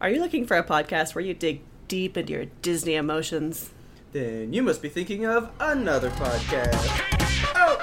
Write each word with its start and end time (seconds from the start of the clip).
Are 0.00 0.10
you 0.10 0.18
looking 0.20 0.44
for 0.44 0.56
a 0.56 0.64
podcast 0.64 1.14
where 1.14 1.24
you 1.24 1.34
dig 1.34 1.62
deep 1.86 2.16
into 2.16 2.32
your 2.32 2.46
Disney 2.62 2.96
emotions? 2.96 3.70
Then 4.10 4.52
you 4.52 4.60
must 4.60 4.82
be 4.82 4.88
thinking 4.88 5.24
of 5.24 5.50
another 5.60 6.10
podcast. 6.10 6.74
Oh! 7.54 7.78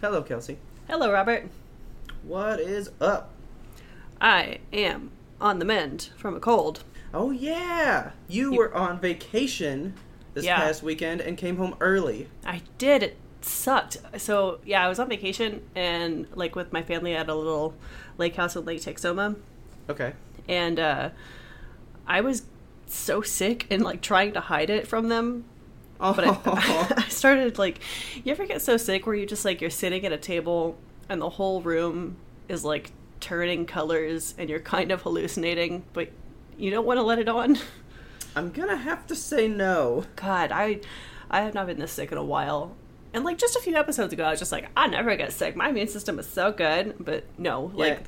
Hello, 0.00 0.22
Kelsey. 0.22 0.58
Hello, 0.86 1.10
Robert. 1.10 1.48
What 2.22 2.60
is 2.60 2.90
up? 3.00 3.30
I 4.20 4.60
am 4.72 5.10
on 5.44 5.58
the 5.60 5.64
mend 5.64 6.08
from 6.16 6.34
a 6.34 6.40
cold. 6.40 6.82
Oh, 7.12 7.30
yeah! 7.30 8.10
You 8.26 8.50
You- 8.52 8.58
were 8.58 8.74
on 8.74 8.98
vacation 8.98 9.94
this 10.32 10.44
Yeah. 10.44 10.56
past 10.56 10.82
weekend 10.82 11.20
and 11.20 11.36
came 11.36 11.58
home 11.58 11.76
early. 11.80 12.28
I 12.44 12.62
did. 12.78 13.02
It 13.04 13.16
sucked. 13.42 13.98
So, 14.16 14.58
yeah, 14.64 14.84
I 14.84 14.88
was 14.88 14.98
on 14.98 15.08
vacation 15.08 15.62
and, 15.76 16.26
like, 16.34 16.56
with 16.56 16.72
my 16.72 16.82
family 16.82 17.14
at 17.14 17.28
a 17.28 17.34
little 17.34 17.74
lake 18.18 18.34
house 18.36 18.56
in 18.56 18.64
Lake 18.64 18.80
Texoma. 18.80 19.36
Okay. 19.88 20.14
And, 20.48 20.80
uh, 20.80 21.10
I 22.06 22.20
was 22.22 22.44
so 22.86 23.20
sick 23.20 23.66
and, 23.70 23.82
like, 23.84 24.00
trying 24.00 24.32
to 24.32 24.40
hide 24.40 24.70
it 24.70 24.88
from 24.88 25.08
them. 25.08 25.44
Oh, 26.00 26.14
But 26.14 26.24
I, 26.26 26.94
I 27.06 27.08
started, 27.08 27.58
like, 27.58 27.80
you 28.24 28.32
ever 28.32 28.46
get 28.46 28.60
so 28.62 28.76
sick 28.78 29.06
where 29.06 29.14
you 29.14 29.26
just, 29.26 29.44
like, 29.44 29.60
you're 29.60 29.70
sitting 29.70 30.04
at 30.06 30.12
a 30.12 30.16
table 30.18 30.76
and 31.08 31.20
the 31.20 31.30
whole 31.30 31.60
room 31.60 32.16
is, 32.48 32.64
like, 32.64 32.90
turning 33.24 33.64
colors 33.64 34.34
and 34.36 34.50
you're 34.50 34.60
kind 34.60 34.92
of 34.92 35.00
hallucinating, 35.00 35.82
but 35.94 36.10
you 36.58 36.70
don't 36.70 36.84
want 36.84 36.98
to 36.98 37.02
let 37.02 37.18
it 37.18 37.26
on? 37.28 37.58
I'm 38.36 38.50
gonna 38.50 38.76
have 38.76 39.06
to 39.06 39.16
say 39.16 39.48
no. 39.48 40.04
God, 40.16 40.52
I 40.52 40.80
I 41.30 41.40
have 41.40 41.54
not 41.54 41.66
been 41.66 41.78
this 41.78 41.92
sick 41.92 42.12
in 42.12 42.18
a 42.18 42.24
while. 42.24 42.76
And 43.14 43.24
like 43.24 43.38
just 43.38 43.56
a 43.56 43.60
few 43.60 43.76
episodes 43.76 44.12
ago, 44.12 44.24
I 44.24 44.30
was 44.30 44.40
just 44.40 44.52
like, 44.52 44.68
I 44.76 44.88
never 44.88 45.16
get 45.16 45.32
sick. 45.32 45.56
My 45.56 45.70
immune 45.70 45.88
system 45.88 46.18
is 46.18 46.26
so 46.26 46.52
good. 46.52 46.96
But 47.00 47.24
no, 47.38 47.70
like, 47.74 48.02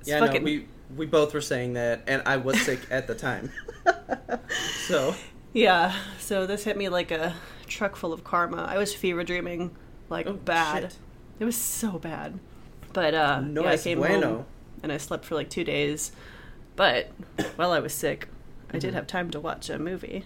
it's 0.00 0.08
yeah, 0.08 0.20
fucking. 0.20 0.42
no, 0.42 0.44
we 0.44 0.66
we 0.96 1.06
both 1.06 1.34
were 1.34 1.40
saying 1.40 1.72
that, 1.72 2.02
and 2.06 2.22
I 2.26 2.36
was 2.36 2.60
sick 2.60 2.80
at 2.90 3.08
the 3.08 3.14
time. 3.16 3.50
so 4.86 5.14
yeah. 5.52 5.94
So 6.20 6.46
this 6.46 6.62
hit 6.62 6.76
me 6.76 6.88
like 6.88 7.10
a 7.10 7.34
truck 7.66 7.96
full 7.96 8.12
of 8.12 8.22
karma. 8.22 8.66
I 8.70 8.78
was 8.78 8.94
fever 8.94 9.24
dreaming, 9.24 9.74
like 10.08 10.28
Oh, 10.28 10.34
bad. 10.34 10.82
shit. 10.82 10.96
It 11.40 11.44
was 11.44 11.56
so 11.56 11.98
bad. 11.98 12.38
But 12.92 13.14
uh, 13.14 13.40
No 13.40 13.64
yeah, 13.64 13.70
I 13.70 13.76
came 13.78 13.98
bueno. 13.98 14.26
home 14.26 14.46
and 14.82 14.90
I 14.92 14.96
slept 14.96 15.24
for 15.24 15.34
like 15.34 15.50
two 15.50 15.64
days. 15.64 16.12
But 16.76 17.10
while 17.56 17.72
I 17.72 17.80
was 17.80 17.92
sick, 17.94 18.28
I 18.68 18.72
Mm-hmm. 18.74 18.78
did 18.78 18.94
have 18.94 19.06
time 19.06 19.30
to 19.32 19.40
watch 19.40 19.68
a 19.70 19.78
movie. 19.78 20.24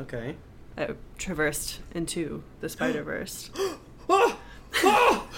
okay. 0.00 0.36
I 0.78 0.90
traversed 1.18 1.80
into 1.94 2.42
the 2.60 2.68
Spider 2.76 3.02
Verse. 3.02 3.50
Oh! 4.08 4.38
Oh! 4.82 5.28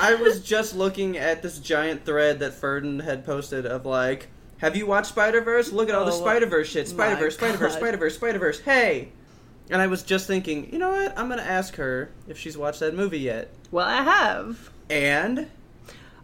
I 0.00 0.14
was 0.14 0.40
just 0.42 0.74
looking 0.76 1.16
at 1.16 1.42
this 1.42 1.58
giant 1.58 2.04
thread 2.04 2.40
that 2.40 2.52
Ferdin 2.52 3.02
had 3.02 3.24
posted 3.24 3.64
of 3.66 3.86
like, 3.86 4.28
"Have 4.58 4.76
you 4.76 4.86
watched 4.86 5.08
Spider 5.08 5.40
Verse? 5.40 5.72
Look 5.72 5.88
at 5.88 5.94
all 5.94 6.04
the 6.04 6.12
Oh, 6.12 6.20
Spider 6.20 6.46
Verse 6.46 6.68
shit. 6.68 6.88
Spider 6.88 7.16
Verse, 7.16 7.34
Spider 7.34 7.56
Verse, 7.56 7.74
Spider 7.74 7.96
Verse, 7.96 8.14
Spider 8.16 8.38
Verse. 8.38 8.60
Hey!" 8.60 9.08
And 9.70 9.80
I 9.82 9.86
was 9.86 10.02
just 10.02 10.26
thinking, 10.26 10.70
you 10.72 10.78
know 10.78 10.90
what? 10.90 11.18
I'm 11.18 11.28
gonna 11.28 11.42
ask 11.42 11.74
her 11.76 12.10
if 12.28 12.38
she's 12.38 12.56
watched 12.56 12.80
that 12.80 12.94
movie 12.94 13.18
yet. 13.20 13.50
well, 13.70 13.86
I 13.86 14.02
have. 14.02 14.70
And 14.90 15.48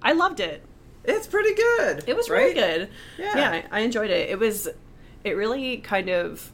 I 0.02 0.12
loved 0.12 0.40
it. 0.40 0.62
it's 1.04 1.26
pretty 1.26 1.54
good. 1.54 2.04
It 2.06 2.16
was 2.16 2.28
right? 2.30 2.38
really 2.38 2.54
good. 2.54 2.88
Yeah. 3.18 3.36
Yeah, 3.36 3.66
I, 3.70 3.80
enjoyed 3.80 4.10
it. 4.10 4.30
It 4.30 4.38
was, 4.38 4.68
it 5.24 5.32
really 5.32 5.78
kind 5.78 6.08
of 6.08 6.52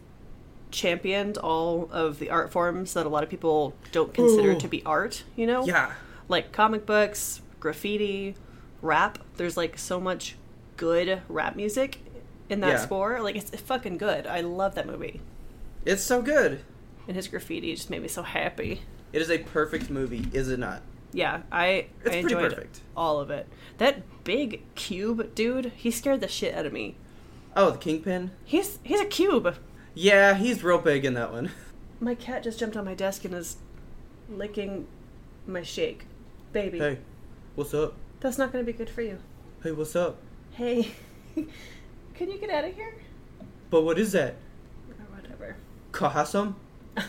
championed 0.70 1.38
all 1.38 1.88
of 1.92 2.19
the 2.19 2.31
art 2.31 2.53
forms 2.53 2.94
that 2.94 3.06
a 3.06 3.08
lot 3.08 3.22
of 3.22 3.31
people 3.31 3.75
don't 3.92 4.12
consider 4.12 4.53
Ooh. 4.53 4.60
to 4.60 4.69
be 4.69 4.82
art. 4.84 5.25
You 5.37 5.47
know, 5.47 5.66
Yeah. 5.66 5.92
like 6.28 6.53
comic 6.53 6.87
books, 6.87 7.41
graffiti, 7.60 8.34
rap. 8.82 9.19
There's 9.37 9.56
like 9.56 9.78
so 9.78 10.00
much 10.00 10.37
good 10.76 11.22
rap 11.28 11.56
music 11.56 11.98
in 12.48 12.60
that 12.60 12.69
Yeah. 12.69 12.78
score. 12.78 13.20
Like 13.20 13.37
it's 13.37 13.50
fucking 13.60 13.98
good. 13.98 14.26
I 14.26 14.41
love 14.42 14.75
that 14.76 14.87
movie. 14.87 15.20
It's 15.84 16.03
so 16.03 16.22
good. 16.22 16.60
And 17.06 17.16
his 17.16 17.28
graffiti 17.28 17.75
just 17.75 17.88
made 17.91 18.03
me 18.03 18.08
so 18.08 18.22
happy. 18.22 18.82
It 19.12 19.22
is 19.22 19.31
a 19.31 19.38
perfect 19.38 19.88
movie, 19.88 20.28
is 20.34 20.50
it 20.50 20.58
not? 20.58 20.82
Yeah, 21.12 21.42
I 21.50 21.86
It's 22.04 22.14
I 22.14 22.19
enjoyed 22.19 22.52
perfect. 22.54 22.80
all 22.96 23.20
of 23.20 23.30
it. 23.30 23.46
That 23.78 24.02
big 24.24 24.62
cube 24.74 25.34
dude, 25.34 25.72
he 25.76 25.91
scared 25.91 26.20
the 26.20 26.28
shit 26.28 26.54
out 26.54 26.66
of 26.66 26.72
me. 26.72 26.96
Oh, 27.56 27.70
the 27.70 27.78
Kingpin. 27.78 28.30
He's 28.44 28.78
he's 28.82 29.00
a 29.00 29.06
cube. 29.06 29.56
Yeah, 29.94 30.34
he's 30.34 30.62
real 30.62 30.78
big 30.78 31.04
in 31.04 31.14
that 31.14 31.32
one. 31.32 31.50
My 32.00 32.14
cat 32.14 32.44
just 32.44 32.60
jumped 32.60 32.76
on 32.76 32.84
my 32.84 32.94
desk 32.94 33.24
and 33.24 33.34
is 33.34 33.56
licking 34.30 34.86
my 35.48 35.62
shake. 35.62 36.04
Baby, 36.52 36.78
Hey, 36.78 36.98
what's 37.56 37.75
up? 37.75 37.94
that's 38.20 38.38
not 38.38 38.52
going 38.52 38.64
to 38.64 38.70
be 38.72 38.76
good 38.76 38.88
for 38.88 39.02
you. 39.02 39.19
Hey, 39.64 39.72
what's 39.72 39.96
up? 39.96 40.19
Hey, 40.52 40.92
can 42.14 42.30
you 42.30 42.38
get 42.38 42.50
out 42.50 42.64
of 42.64 42.75
here? 42.75 42.94
But 43.70 43.82
what 43.82 43.98
is 43.98 44.12
that? 44.12 44.36
Or 44.88 45.16
whatever. 45.16 45.56
Can 45.90 46.06
I 46.06 46.10
have 46.10 46.28
some? 46.28 46.54
I 46.96 47.02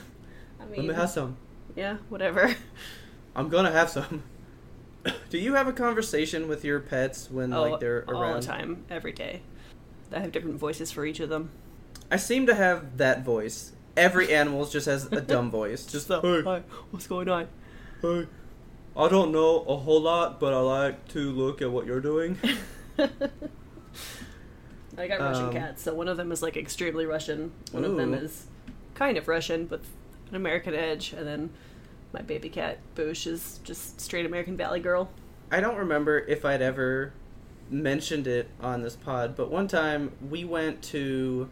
Let 0.60 0.72
me 0.72 0.88
have 0.94 1.10
some. 1.12 1.38
yeah, 1.76 1.98
whatever. 2.10 2.56
I'm 3.36 3.50
gonna 3.50 3.72
have 3.72 3.90
some. 3.90 4.24
Do 5.30 5.38
you 5.38 5.54
have 5.56 5.68
a 5.68 5.74
conversation 5.74 6.48
with 6.48 6.66
your 6.66 6.80
pets 6.80 7.30
when 7.32 7.54
oh, 7.54 7.64
like 7.64 7.80
they're 7.80 8.00
around? 8.08 8.24
all 8.24 8.34
the 8.40 8.46
time, 8.46 8.86
every 8.90 9.12
day. 9.14 9.42
I 10.12 10.20
have 10.20 10.32
different 10.32 10.58
voices 10.58 10.92
for 10.92 11.06
each 11.06 11.20
of 11.20 11.30
them. 11.30 11.52
I 12.12 12.18
seem 12.18 12.48
to 12.48 12.56
have 12.56 12.98
that 12.98 13.24
voice. 13.24 13.72
Every 13.96 14.34
animal 14.34 14.66
just 14.66 14.88
has 14.88 15.06
a 15.12 15.22
dumb 15.22 15.52
voice. 15.62 15.86
Just 15.86 16.08
So, 16.08 16.22
hey, 16.22 16.42
hi, 16.42 16.64
what's 16.92 17.08
going 17.08 17.30
on? 17.30 17.48
hey. 18.02 18.28
I 18.98 19.08
don't 19.08 19.32
know 19.32 19.62
a 19.62 19.78
whole 19.78 20.02
lot, 20.02 20.40
but 20.40 20.52
I 20.54 20.60
like 20.60 21.08
to 21.10 21.32
look 21.32 21.62
at 21.62 21.72
what 21.72 21.86
you're 21.86 22.02
doing. 22.02 22.38
I 24.98 25.08
got 25.08 25.20
Russian 25.22 25.46
Um, 25.46 25.54
cats, 25.54 25.84
so 25.84 25.94
one 25.94 26.08
of 26.08 26.18
them 26.18 26.32
is 26.32 26.42
like 26.42 26.58
extremely 26.58 27.06
Russian. 27.06 27.52
One 27.72 27.86
of 27.86 27.96
them 27.96 28.14
is 28.14 28.48
kind 28.96 29.18
of 29.18 29.28
Russian, 29.28 29.66
but 29.66 29.82
an 30.30 30.36
American 30.36 30.74
edge, 30.74 31.14
and 31.14 31.26
then 31.26 31.52
my 32.14 32.22
baby 32.22 32.50
cat 32.50 32.80
Boosh 32.96 33.28
is 33.28 33.60
just 33.64 34.00
straight 34.02 34.26
American 34.26 34.58
Valley 34.58 34.80
girl. 34.80 35.10
I 35.52 35.60
don't 35.60 35.78
remember 35.78 36.20
if 36.20 36.46
I'd 36.46 36.62
ever 36.62 37.14
mentioned 37.70 38.28
it 38.28 38.50
on 38.62 38.82
this 38.82 38.96
pod, 38.96 39.36
but 39.36 39.52
one 39.52 39.68
time 39.68 40.12
we 40.30 40.44
went 40.44 40.82
to 40.84 41.50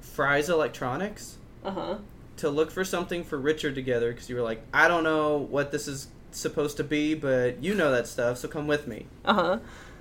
Fry's 0.00 0.48
Electronics 0.48 1.38
Uh 1.64 1.70
huh. 1.70 1.98
to 2.38 2.50
look 2.50 2.70
for 2.70 2.84
something 2.84 3.24
for 3.24 3.38
Richard 3.38 3.74
together 3.74 4.12
because 4.12 4.28
you 4.28 4.36
were 4.36 4.42
like, 4.42 4.62
I 4.72 4.88
don't 4.88 5.04
know 5.04 5.38
what 5.38 5.72
this 5.72 5.88
is 5.88 6.08
supposed 6.30 6.76
to 6.78 6.84
be, 6.84 7.14
but 7.14 7.62
you 7.62 7.74
know 7.74 7.90
that 7.90 8.06
stuff, 8.06 8.38
so 8.38 8.48
come 8.48 8.66
with 8.66 8.86
me. 8.86 9.06
Uh 9.24 9.34
huh. 9.34 9.58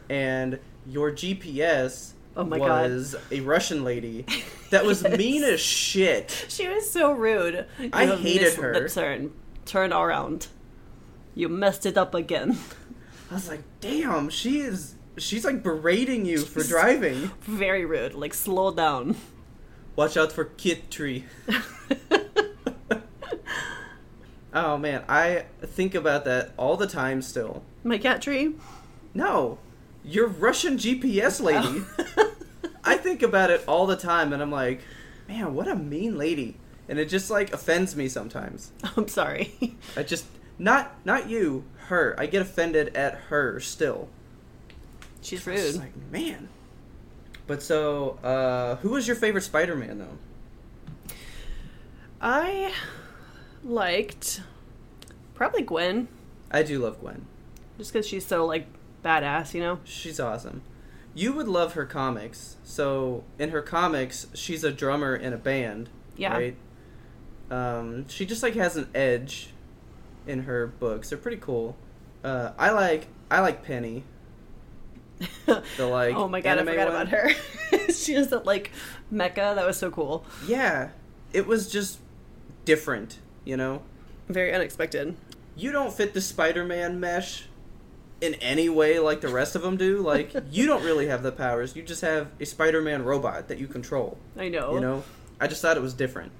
And 0.10 0.60
your 0.86 1.12
GPS 1.12 2.12
Oh 2.36 2.44
my 2.44 2.60
God. 2.60 2.92
was 2.92 3.16
a 3.32 3.40
Russian 3.42 3.84
lady 3.84 4.26
that 4.70 4.86
was 4.86 5.02
Yes. 5.04 5.18
mean 5.18 5.44
as 5.44 5.60
shit. 5.60 6.46
She 6.50 6.68
was 6.68 6.90
so 6.90 7.12
rude. 7.14 7.66
You 7.80 7.90
I 7.94 8.06
hated 8.16 8.54
her. 8.56 8.74
The 8.74 8.82
turn, 9.68 9.94
around. 9.94 10.48
You 11.36 11.50
messed 11.50 11.86
it 11.86 11.98
up 11.98 12.16
again. 12.16 12.58
I 13.30 13.36
was 13.36 13.48
like, 13.48 13.64
damn, 13.82 14.30
she 14.30 14.62
is. 14.62 14.96
She's 15.18 15.46
like 15.46 15.62
berating 15.62 16.26
you 16.26 16.40
for 16.40 16.64
driving. 16.64 17.32
Very 17.42 17.86
rude. 17.86 18.14
Like 18.14 18.34
slow 18.34 18.72
down. 18.72 19.18
Watch 19.96 20.16
out 20.16 20.32
for 20.32 20.46
Kit 20.46 20.90
Tree. 20.90 21.26
Oh 24.58 24.76
man, 24.76 25.04
I 25.08 25.46
think 25.62 25.94
about 25.94 26.26
that 26.26 26.52
all 26.58 26.78
the 26.78 26.88
time 26.88 27.22
still. 27.22 27.62
my 27.84 28.00
cat 28.00 28.24
tree. 28.24 28.56
No, 29.14 29.60
your 30.04 30.26
Russian 30.26 30.78
GPS 30.78 31.40
oh. 31.40 31.44
lady. 31.44 31.84
I 32.84 32.98
think 32.98 33.22
about 33.22 33.52
it 33.52 33.64
all 33.68 33.86
the 33.86 33.96
time, 33.96 34.34
and 34.34 34.42
I'm 34.42 34.52
like, 34.52 34.82
man, 35.28 35.54
what 35.54 35.68
a 35.68 35.76
mean 35.76 36.18
lady. 36.18 36.58
And 36.90 37.00
it 37.00 37.10
just 37.10 37.30
like 37.30 37.54
offends 37.54 37.96
me 37.96 38.08
sometimes. 38.08 38.72
I'm 38.98 39.08
sorry. 39.08 39.76
I 39.96 40.04
just 40.04 40.26
not 40.58 40.94
not 41.06 41.30
you, 41.30 41.64
her. 41.88 42.16
I 42.18 42.26
get 42.28 42.42
offended 42.42 42.96
at 42.96 43.16
her 43.30 43.60
still. 43.60 44.08
She's 45.22 45.46
rude. 45.46 45.60
It's 45.60 45.78
like, 45.78 45.92
man, 46.12 46.48
But 47.48 47.62
so, 47.62 48.12
uh, 48.24 48.76
who 48.78 48.90
was 48.92 49.08
your 49.08 49.16
favorite 49.18 49.42
Spider-Man 49.44 49.98
though? 50.00 51.14
I 52.22 52.72
liked 53.64 54.42
probably 55.36 55.62
Gwen, 55.62 56.08
I 56.50 56.64
do 56.64 56.80
love 56.80 57.00
Gwen. 57.00 57.26
just 57.78 57.92
because 57.94 58.08
she's 58.08 58.26
so 58.26 58.46
like 58.46 58.68
badass, 59.04 59.54
you 59.54 59.62
know. 59.62 59.80
She's 59.84 60.20
awesome. 60.20 60.62
You 61.14 61.34
would 61.34 61.48
love 61.48 61.74
her 61.74 61.86
comics. 61.86 62.58
So 62.64 63.24
in 63.40 63.50
her 63.50 63.62
comics, 63.62 64.28
she's 64.34 64.64
a 64.64 64.72
drummer 64.72 65.16
in 65.16 65.34
a 65.34 65.38
band. 65.38 65.90
Yeah. 66.16 66.34
Right. 66.34 66.56
Um, 67.50 68.08
she 68.10 68.26
just 68.26 68.44
like 68.44 68.56
has 68.56 68.76
an 68.76 68.90
edge 68.94 69.50
in 70.26 70.44
her 70.44 70.68
books. 70.68 71.10
They're 71.10 71.18
pretty 71.18 71.38
cool. 71.38 71.76
Uh, 72.24 72.52
I 72.58 72.72
like 72.72 73.08
I 73.32 73.42
like 73.42 73.64
Penny. 73.64 74.04
The 75.46 75.64
like. 75.86 76.16
oh 76.16 76.28
my 76.28 76.42
god, 76.42 76.60
I 76.60 76.66
forgot 76.66 76.88
one. 76.94 76.96
about 76.96 77.08
her. 77.10 77.30
she 77.92 78.14
has 78.14 78.30
that 78.30 78.46
like 78.46 78.72
mecha. 79.12 79.56
That 79.56 79.66
was 79.66 79.78
so 79.78 79.90
cool. 79.90 80.26
Yeah, 80.46 80.90
it 81.34 81.48
was 81.48 81.70
just 81.70 82.00
different. 82.66 83.20
You 83.46 83.56
know, 83.58 83.82
Very 84.28 84.54
unexpected. 84.54 85.16
you 85.56 85.72
don't 85.72 85.94
fit 85.94 86.14
the 86.14 86.20
Spider-Man 86.20 87.00
mesh 87.00 87.46
in 88.20 88.34
any 88.36 88.68
way 88.68 89.00
like 89.00 89.22
the 89.22 89.30
rest 89.30 89.56
of 89.56 89.62
them 89.62 89.78
do. 89.78 90.00
Like 90.00 90.34
you 90.52 90.66
don't 90.66 90.84
really 90.84 91.08
have 91.08 91.24
the 91.24 91.32
powers. 91.32 91.76
You 91.76 91.84
just 91.84 92.02
have 92.02 92.30
a 92.40 92.46
Spider-Man 92.46 93.04
robot 93.04 93.48
that 93.48 93.58
you 93.58 93.68
control. 93.68 94.18
I 94.36 94.50
know. 94.50 94.74
You 94.74 94.82
know, 94.82 95.04
I 95.40 95.48
just 95.48 95.62
thought 95.62 95.78
it 95.78 95.84
was 95.84 95.94
different. 95.94 96.32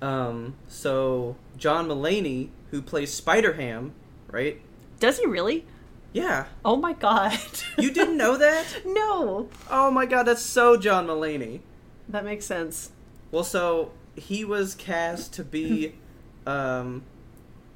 Um, 0.00 0.54
so 0.68 1.36
John 1.56 1.86
Mulaney, 1.88 2.48
who 2.70 2.82
plays 2.82 3.12
Spider 3.12 3.54
Ham, 3.54 3.92
right? 4.30 4.60
Does 4.98 5.18
he 5.18 5.26
really? 5.26 5.64
Yeah, 6.12 6.46
Oh 6.64 6.76
my 6.76 6.92
god. 6.92 7.38
you 7.78 7.90
didn't 7.90 8.16
know 8.18 8.36
that? 8.36 8.82
no. 8.84 9.48
Oh 9.70 9.90
my 9.90 10.04
god, 10.06 10.24
that's 10.24 10.42
so 10.42 10.76
John 10.76 11.06
Mulaney. 11.06 11.60
That 12.08 12.24
makes 12.24 12.44
sense. 12.44 12.90
Well, 13.30 13.44
so 13.44 13.92
he 14.14 14.44
was 14.44 14.74
cast 14.74 15.32
to 15.34 15.44
be 15.44 15.94
um, 16.46 17.02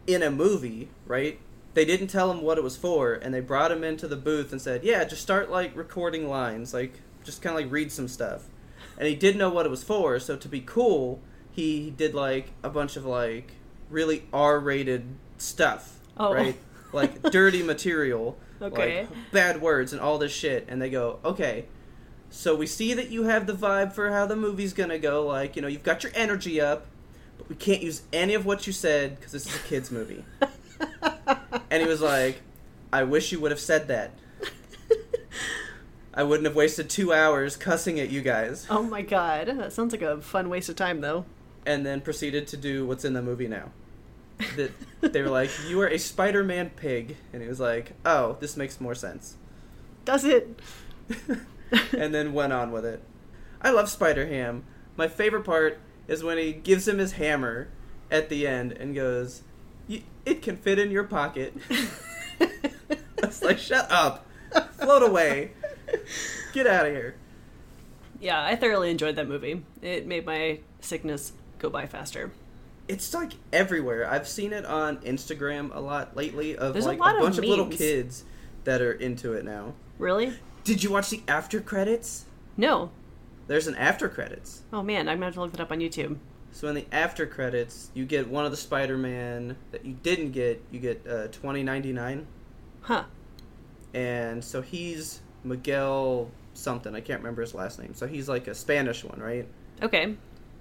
in 0.07 0.23
a 0.23 0.31
movie, 0.31 0.89
right? 1.07 1.39
They 1.75 1.85
didn't 1.85 2.09
tell 2.09 2.31
him 2.31 2.43
what 2.43 2.59
it 2.59 2.65
was 2.65 2.77
for, 2.77 3.15
and 3.15 3.33
they 3.35 3.41
brought 3.41 3.71
him 3.73 3.85
into 3.85 4.09
the 4.09 4.17
booth 4.17 4.51
and 4.53 4.61
said, 4.61 4.83
"Yeah, 4.85 5.05
just 5.05 5.23
start 5.23 5.51
like 5.51 5.77
recording 5.77 6.29
lines, 6.29 6.73
like 6.75 7.01
just 7.25 7.41
kind 7.43 7.57
of 7.57 7.63
like 7.63 7.73
read 7.73 7.93
some 7.93 8.09
stuff." 8.09 8.49
And 8.99 9.07
he 9.09 9.15
didn't 9.15 9.39
know 9.39 9.51
what 9.51 9.67
it 9.67 9.71
was 9.71 9.85
for, 9.85 10.19
so 10.19 10.37
to 10.37 10.49
be 10.49 10.61
cool, 10.61 11.21
he 11.57 11.91
did 11.91 12.15
like 12.15 12.51
a 12.63 12.69
bunch 12.69 12.97
of 12.97 13.05
like 13.07 13.53
really 13.91 14.25
R-rated 14.33 15.07
stuff, 15.39 15.99
Oh. 16.19 16.33
right? 16.35 16.57
Like 16.93 17.23
dirty 17.33 17.63
material, 17.63 18.37
Okay. 18.63 19.01
like 19.01 19.09
bad 19.33 19.61
words 19.63 19.93
and 19.93 20.01
all 20.01 20.19
this 20.19 20.33
shit. 20.33 20.67
And 20.69 20.81
they 20.81 20.91
go, 20.91 21.19
"Okay, 21.25 21.65
so 22.31 22.55
we 22.55 22.67
see 22.67 22.93
that 22.95 23.09
you 23.11 23.25
have 23.25 23.47
the 23.47 23.55
vibe 23.55 23.93
for 23.95 24.11
how 24.13 24.27
the 24.27 24.37
movie's 24.37 24.73
gonna 24.75 24.99
go. 24.99 25.27
Like, 25.27 25.57
you 25.57 25.63
know, 25.63 25.69
you've 25.69 25.83
got 25.83 26.03
your 26.05 26.13
energy 26.15 26.61
up, 26.61 26.87
but 27.39 27.49
we 27.49 27.57
can't 27.57 27.83
use 27.83 28.03
any 28.13 28.35
of 28.35 28.45
what 28.47 28.67
you 28.67 28.73
said 28.73 29.17
because 29.17 29.33
this 29.33 29.47
is 29.47 29.57
a 29.57 29.59
kids' 29.67 29.91
movie." 29.91 30.25
and 31.71 31.83
he 31.83 31.89
was 31.89 32.01
like, 32.03 32.41
"I 32.93 33.03
wish 33.05 33.33
you 33.33 33.41
would 33.41 33.51
have 33.51 33.61
said 33.61 33.89
that. 33.89 34.11
I 36.19 36.23
wouldn't 36.23 36.47
have 36.47 36.57
wasted 36.57 36.89
two 36.89 37.13
hours 37.13 37.57
cussing 37.57 38.01
at 38.01 38.11
you 38.11 38.23
guys." 38.23 38.67
Oh 38.71 38.83
my 38.83 39.03
god. 39.03 39.49
That 39.49 39.73
sounds 39.73 39.93
like 39.93 40.03
a 40.03 40.21
fun 40.21 40.49
waste 40.49 40.69
of 40.69 40.77
time 40.77 41.01
though. 41.03 41.25
And 41.67 41.85
then 41.85 42.01
proceeded 42.01 42.47
to 42.49 42.57
do 42.57 42.87
what's 42.87 43.05
in 43.05 43.13
the 43.13 43.21
movie 43.23 43.49
now. 43.49 43.71
That 44.57 44.71
they 45.01 45.21
were 45.23 45.29
like, 45.31 45.51
"You 45.69 45.81
are 45.81 45.89
a 45.89 45.99
Spider-Man 45.99 46.71
pig," 46.77 47.17
and 47.33 47.43
he 47.43 47.49
was 47.49 47.61
like, 47.61 47.93
"Oh, 48.05 48.37
this 48.41 48.57
makes 48.57 48.81
more 48.81 48.95
sense." 48.95 49.37
Does 50.05 50.25
it? 50.25 50.59
and 51.97 52.15
then 52.15 52.33
went 52.33 52.53
on 52.53 52.71
with 52.71 52.85
it. 52.85 53.03
I 53.61 53.71
love 53.71 53.89
Spider 53.91 54.27
Ham. 54.27 54.65
My 54.97 55.09
favorite 55.09 55.45
part 55.45 55.79
is 56.07 56.23
when 56.23 56.39
he 56.39 56.53
gives 56.53 56.87
him 56.87 56.99
his 56.99 57.13
hammer 57.13 57.69
at 58.11 58.29
the 58.29 58.47
end 58.47 58.73
and 58.73 58.95
goes, 58.95 59.43
"Y- 59.89 60.05
"It 60.25 60.43
can 60.43 60.57
fit 60.57 60.79
in 60.79 60.91
your 60.91 61.05
pocket." 61.05 61.55
It's 63.19 63.43
like, 63.43 63.59
shut 63.59 63.91
up, 63.91 64.27
float 64.73 65.03
away, 65.03 65.53
get 66.53 66.67
out 66.67 66.87
of 66.87 66.93
here. 66.93 67.17
Yeah, 68.21 68.43
I 68.43 68.55
thoroughly 68.57 68.91
enjoyed 68.91 69.17
that 69.17 69.27
movie. 69.29 69.65
It 69.83 70.07
made 70.07 70.25
my 70.25 70.61
sickness 70.81 71.33
go 71.67 71.71
by 71.71 71.87
faster. 71.87 72.31
It's 72.89 73.13
like 73.13 73.33
everywhere. 73.53 74.09
I've 74.09 74.29
seen 74.29 74.53
it 74.53 74.65
on 74.65 74.99
Instagram 74.99 75.75
a 75.75 75.81
lot 75.81 76.17
lately 76.17 76.57
of 76.57 76.73
There's 76.73 76.85
a 76.85 76.91
like 76.91 76.99
lot 77.01 77.17
of 77.17 77.23
bunch 77.23 77.39
of, 77.39 77.45
little 77.45 77.67
kids 77.67 78.25
that 78.65 78.81
are 78.81 78.93
into 78.93 79.33
it 79.33 79.45
now. 79.45 79.75
Really? 79.99 80.33
Did 80.63 80.83
you 80.85 80.93
watch 80.93 81.11
the 81.11 81.23
after 81.27 81.61
credits? 81.61 82.27
No. 82.57 82.91
There's 83.49 83.67
an 83.67 83.75
after 83.75 84.09
credits. 84.09 84.63
Oh 84.73 84.83
man, 84.83 85.09
I'm 85.09 85.17
gonna 85.17 85.27
have 85.27 85.35
to 85.35 85.41
look 85.41 85.53
that 85.53 85.61
up 85.61 85.73
on 85.73 85.81
YouTube. 85.81 86.17
So 86.53 86.69
in 86.69 86.75
the 86.75 86.87
after 86.93 87.27
credits, 87.27 87.91
you 87.95 88.05
get 88.05 88.29
one 88.29 88.45
of 88.45 88.51
the 88.51 88.57
Spider-Man 88.57 89.57
that 89.73 89.85
you 89.85 89.93
didn't 90.03 90.31
get. 90.31 90.63
You 90.71 90.81
get 90.81 91.07
uh, 91.07 91.27
twenty 91.29 91.63
ninety 91.63 91.93
nine, 91.93 92.27
Huh. 92.81 93.05
and 93.95 94.43
so 94.43 94.63
he's 94.63 95.21
Miguel 95.45 96.31
something. 96.55 96.95
I 96.95 97.01
can't 97.01 97.21
remember 97.21 97.43
his 97.43 97.55
last 97.55 97.79
name. 97.79 97.95
So 97.95 98.07
he's 98.07 98.29
like 98.29 98.49
a 98.49 98.55
Spanish 98.55 99.05
one, 99.05 99.21
right? 99.21 99.47
Okay. 99.83 100.15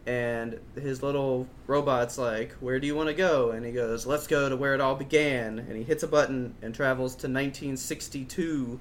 And 0.07 0.59
his 0.75 1.01
little 1.01 1.47
robot's 1.65 2.17
like, 2.17 2.51
"Where 2.59 2.79
do 2.79 2.85
you 2.85 2.95
want 2.95 3.09
to 3.09 3.15
go?" 3.15 3.51
And 3.51 3.65
he 3.65 3.71
goes, 3.71 4.05
"Let's 4.05 4.27
go 4.27 4.49
to 4.49 4.55
where 4.55 4.75
it 4.75 4.81
all 4.81 4.95
began." 4.95 5.57
And 5.59 5.75
he 5.75 5.83
hits 5.83 6.03
a 6.03 6.07
button 6.07 6.53
and 6.61 6.75
travels 6.75 7.13
to 7.13 7.27
1962 7.27 8.79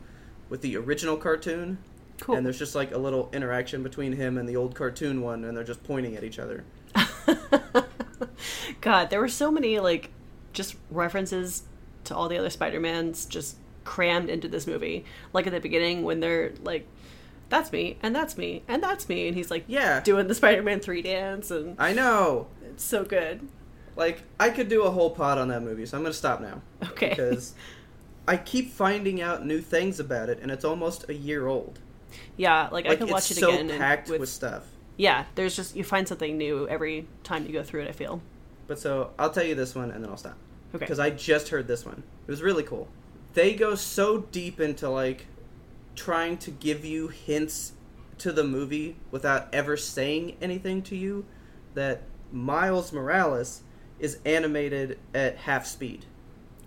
with 0.50 0.60
the 0.60 0.76
original 0.76 1.16
cartoon. 1.16 1.78
Cool. 2.20 2.36
And 2.36 2.44
there's 2.46 2.58
just 2.58 2.74
like 2.74 2.92
a 2.92 2.98
little 2.98 3.30
interaction 3.32 3.82
between 3.82 4.12
him 4.12 4.36
and 4.36 4.48
the 4.48 4.56
old 4.56 4.74
cartoon 4.74 5.22
one, 5.22 5.44
and 5.44 5.56
they're 5.56 5.64
just 5.64 5.82
pointing 5.82 6.14
at 6.16 6.24
each 6.24 6.38
other. 6.38 6.64
God, 8.80 9.10
there 9.10 9.20
were 9.20 9.28
so 9.28 9.50
many 9.50 9.80
like 9.80 10.10
just 10.52 10.76
references 10.90 11.64
to 12.04 12.14
all 12.14 12.28
the 12.28 12.38
other 12.38 12.50
Spider-Mans 12.50 13.26
just 13.26 13.56
crammed 13.84 14.30
into 14.30 14.48
this 14.48 14.66
movie. 14.66 15.04
Like 15.32 15.46
at 15.46 15.52
the 15.52 15.60
beginning 15.60 16.02
when 16.02 16.20
they're 16.20 16.52
like 16.62 16.86
that's 17.48 17.70
me 17.72 17.98
and 18.02 18.14
that's 18.14 18.36
me 18.38 18.62
and 18.68 18.82
that's 18.82 19.08
me 19.08 19.28
and 19.28 19.36
he's 19.36 19.50
like 19.50 19.64
Yeah. 19.66 20.00
doing 20.00 20.26
the 20.28 20.34
Spider-Man 20.34 20.80
3 20.80 21.02
dance 21.02 21.50
and 21.50 21.76
I 21.78 21.92
know. 21.92 22.46
it's 22.64 22.84
so 22.84 23.04
good. 23.04 23.46
Like 23.96 24.22
I 24.40 24.50
could 24.50 24.68
do 24.68 24.82
a 24.82 24.90
whole 24.90 25.10
pod 25.10 25.38
on 25.38 25.48
that 25.48 25.62
movie, 25.62 25.86
so 25.86 25.96
I'm 25.96 26.02
gonna 26.02 26.12
stop 26.14 26.40
now 26.40 26.60
Okay. 26.90 27.10
because 27.10 27.54
I 28.26 28.36
keep 28.38 28.72
finding 28.72 29.20
out 29.20 29.44
new 29.46 29.60
things 29.60 30.00
about 30.00 30.28
it, 30.30 30.38
and 30.40 30.50
it's 30.50 30.64
almost 30.64 31.08
a 31.10 31.14
year 31.14 31.46
old. 31.46 31.78
yeah, 32.36 32.68
like, 32.72 32.86
I 32.86 32.96
can 32.96 33.08
watch 33.08 33.30
it 33.30 33.34
so 33.36 33.48
again 33.50 33.60
and 33.60 33.70
it's 33.70 33.78
so 33.78 33.82
packed 33.84 34.08
with, 34.08 34.20
with 34.20 34.28
stuff. 34.30 34.64
Yeah, 34.96 35.24
there's 35.34 35.54
just 35.54 35.76
you 35.76 35.84
find 35.84 36.08
something 36.08 36.38
new 36.38 36.66
every 36.68 37.06
time 37.22 37.46
you 37.46 37.52
go 37.52 37.62
through 37.62 37.82
it, 37.82 37.88
I 37.88 37.92
feel. 37.92 38.22
But 38.66 38.78
so 38.78 39.10
I'll 39.18 39.30
tell 39.30 39.44
you 39.44 39.54
this 39.54 39.74
one, 39.74 39.90
and 39.90 40.02
then 40.02 40.10
I'll 40.10 40.16
stop 40.16 40.36
Okay. 40.74 40.84
because 40.84 40.98
I 40.98 41.10
just 41.10 41.50
heard 41.50 41.68
this 41.68 41.84
one. 41.84 42.02
It 42.26 42.30
was 42.30 42.42
really 42.42 42.62
cool. 42.62 42.88
They 43.34 43.54
go 43.54 43.74
so 43.74 44.18
deep 44.32 44.58
into 44.58 44.88
like 44.88 45.26
trying 45.94 46.36
to 46.38 46.50
give 46.50 46.84
you 46.84 47.08
hints 47.08 47.72
to 48.18 48.32
the 48.32 48.44
movie 48.44 48.96
without 49.10 49.48
ever 49.52 49.76
saying 49.76 50.36
anything 50.40 50.82
to 50.82 50.96
you 50.96 51.24
that 51.74 52.02
Miles 52.32 52.92
Morales 52.92 53.62
is 53.98 54.18
animated 54.24 54.98
at 55.14 55.36
half 55.36 55.66
speed. 55.66 56.04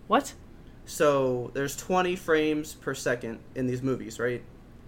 What? 0.07 0.33
So 0.85 1.51
there's 1.53 1.75
20 1.75 2.15
frames 2.15 2.73
per 2.73 2.93
second 2.93 3.39
in 3.55 3.67
these 3.67 3.81
movies, 3.81 4.19
right? 4.19 4.41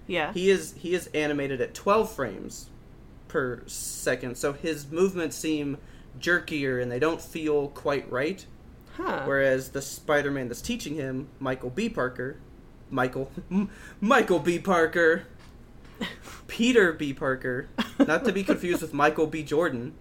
Yeah. 0.07 0.33
He 0.33 0.49
is 0.49 0.73
he 0.77 0.93
is 0.93 1.07
animated 1.13 1.61
at 1.61 1.73
12 1.73 2.11
frames 2.11 2.69
per 3.27 3.61
second, 3.67 4.37
so 4.37 4.53
his 4.53 4.89
movements 4.89 5.35
seem 5.35 5.77
jerkier 6.19 6.81
and 6.81 6.91
they 6.91 6.99
don't 6.99 7.21
feel 7.21 7.67
quite 7.69 8.09
right. 8.11 8.45
huh. 8.93 9.23
Whereas 9.25 9.69
the 9.69 9.81
Spider-Man 9.81 10.47
that's 10.47 10.61
teaching 10.61 10.95
him, 10.95 11.27
Michael 11.39 11.69
B. 11.69 11.89
Parker, 11.89 12.37
Michael, 12.89 13.31
Michael 14.01 14.39
B. 14.39 14.59
Parker, 14.59 15.23
Peter 16.47 16.93
B. 16.93 17.13
Parker, 17.13 17.67
not 17.99 18.25
to 18.25 18.31
be 18.31 18.43
confused 18.43 18.81
with 18.81 18.93
Michael 18.93 19.27
B. 19.27 19.43
Jordan, 19.43 19.93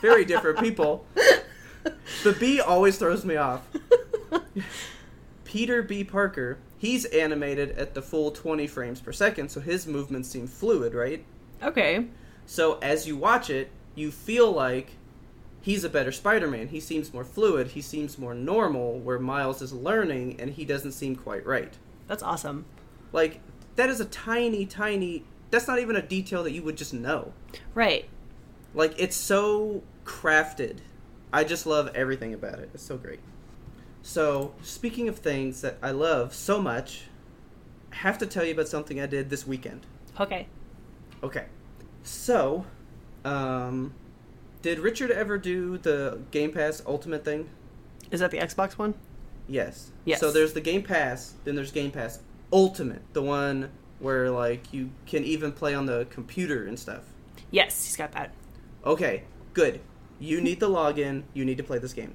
very 0.00 0.24
different 0.24 0.58
people. 0.58 1.06
The 2.22 2.32
B 2.38 2.60
always 2.60 2.98
throws 2.98 3.24
me 3.24 3.36
off. 3.36 3.62
Peter 5.44 5.82
B. 5.82 6.04
Parker, 6.04 6.58
he's 6.76 7.06
animated 7.06 7.70
at 7.78 7.94
the 7.94 8.02
full 8.02 8.30
20 8.30 8.66
frames 8.66 9.00
per 9.00 9.12
second, 9.12 9.50
so 9.50 9.60
his 9.60 9.86
movements 9.86 10.28
seem 10.28 10.46
fluid, 10.46 10.92
right? 10.92 11.24
Okay. 11.62 12.06
So 12.44 12.78
as 12.80 13.06
you 13.06 13.16
watch 13.16 13.48
it, 13.48 13.70
you 13.94 14.10
feel 14.10 14.52
like 14.52 14.90
he's 15.62 15.84
a 15.84 15.88
better 15.88 16.12
Spider-Man. 16.12 16.68
He 16.68 16.80
seems 16.80 17.12
more 17.12 17.24
fluid. 17.24 17.68
He 17.68 17.80
seems 17.80 18.18
more 18.18 18.34
normal. 18.34 18.98
Where 18.98 19.18
Miles 19.18 19.60
is 19.62 19.72
learning 19.72 20.40
and 20.40 20.50
he 20.50 20.64
doesn't 20.64 20.92
seem 20.92 21.16
quite 21.16 21.46
right. 21.46 21.74
That's 22.08 22.22
awesome. 22.22 22.64
Like 23.12 23.40
that 23.76 23.88
is 23.88 24.00
a 24.00 24.04
tiny, 24.04 24.66
tiny. 24.66 25.24
That's 25.50 25.68
not 25.68 25.78
even 25.78 25.94
a 25.94 26.02
detail 26.02 26.42
that 26.42 26.52
you 26.52 26.62
would 26.62 26.76
just 26.76 26.92
know. 26.92 27.32
Right. 27.74 28.08
Like 28.74 28.94
it's 28.98 29.16
so 29.16 29.82
crafted. 30.04 30.78
I 31.32 31.44
just 31.44 31.66
love 31.66 31.90
everything 31.94 32.34
about 32.34 32.58
it. 32.58 32.70
It's 32.74 32.82
so 32.82 32.96
great. 32.96 33.20
So 34.02 34.54
speaking 34.62 35.08
of 35.08 35.18
things 35.18 35.60
that 35.60 35.78
I 35.82 35.90
love 35.90 36.34
so 36.34 36.60
much, 36.60 37.02
I 37.92 37.96
have 37.96 38.18
to 38.18 38.26
tell 38.26 38.44
you 38.44 38.52
about 38.52 38.68
something 38.68 39.00
I 39.00 39.06
did 39.06 39.30
this 39.30 39.46
weekend. 39.46 39.86
Okay. 40.18 40.48
Okay. 41.22 41.46
So, 42.02 42.64
um, 43.24 43.94
did 44.62 44.78
Richard 44.78 45.10
ever 45.10 45.36
do 45.36 45.78
the 45.78 46.20
Game 46.30 46.52
Pass 46.52 46.82
Ultimate 46.86 47.24
thing? 47.24 47.50
Is 48.10 48.20
that 48.20 48.30
the 48.30 48.38
Xbox 48.38 48.72
one? 48.72 48.94
Yes. 49.48 49.90
Yes. 50.04 50.20
So 50.20 50.30
there's 50.30 50.52
the 50.52 50.60
Game 50.60 50.82
Pass, 50.82 51.34
then 51.44 51.54
there's 51.54 51.72
Game 51.72 51.90
Pass 51.90 52.20
Ultimate, 52.52 53.02
the 53.12 53.22
one 53.22 53.70
where 53.98 54.30
like 54.30 54.72
you 54.72 54.90
can 55.06 55.24
even 55.24 55.52
play 55.52 55.74
on 55.74 55.86
the 55.86 56.06
computer 56.10 56.66
and 56.66 56.78
stuff. 56.78 57.02
Yes, 57.50 57.84
he's 57.86 57.96
got 57.96 58.12
that. 58.12 58.32
Okay, 58.84 59.24
good. 59.54 59.80
You 60.20 60.40
need 60.40 60.60
the 60.60 60.68
login. 60.68 61.22
You 61.34 61.44
need 61.44 61.56
to 61.58 61.64
play 61.64 61.78
this 61.78 61.92
game 61.92 62.14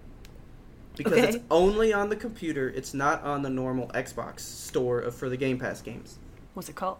because 0.95 1.13
Okay. 1.13 1.27
it's 1.29 1.37
only 1.49 1.91
on 1.93 2.09
the 2.09 2.15
computer. 2.15 2.69
It's 2.69 2.93
not 2.93 3.23
on 3.23 3.41
the 3.41 3.49
normal 3.49 3.87
Xbox 3.89 4.41
store 4.41 4.99
of, 4.99 5.15
for 5.15 5.29
the 5.29 5.37
Game 5.37 5.57
Pass 5.57 5.81
games. 5.81 6.19
What's 6.53 6.69
it 6.69 6.75
called? 6.75 6.97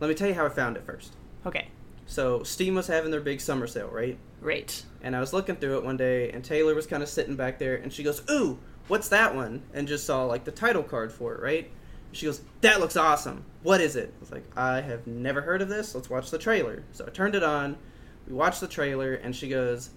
Let 0.00 0.08
me 0.08 0.14
tell 0.14 0.28
you 0.28 0.34
how 0.34 0.46
I 0.46 0.48
found 0.48 0.76
it 0.76 0.84
first. 0.84 1.14
Okay. 1.46 1.68
So 2.06 2.42
Steam 2.42 2.74
was 2.74 2.86
having 2.88 3.10
their 3.10 3.20
big 3.20 3.40
summer 3.40 3.66
sale, 3.66 3.88
right? 3.88 4.18
Right. 4.40 4.82
And 5.02 5.14
I 5.16 5.20
was 5.20 5.32
looking 5.32 5.56
through 5.56 5.78
it 5.78 5.84
one 5.84 5.96
day, 5.96 6.30
and 6.30 6.44
Taylor 6.44 6.74
was 6.74 6.86
kind 6.86 7.02
of 7.02 7.08
sitting 7.08 7.36
back 7.36 7.58
there, 7.58 7.76
and 7.76 7.92
she 7.92 8.02
goes, 8.02 8.22
"Ooh, 8.30 8.58
what's 8.88 9.08
that 9.08 9.34
one?" 9.34 9.62
And 9.72 9.88
just 9.88 10.06
saw 10.06 10.24
like 10.24 10.44
the 10.44 10.50
title 10.50 10.82
card 10.82 11.12
for 11.12 11.34
it, 11.34 11.40
right? 11.40 11.70
She 12.12 12.26
goes, 12.26 12.42
"That 12.60 12.80
looks 12.80 12.96
awesome. 12.96 13.44
What 13.62 13.80
is 13.80 13.96
it?" 13.96 14.12
I 14.16 14.20
was 14.20 14.30
like, 14.32 14.44
"I 14.56 14.80
have 14.80 15.06
never 15.06 15.40
heard 15.40 15.62
of 15.62 15.68
this. 15.68 15.94
Let's 15.94 16.08
watch 16.10 16.30
the 16.30 16.38
trailer." 16.38 16.82
So 16.92 17.04
I 17.06 17.10
turned 17.10 17.34
it 17.34 17.42
on. 17.42 17.76
We 18.28 18.34
watched 18.34 18.60
the 18.60 18.68
trailer, 18.68 19.14
and 19.14 19.34
she 19.34 19.48
goes, 19.48 19.90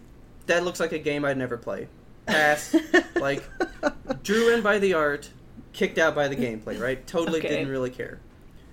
"That 0.48 0.63
looks 0.63 0.79
like 0.79 0.91
a 0.91 1.00
game 1.00 1.25
I'd 1.25 1.38
never 1.38 1.58
play." 1.58 1.88
Pass. 2.25 2.75
like, 3.15 3.44
drew 4.24 4.53
in 4.53 4.62
by 4.62 4.79
the 4.79 4.94
art, 4.94 5.29
kicked 5.74 5.98
out 5.98 6.15
by 6.15 6.27
the 6.27 6.36
gameplay. 6.36 6.79
Right? 6.79 7.06
Totally 7.08 7.39
Okay. 7.39 7.50
didn't 7.50 7.70
really 7.70 7.89
care. 7.91 8.20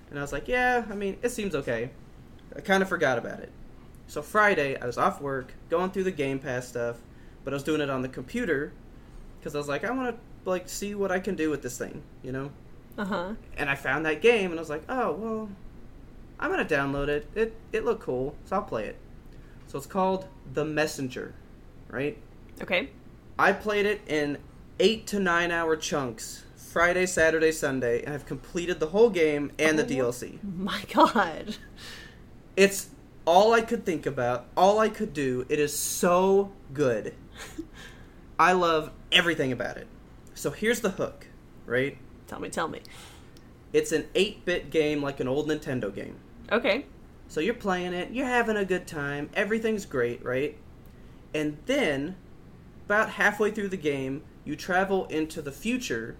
And 0.09 0.19
I 0.19 0.21
was 0.21 0.33
like, 0.33 0.47
"Yeah, 0.47 0.85
I 0.89 0.95
mean, 0.95 1.17
it 1.21 1.29
seems 1.29 1.55
okay." 1.55 1.91
I 2.55 2.61
kind 2.61 2.81
of 2.81 2.89
forgot 2.89 3.17
about 3.17 3.41
it. 3.41 3.51
So 4.07 4.21
Friday, 4.21 4.79
I 4.79 4.85
was 4.85 4.97
off 4.97 5.19
work, 5.19 5.53
going 5.69 5.91
through 5.91 6.03
the 6.05 6.11
Game 6.11 6.39
Pass 6.39 6.67
stuff, 6.67 6.97
but 7.43 7.53
I 7.53 7.55
was 7.55 7.63
doing 7.63 7.81
it 7.81 7.89
on 7.89 8.01
the 8.01 8.07
computer 8.07 8.71
because 9.45 9.53
I 9.53 9.59
was 9.59 9.67
like, 9.67 9.83
I 9.83 9.91
want 9.91 10.09
to 10.15 10.49
like 10.49 10.67
see 10.67 10.95
what 10.95 11.11
I 11.11 11.19
can 11.19 11.35
do 11.35 11.51
with 11.51 11.61
this 11.61 11.77
thing, 11.77 12.01
you 12.23 12.31
know. 12.31 12.49
Uh 12.97 13.05
huh. 13.05 13.33
And 13.57 13.69
I 13.69 13.75
found 13.75 14.03
that 14.07 14.19
game, 14.19 14.49
and 14.49 14.59
I 14.59 14.61
was 14.61 14.71
like, 14.71 14.81
oh 14.89 15.11
well, 15.11 15.49
I'm 16.39 16.49
gonna 16.49 16.65
download 16.65 17.09
it. 17.09 17.27
It 17.35 17.55
it 17.71 17.85
looked 17.85 18.01
cool, 18.01 18.35
so 18.45 18.55
I'll 18.55 18.63
play 18.63 18.85
it. 18.85 18.95
So 19.67 19.77
it's 19.77 19.85
called 19.85 20.27
The 20.51 20.65
Messenger, 20.65 21.35
right? 21.89 22.17
Okay. 22.59 22.89
I 23.37 23.51
played 23.51 23.85
it 23.85 24.01
in 24.07 24.39
eight 24.79 25.05
to 25.07 25.19
nine 25.19 25.51
hour 25.51 25.75
chunks, 25.75 26.43
Friday, 26.55 27.05
Saturday, 27.05 27.51
Sunday, 27.51 28.01
and 28.03 28.15
I've 28.15 28.25
completed 28.25 28.79
the 28.79 28.87
whole 28.87 29.11
game 29.11 29.51
and 29.59 29.77
the 29.77 29.83
Oh. 29.83 29.87
DLC. 30.09 30.39
My 30.55 30.81
God. 30.91 31.55
It's 32.57 32.89
all 33.25 33.53
I 33.53 33.61
could 33.61 33.85
think 33.85 34.07
about, 34.07 34.47
all 34.57 34.79
I 34.79 34.89
could 34.89 35.13
do. 35.13 35.45
It 35.49 35.59
is 35.59 35.77
so 35.77 36.51
good. 36.73 37.13
I 38.39 38.53
love 38.53 38.91
everything 39.11 39.51
about 39.51 39.77
it. 39.77 39.87
So 40.33 40.51
here's 40.51 40.81
the 40.81 40.91
hook, 40.91 41.27
right? 41.65 41.97
Tell 42.27 42.39
me. 42.39 42.49
Tell 42.49 42.67
me. 42.67 42.81
It's 43.73 43.91
an 43.91 44.05
8 44.15 44.45
bit 44.45 44.69
game 44.69 45.01
like 45.01 45.19
an 45.19 45.27
old 45.27 45.47
Nintendo 45.47 45.93
game. 45.93 46.15
Okay. 46.51 46.85
So 47.27 47.39
you're 47.39 47.53
playing 47.53 47.93
it, 47.93 48.11
you're 48.11 48.27
having 48.27 48.55
a 48.55 48.65
good 48.65 48.85
time, 48.87 49.29
everything's 49.33 49.85
great, 49.85 50.23
right? 50.23 50.57
And 51.33 51.57
then, 51.65 52.15
about 52.85 53.09
halfway 53.11 53.51
through 53.51 53.69
the 53.69 53.77
game, 53.77 54.23
you 54.45 54.55
travel 54.55 55.05
into 55.07 55.41
the 55.41 55.51
future, 55.51 56.15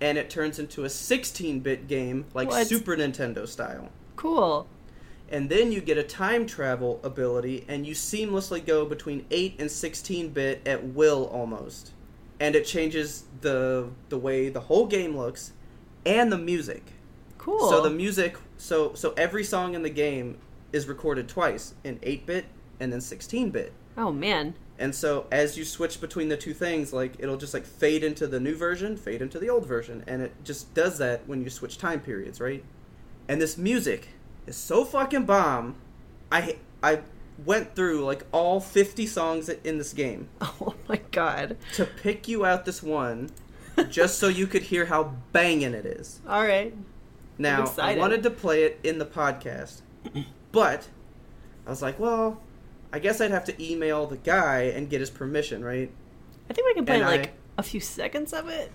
and 0.00 0.18
it 0.18 0.28
turns 0.28 0.58
into 0.58 0.84
a 0.84 0.90
16 0.90 1.60
bit 1.60 1.86
game 1.86 2.26
like 2.34 2.48
What? 2.48 2.66
Super 2.66 2.96
Nintendo 2.96 3.46
style. 3.46 3.90
Cool. 4.16 4.66
And 5.30 5.48
then 5.48 5.70
you 5.70 5.80
get 5.80 5.96
a 5.96 6.02
time 6.02 6.44
travel 6.46 7.00
ability 7.04 7.64
and 7.68 7.86
you 7.86 7.94
seamlessly 7.94 8.64
go 8.64 8.84
between 8.84 9.24
8 9.30 9.56
and 9.60 9.70
16 9.70 10.30
bit 10.30 10.60
at 10.66 10.82
will 10.84 11.26
almost 11.26 11.92
and 12.40 12.56
it 12.56 12.64
changes 12.66 13.24
the 13.40 13.88
the 14.08 14.18
way 14.18 14.48
the 14.48 14.60
whole 14.60 14.86
game 14.86 15.16
looks 15.16 15.52
and 16.04 16.32
the 16.32 16.38
music 16.38 16.92
Cool. 17.38 17.68
so 17.70 17.82
the 17.82 17.90
music 17.90 18.36
so 18.56 18.92
so 18.94 19.12
every 19.16 19.44
song 19.44 19.74
in 19.74 19.82
the 19.82 19.90
game 19.90 20.38
is 20.72 20.86
recorded 20.86 21.28
twice 21.28 21.74
in 21.84 21.98
8 22.02 22.26
bit 22.26 22.44
and 22.80 22.92
then 22.92 23.00
16 23.00 23.50
bit 23.50 23.72
Oh 23.96 24.12
man. 24.12 24.54
and 24.78 24.94
so 24.94 25.26
as 25.32 25.58
you 25.58 25.64
switch 25.64 26.00
between 26.00 26.28
the 26.28 26.36
two 26.36 26.54
things 26.54 26.92
like 26.92 27.14
it'll 27.18 27.36
just 27.36 27.54
like 27.54 27.66
fade 27.66 28.02
into 28.04 28.26
the 28.26 28.40
new 28.40 28.54
version 28.54 28.96
fade 28.96 29.20
into 29.22 29.38
the 29.38 29.48
old 29.50 29.66
version 29.66 30.02
and 30.06 30.22
it 30.22 30.32
just 30.44 30.72
does 30.74 30.98
that 30.98 31.26
when 31.26 31.42
you 31.42 31.50
switch 31.50 31.76
time 31.78 32.00
periods 32.00 32.40
right 32.40 32.64
and 33.28 33.40
this 33.40 33.56
music 33.58 34.08
is 34.46 34.56
so 34.56 34.84
fucking 34.84 35.24
bomb 35.24 35.74
i 36.32 36.56
i 36.82 37.00
went 37.44 37.74
through 37.74 38.04
like 38.04 38.24
all 38.32 38.60
50 38.60 39.06
songs 39.06 39.48
in 39.48 39.78
this 39.78 39.92
game 39.92 40.28
Oh 40.40 40.74
my 40.88 41.00
God. 41.10 41.56
to 41.74 41.86
pick 41.86 42.28
you 42.28 42.44
out 42.44 42.64
this 42.64 42.82
one 42.82 43.30
just 43.88 44.18
so 44.18 44.28
you 44.28 44.46
could 44.46 44.62
hear 44.62 44.84
how 44.86 45.14
banging 45.32 45.72
it 45.74 45.86
is 45.86 46.20
All 46.28 46.42
right. 46.42 46.74
now 47.38 47.72
i 47.78 47.96
wanted 47.96 48.22
to 48.24 48.30
play 48.30 48.64
it 48.64 48.78
in 48.84 48.98
the 48.98 49.06
podcast 49.06 49.80
but 50.52 50.88
i 51.66 51.70
was 51.70 51.80
like 51.80 51.98
well 51.98 52.40
i 52.92 52.98
guess 52.98 53.20
i'd 53.20 53.30
have 53.30 53.44
to 53.44 53.62
email 53.64 54.06
the 54.06 54.18
guy 54.18 54.62
and 54.64 54.90
get 54.90 55.00
his 55.00 55.10
permission 55.10 55.64
right 55.64 55.90
I 56.48 56.52
think 56.52 56.66
we 56.66 56.74
can 56.74 56.84
play 56.84 56.96
And 56.96 57.04
like 57.06 57.26
I- 57.28 57.32
a 57.58 57.62
few 57.62 57.78
seconds 57.80 58.32
of 58.32 58.48
it. 58.48 58.72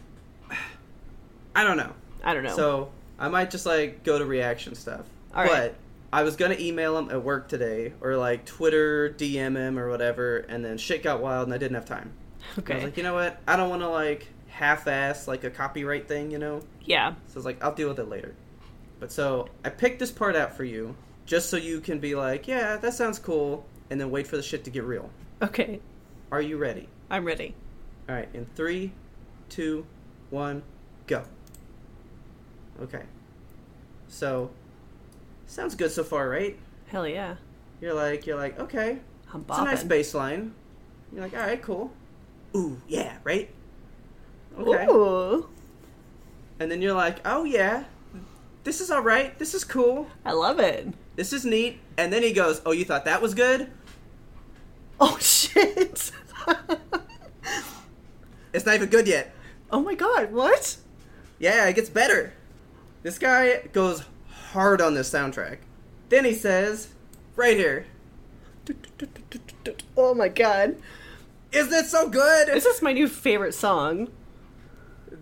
i 1.55 1.63
don't 1.63 1.77
know 1.77 1.93
I 2.23 2.33
don't 2.33 2.43
know. 2.43 2.55
So 2.55 2.91
I 3.19 3.27
might 3.27 3.51
just 3.51 3.67
like 3.67 4.03
go 4.03 4.17
to 4.17 4.25
reaction 4.25 4.73
stuff. 4.73 5.05
All 5.35 5.43
right. 5.43 5.51
but 5.51 5.75
I 6.13 6.23
was 6.23 6.35
gonna 6.35 6.55
email 6.57 6.97
him 6.97 7.09
at 7.09 7.23
work 7.23 7.49
today, 7.49 7.93
or 8.01 8.15
like 8.15 8.45
Twitter 8.45 9.09
DM 9.09 9.55
him 9.55 9.77
or 9.77 9.89
whatever, 9.89 10.37
and 10.37 10.63
then 10.63 10.77
shit 10.77 11.03
got 11.03 11.21
wild 11.21 11.47
and 11.47 11.53
I 11.53 11.57
didn't 11.57 11.75
have 11.75 11.85
time. 11.85 12.13
I 12.55 12.59
okay. 12.59 12.75
was 12.75 12.83
like, 12.85 12.97
you 12.97 13.03
know 13.03 13.13
what? 13.13 13.41
I 13.47 13.55
don't 13.55 13.69
want 13.69 13.81
to 13.81 13.89
like 13.89 14.27
half-ass 14.47 15.27
like 15.27 15.43
a 15.43 15.49
copyright 15.49 16.07
thing, 16.07 16.31
you 16.31 16.39
know. 16.39 16.61
yeah. 16.85 17.11
So 17.27 17.33
I 17.33 17.35
was 17.35 17.45
like, 17.45 17.63
I'll 17.63 17.75
deal 17.75 17.89
with 17.89 17.99
it 17.99 18.07
later. 18.07 18.33
But 18.99 19.11
so 19.11 19.49
I 19.65 19.69
picked 19.69 19.99
this 19.99 20.11
part 20.11 20.35
out 20.35 20.55
for 20.55 20.63
you, 20.63 20.95
just 21.25 21.49
so 21.49 21.57
you 21.57 21.81
can 21.81 21.99
be 21.99 22.15
like, 22.15 22.47
yeah, 22.47 22.77
that 22.77 22.93
sounds 22.93 23.19
cool, 23.19 23.65
and 23.89 23.99
then 23.99 24.09
wait 24.09 24.27
for 24.27 24.37
the 24.37 24.43
shit 24.43 24.63
to 24.63 24.69
get 24.69 24.83
real. 24.83 25.09
Okay. 25.41 25.81
Are 26.31 26.41
you 26.41 26.57
ready? 26.57 26.87
I'm 27.09 27.25
ready. 27.25 27.53
All 28.07 28.15
right, 28.15 28.29
in 28.33 28.45
three, 28.55 28.93
two, 29.49 29.85
one, 30.29 30.63
go. 31.07 31.23
Okay. 32.81 33.03
So, 34.07 34.51
sounds 35.47 35.75
good 35.75 35.91
so 35.91 36.03
far, 36.03 36.29
right? 36.29 36.57
Hell 36.87 37.07
yeah. 37.07 37.35
You're 37.81 37.93
like, 37.93 38.25
you're 38.25 38.37
like, 38.37 38.59
okay, 38.59 38.99
I'm 39.33 39.45
it's 39.47 39.57
a 39.57 39.63
nice 39.63 39.83
baseline. 39.83 40.51
You're 41.11 41.21
like, 41.21 41.33
all 41.33 41.39
right, 41.39 41.61
cool. 41.61 41.91
Ooh, 42.55 42.81
yeah, 42.87 43.17
right? 43.23 43.49
Okay. 44.57 44.85
Ooh. 44.89 45.49
And 46.59 46.71
then 46.71 46.81
you're 46.81 46.93
like, 46.93 47.19
oh 47.25 47.43
yeah, 47.43 47.83
this 48.63 48.79
is 48.79 48.89
all 48.89 49.01
right. 49.01 49.37
This 49.37 49.53
is 49.53 49.63
cool. 49.63 50.07
I 50.23 50.31
love 50.31 50.59
it. 50.59 50.87
This 51.15 51.33
is 51.33 51.45
neat. 51.45 51.79
And 51.97 52.11
then 52.11 52.23
he 52.23 52.31
goes, 52.31 52.61
oh, 52.65 52.71
you 52.71 52.85
thought 52.85 53.05
that 53.05 53.21
was 53.21 53.33
good? 53.33 53.69
Oh 54.99 55.17
shit. 55.21 56.11
It's 58.53 58.65
not 58.65 58.75
even 58.75 58.89
good 58.89 59.07
yet. 59.07 59.33
oh 59.69 59.81
my 59.81 59.95
god, 59.95 60.31
what? 60.31 60.77
Yeah, 61.39 61.67
it 61.67 61.75
gets 61.75 61.89
better. 61.89 62.33
This 63.03 63.19
guy 63.19 63.67
goes 63.73 64.03
hard 64.55 64.81
on 64.81 64.93
this 64.95 65.09
soundtrack. 65.11 65.57
Then 66.09 66.25
he 66.25 66.33
says, 66.33 66.87
right 67.35 67.57
here, 67.57 67.85
Oh 69.95 70.13
my 70.15 70.27
god. 70.29 70.77
isn't 71.51 71.73
it 71.73 71.85
so 71.85 72.09
good? 72.09 72.47
This 72.47 72.65
is 72.65 72.81
my 72.81 72.93
new 72.93 73.07
favorite 73.07 73.53
song. 73.53 74.07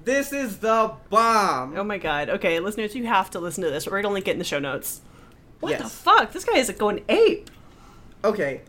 This 0.06 0.32
is 0.32 0.58
the 0.60 0.94
bomb. 1.10 1.78
Oh 1.78 1.84
my 1.84 1.98
god. 1.98 2.30
Okay, 2.30 2.60
listeners, 2.60 2.96
you 2.96 3.06
have 3.06 3.30
to 3.32 3.40
listen 3.40 3.64
to 3.64 3.70
this. 3.70 3.88
We're 3.88 4.02
gonna 4.02 4.14
link 4.14 4.28
it 4.28 4.32
in 4.32 4.40
the 4.40 4.46
show 4.46 4.60
notes. 4.60 5.02
What 5.60 5.78
the 5.78 5.90
fuck? 5.90 6.32
This 6.32 6.46
guy 6.46 6.58
is 6.58 6.70
going 6.72 7.04
ape. 7.10 7.50
Okay, 8.24 8.62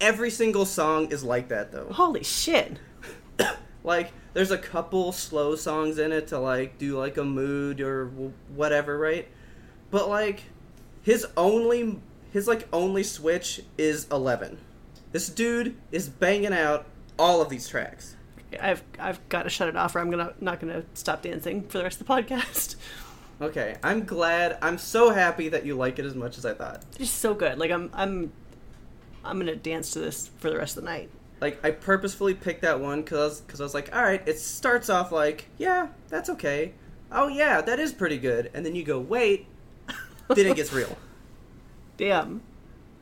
every 0.00 0.30
single 0.30 0.64
song 0.66 1.10
is 1.12 1.22
like 1.24 1.48
that 1.48 1.72
though. 1.72 1.88
Holy 1.92 2.24
shit. 2.24 2.78
Like, 3.84 4.12
there's 4.32 4.52
a 4.52 4.58
couple 4.58 5.10
slow 5.10 5.56
songs 5.56 5.98
in 5.98 6.12
it 6.12 6.28
to 6.28 6.38
like 6.38 6.78
do 6.78 6.96
like 6.96 7.16
a 7.16 7.24
mood 7.24 7.80
or 7.80 8.06
whatever, 8.54 8.96
right? 8.96 9.26
But 9.92 10.08
like, 10.08 10.42
his 11.02 11.24
only 11.36 12.00
his 12.32 12.48
like 12.48 12.66
only 12.72 13.04
switch 13.04 13.60
is 13.78 14.08
11. 14.10 14.58
This 15.12 15.28
dude 15.28 15.76
is 15.92 16.08
banging 16.08 16.54
out 16.54 16.86
all 17.18 17.40
of 17.40 17.50
these 17.50 17.68
tracks. 17.68 18.16
I've 18.60 18.82
I've 18.98 19.26
got 19.28 19.44
to 19.44 19.50
shut 19.50 19.68
it 19.68 19.76
off, 19.76 19.94
or 19.94 20.00
I'm 20.00 20.10
gonna 20.10 20.32
not 20.40 20.58
gonna 20.58 20.84
stop 20.94 21.22
dancing 21.22 21.62
for 21.68 21.78
the 21.78 21.84
rest 21.84 22.00
of 22.00 22.06
the 22.06 22.12
podcast. 22.12 22.74
Okay, 23.40 23.76
I'm 23.82 24.04
glad. 24.04 24.56
I'm 24.62 24.78
so 24.78 25.10
happy 25.10 25.48
that 25.48 25.66
you 25.66 25.74
like 25.74 25.98
it 25.98 26.04
as 26.04 26.14
much 26.14 26.38
as 26.38 26.46
I 26.46 26.54
thought. 26.54 26.84
It's 26.98 27.10
so 27.10 27.34
good. 27.34 27.58
Like 27.58 27.70
I'm 27.70 27.90
I'm 27.92 28.32
I'm 29.24 29.38
gonna 29.38 29.56
dance 29.56 29.90
to 29.92 29.98
this 29.98 30.30
for 30.38 30.48
the 30.48 30.56
rest 30.56 30.76
of 30.76 30.84
the 30.84 30.90
night. 30.90 31.10
Like 31.40 31.62
I 31.64 31.72
purposefully 31.72 32.34
picked 32.34 32.62
that 32.62 32.80
one 32.80 33.02
because 33.02 33.40
because 33.40 33.60
I 33.60 33.64
was 33.64 33.74
like, 33.74 33.94
all 33.94 34.02
right, 34.02 34.22
it 34.26 34.38
starts 34.38 34.88
off 34.88 35.12
like, 35.12 35.48
yeah, 35.58 35.88
that's 36.08 36.30
okay. 36.30 36.72
Oh 37.10 37.28
yeah, 37.28 37.60
that 37.60 37.78
is 37.78 37.92
pretty 37.92 38.18
good. 38.18 38.50
And 38.54 38.64
then 38.64 38.74
you 38.74 38.84
go, 38.84 38.98
wait, 39.00 39.46
then 40.36 40.46
it 40.46 40.56
gets 40.56 40.72
real. 40.72 40.96
Damn. 41.96 42.42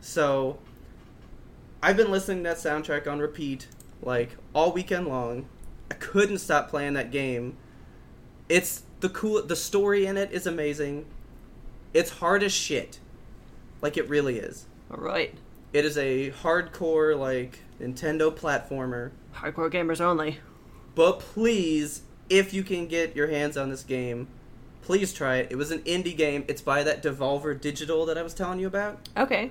So 0.00 0.58
I've 1.82 1.96
been 1.96 2.10
listening 2.10 2.44
to 2.44 2.50
that 2.50 2.56
soundtrack 2.58 3.10
on 3.10 3.18
repeat 3.18 3.68
like 4.02 4.36
all 4.54 4.72
weekend 4.72 5.08
long. 5.08 5.46
I 5.90 5.94
couldn't 5.94 6.38
stop 6.38 6.68
playing 6.68 6.94
that 6.94 7.10
game. 7.10 7.56
It's 8.48 8.82
the 9.00 9.08
cool 9.08 9.42
the 9.42 9.56
story 9.56 10.06
in 10.06 10.16
it 10.16 10.32
is 10.32 10.46
amazing. 10.46 11.06
It's 11.92 12.10
hard 12.10 12.42
as 12.42 12.52
shit. 12.52 13.00
Like 13.80 13.96
it 13.96 14.08
really 14.08 14.38
is. 14.38 14.66
All 14.90 14.98
right. 14.98 15.34
It 15.72 15.84
is 15.84 15.96
a 15.96 16.30
hardcore 16.30 17.18
like 17.18 17.60
Nintendo 17.80 18.30
platformer. 18.36 19.12
Hardcore 19.34 19.70
gamers 19.70 20.00
only. 20.00 20.38
But 20.94 21.20
please, 21.20 22.02
if 22.28 22.52
you 22.52 22.62
can 22.62 22.86
get 22.86 23.14
your 23.14 23.28
hands 23.28 23.56
on 23.56 23.70
this 23.70 23.82
game, 23.82 24.28
please 24.82 25.12
try 25.12 25.36
it. 25.36 25.48
It 25.50 25.56
was 25.56 25.70
an 25.70 25.80
indie 25.80 26.16
game. 26.16 26.44
It's 26.48 26.62
by 26.62 26.82
that 26.82 27.02
Devolver 27.02 27.58
Digital 27.58 28.06
that 28.06 28.18
I 28.18 28.22
was 28.22 28.34
telling 28.34 28.58
you 28.58 28.66
about. 28.66 29.08
Okay. 29.16 29.50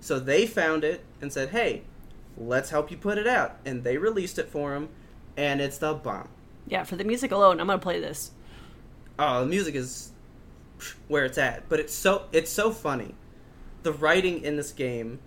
So 0.00 0.18
they 0.18 0.46
found 0.46 0.84
it 0.84 1.04
and 1.20 1.32
said, 1.32 1.50
"Hey, 1.50 1.82
let's 2.36 2.70
help 2.70 2.90
you 2.90 2.96
put 2.96 3.18
it 3.18 3.26
out." 3.26 3.56
And 3.64 3.84
they 3.84 3.96
released 3.96 4.38
it 4.38 4.48
for 4.48 4.72
them, 4.72 4.88
and 5.36 5.60
it's 5.60 5.78
the 5.78 5.94
bomb. 5.94 6.28
Yeah, 6.66 6.84
for 6.84 6.96
the 6.96 7.04
music 7.04 7.30
alone, 7.30 7.60
I'm 7.60 7.66
gonna 7.66 7.78
play 7.78 8.00
this. 8.00 8.32
Oh, 9.18 9.40
the 9.40 9.46
music 9.46 9.74
is 9.74 10.10
where 11.08 11.24
it's 11.24 11.38
at, 11.38 11.68
but 11.68 11.78
it's 11.80 11.94
so 11.94 12.24
it's 12.32 12.50
so 12.50 12.70
funny. 12.70 13.14
The 13.82 13.92
writing 13.92 14.42
in 14.42 14.56
this 14.56 14.72
game 14.72 15.20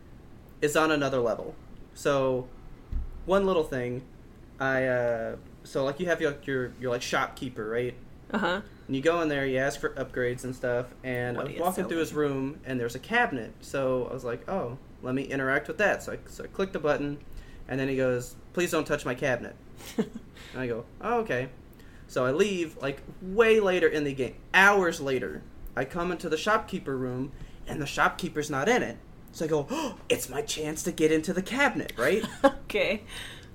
is 0.61 0.75
on 0.75 0.91
another 0.91 1.19
level. 1.19 1.55
So, 1.93 2.47
one 3.25 3.45
little 3.45 3.63
thing, 3.63 4.03
I 4.59 4.85
uh, 4.85 5.35
so 5.63 5.83
like 5.83 5.99
you 5.99 6.05
have 6.07 6.21
your 6.21 6.35
your, 6.43 6.71
your 6.79 6.91
like 6.91 7.01
shopkeeper, 7.01 7.69
right? 7.69 7.93
Uh 8.31 8.37
huh. 8.37 8.61
And 8.87 8.95
you 8.95 9.01
go 9.01 9.21
in 9.21 9.29
there, 9.29 9.45
you 9.45 9.57
ask 9.57 9.79
for 9.79 9.89
upgrades 9.91 10.43
and 10.43 10.55
stuff, 10.55 10.87
and 11.03 11.37
What 11.37 11.47
I 11.47 11.51
was 11.51 11.59
walking 11.59 11.87
through 11.87 11.99
his 11.99 12.13
room, 12.13 12.59
and 12.65 12.79
there's 12.79 12.95
a 12.95 12.99
cabinet. 12.99 13.53
So 13.61 14.07
I 14.09 14.13
was 14.13 14.23
like, 14.23 14.47
oh, 14.49 14.77
let 15.01 15.15
me 15.15 15.23
interact 15.23 15.67
with 15.67 15.77
that. 15.79 16.03
So 16.03 16.13
I, 16.13 16.19
so 16.27 16.43
I 16.43 16.47
clicked 16.47 16.73
the 16.73 16.79
button, 16.79 17.17
and 17.67 17.79
then 17.79 17.87
he 17.87 17.95
goes, 17.95 18.35
please 18.53 18.71
don't 18.71 18.85
touch 18.85 19.05
my 19.05 19.15
cabinet. 19.15 19.55
and 19.97 20.07
I 20.55 20.67
go, 20.67 20.85
oh, 21.01 21.19
okay. 21.21 21.49
So 22.07 22.25
I 22.25 22.31
leave, 22.31 22.77
like, 22.77 23.01
way 23.21 23.59
later 23.59 23.87
in 23.87 24.03
the 24.03 24.13
game. 24.13 24.35
Hours 24.53 25.01
later, 25.01 25.41
I 25.75 25.85
come 25.85 26.11
into 26.11 26.29
the 26.29 26.37
shopkeeper 26.37 26.95
room, 26.95 27.31
and 27.67 27.81
the 27.81 27.87
shopkeeper's 27.87 28.51
not 28.51 28.69
in 28.69 28.83
it. 28.83 28.97
So 29.31 29.45
I 29.45 29.47
go, 29.47 29.67
oh, 29.69 29.97
it's 30.07 30.29
my 30.29 30.41
chance 30.43 30.83
to 30.83 30.91
get 30.91 31.11
into 31.11 31.33
the 31.33 31.41
cabinet, 31.41 31.91
right? 31.97 32.23
okay. 32.45 33.01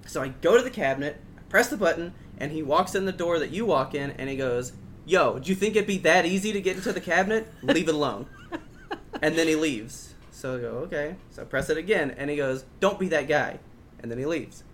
So 0.07 0.21
I 0.21 0.29
go 0.29 0.57
to 0.57 0.63
the 0.63 0.71
cabinet, 0.71 1.21
I 1.39 1.43
press 1.43 1.69
the 1.69 1.77
button, 1.77 2.15
and 2.37 2.51
he 2.51 2.63
walks 2.63 2.95
in 2.95 3.05
the 3.05 3.13
door 3.13 3.39
that 3.39 3.51
you 3.51 3.65
walk 3.65 3.95
in, 3.95 4.11
and 4.13 4.29
he 4.29 4.37
goes, 4.37 4.73
"Yo, 5.07 5.39
do 5.39 5.49
you 5.49 5.55
think 5.55 5.77
it'd 5.77 5.87
be 5.87 5.99
that 5.99 6.27
easy 6.27 6.53
to 6.53 6.61
get 6.61 6.77
into 6.77 6.93
the 6.93 7.01
cabinet? 7.01 7.53
Leave 7.63 7.89
it 7.89 7.95
alone." 7.95 8.27
and 9.23 9.37
then 9.37 9.49
he 9.49 9.57
leaves. 9.57 10.15
So 10.31 10.57
I 10.57 10.61
go, 10.61 10.69
"Okay." 10.85 11.17
So 11.31 11.43
I 11.43 11.45
press 11.45 11.71
it 11.71 11.77
again, 11.77 12.15
and 12.17 12.31
he 12.31 12.37
goes, 12.37 12.65
"Don't 12.81 12.99
be 12.99 13.09
that 13.09 13.29
guy," 13.29 13.59
and 14.01 14.11
then 14.11 14.19
he 14.19 14.27
leaves. 14.27 14.65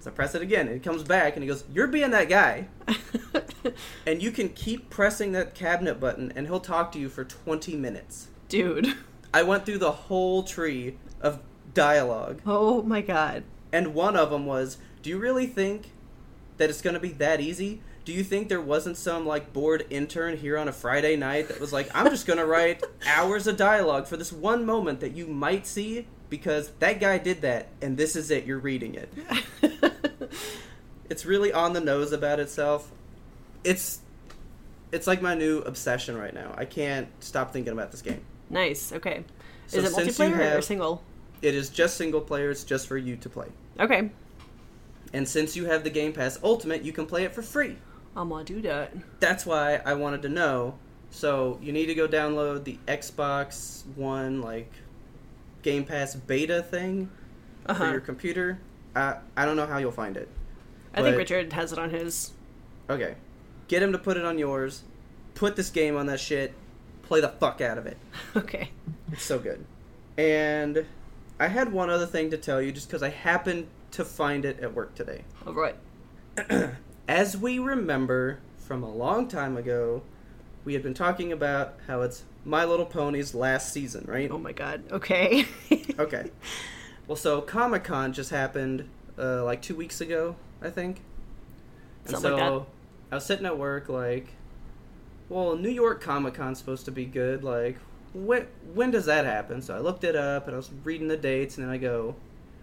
So 0.00 0.10
I 0.10 0.12
press 0.12 0.34
it 0.34 0.42
again, 0.42 0.66
and 0.66 0.74
he 0.74 0.80
comes 0.80 1.02
back, 1.02 1.34
and 1.34 1.42
he 1.42 1.48
goes, 1.48 1.64
"You're 1.72 1.86
being 1.86 2.10
that 2.10 2.28
guy." 2.28 2.68
and 4.06 4.22
you 4.22 4.30
can 4.30 4.50
keep 4.50 4.90
pressing 4.90 5.32
that 5.32 5.54
cabinet 5.54 5.98
button, 5.98 6.32
and 6.36 6.46
he'll 6.46 6.60
talk 6.60 6.92
to 6.92 6.98
you 6.98 7.08
for 7.08 7.24
20 7.24 7.74
minutes. 7.76 8.28
Dude. 8.48 8.94
I 9.32 9.42
went 9.42 9.64
through 9.64 9.78
the 9.78 9.92
whole 9.92 10.42
tree 10.42 10.98
of 11.20 11.40
dialogue. 11.72 12.42
Oh 12.46 12.82
my 12.82 13.00
god. 13.00 13.44
And 13.72 13.94
one 13.94 14.16
of 14.16 14.30
them 14.30 14.46
was, 14.46 14.78
"Do 15.02 15.10
you 15.10 15.18
really 15.18 15.46
think 15.46 15.92
that 16.58 16.70
it's 16.70 16.82
going 16.82 16.94
to 16.94 17.00
be 17.00 17.12
that 17.12 17.40
easy? 17.40 17.80
Do 18.04 18.12
you 18.12 18.22
think 18.22 18.48
there 18.48 18.60
wasn't 18.60 18.96
some 18.96 19.26
like 19.26 19.52
bored 19.52 19.86
intern 19.90 20.36
here 20.36 20.58
on 20.58 20.68
a 20.68 20.72
Friday 20.72 21.16
night 21.16 21.48
that 21.48 21.58
was 21.60 21.72
like, 21.72 21.90
I'm 21.94 22.08
just 22.10 22.26
going 22.26 22.38
to 22.38 22.46
write 22.46 22.82
hours 23.06 23.46
of 23.46 23.56
dialogue 23.56 24.06
for 24.06 24.16
this 24.16 24.32
one 24.32 24.66
moment 24.66 25.00
that 25.00 25.16
you 25.16 25.26
might 25.26 25.66
see 25.66 26.06
because 26.28 26.70
that 26.80 27.00
guy 27.00 27.18
did 27.18 27.40
that 27.42 27.68
and 27.80 27.96
this 27.96 28.14
is 28.16 28.30
it, 28.30 28.44
you're 28.44 28.58
reading 28.58 28.94
it." 28.94 29.12
It's 31.10 31.26
really 31.26 31.52
on 31.52 31.74
the 31.74 31.80
nose 31.80 32.12
about 32.12 32.40
itself. 32.40 32.90
It's 33.62 34.00
it's 34.92 35.06
like 35.06 35.20
my 35.22 35.34
new 35.34 35.58
obsession 35.58 36.16
right 36.16 36.32
now. 36.32 36.54
I 36.56 36.64
can't 36.64 37.08
stop 37.20 37.52
thinking 37.52 37.72
about 37.72 37.90
this 37.90 38.02
game. 38.02 38.20
nice. 38.50 38.92
Okay. 38.92 39.24
So 39.66 39.78
Is 39.78 39.92
it 39.92 39.96
multiplayer 39.96 40.58
or 40.58 40.62
single? 40.62 41.02
It 41.42 41.54
is 41.54 41.68
just 41.68 41.96
single 41.96 42.20
player, 42.20 42.50
it's 42.50 42.64
just 42.64 42.86
for 42.86 42.96
you 42.96 43.16
to 43.16 43.28
play. 43.28 43.48
Okay. 43.78 44.10
And 45.12 45.28
since 45.28 45.56
you 45.56 45.66
have 45.66 45.84
the 45.84 45.90
Game 45.90 46.12
Pass 46.12 46.38
Ultimate, 46.42 46.82
you 46.82 46.92
can 46.92 47.06
play 47.06 47.24
it 47.24 47.34
for 47.34 47.42
free. 47.42 47.76
I'm 48.16 48.28
gonna 48.28 48.44
do 48.44 48.60
that. 48.62 48.92
that's 49.20 49.44
why 49.44 49.80
I 49.84 49.94
wanted 49.94 50.22
to 50.22 50.28
know. 50.28 50.78
So 51.10 51.58
you 51.62 51.72
need 51.72 51.86
to 51.86 51.94
go 51.94 52.08
download 52.08 52.64
the 52.64 52.78
Xbox 52.88 53.84
One 53.96 54.40
like 54.40 54.70
Game 55.62 55.84
Pass 55.84 56.14
beta 56.14 56.62
thing 56.62 57.10
Uh 57.66 57.74
for 57.74 57.90
your 57.90 58.00
computer. 58.00 58.58
I 58.96 59.16
I 59.36 59.44
don't 59.44 59.56
know 59.56 59.66
how 59.66 59.78
you'll 59.78 59.92
find 59.92 60.16
it. 60.16 60.28
I 60.94 61.02
think 61.02 61.16
Richard 61.16 61.52
has 61.52 61.72
it 61.72 61.78
on 61.78 61.90
his. 61.90 62.32
Okay, 62.88 63.14
get 63.68 63.82
him 63.82 63.92
to 63.92 63.98
put 63.98 64.16
it 64.16 64.24
on 64.24 64.38
yours. 64.38 64.82
Put 65.34 65.56
this 65.56 65.70
game 65.70 65.96
on 65.96 66.06
that 66.06 66.20
shit. 66.20 66.54
Play 67.02 67.20
the 67.20 67.28
fuck 67.28 67.60
out 67.60 67.78
of 67.78 67.86
it. 67.86 67.96
Okay. 68.36 68.70
It's 69.12 69.22
so 69.22 69.38
good. 69.38 69.64
And 70.16 70.86
I 71.38 71.48
had 71.48 71.72
one 71.72 71.90
other 71.90 72.06
thing 72.06 72.30
to 72.30 72.36
tell 72.36 72.60
you, 72.62 72.72
just 72.72 72.88
because 72.88 73.02
I 73.02 73.10
happened 73.10 73.66
to 73.92 74.04
find 74.04 74.44
it 74.44 74.58
at 74.60 74.74
work 74.74 74.94
today. 74.94 75.22
All 75.46 75.52
right. 75.54 75.76
As 77.08 77.36
we 77.36 77.58
remember 77.58 78.38
from 78.56 78.82
a 78.82 78.90
long 78.90 79.28
time 79.28 79.56
ago, 79.56 80.02
we 80.64 80.72
had 80.72 80.82
been 80.82 80.94
talking 80.94 81.32
about 81.32 81.78
how 81.86 82.00
it's 82.00 82.24
My 82.44 82.64
Little 82.64 82.86
Pony's 82.86 83.34
last 83.34 83.72
season, 83.72 84.04
right? 84.08 84.30
Oh 84.30 84.38
my 84.38 84.52
god. 84.52 84.84
Okay. 84.90 85.46
Okay. 85.96 86.30
Well, 87.06 87.14
so 87.16 87.40
Comic 87.40 87.84
Con 87.84 88.12
just 88.12 88.30
happened 88.30 88.88
uh, 89.16 89.44
like 89.44 89.62
two 89.62 89.76
weeks 89.76 90.00
ago, 90.00 90.34
I 90.60 90.70
think. 90.70 91.02
And 92.04 92.12
Something 92.12 92.30
so 92.30 92.36
like 92.36 92.62
that. 92.64 92.68
I 93.12 93.14
was 93.16 93.24
sitting 93.26 93.46
at 93.46 93.56
work, 93.58 93.88
like, 93.88 94.28
well, 95.28 95.56
New 95.56 95.68
York 95.70 96.00
Comic 96.00 96.34
Con's 96.34 96.58
supposed 96.58 96.84
to 96.86 96.90
be 96.90 97.04
good. 97.04 97.44
Like, 97.44 97.76
when 98.12 98.48
when 98.72 98.90
does 98.90 99.04
that 99.06 99.24
happen? 99.24 99.62
So 99.62 99.76
I 99.76 99.78
looked 99.78 100.02
it 100.02 100.16
up 100.16 100.46
and 100.46 100.54
I 100.54 100.56
was 100.56 100.70
reading 100.82 101.06
the 101.08 101.16
dates, 101.16 101.58
and 101.58 101.66
then 101.66 101.72
I 101.72 101.78
go, 101.78 102.16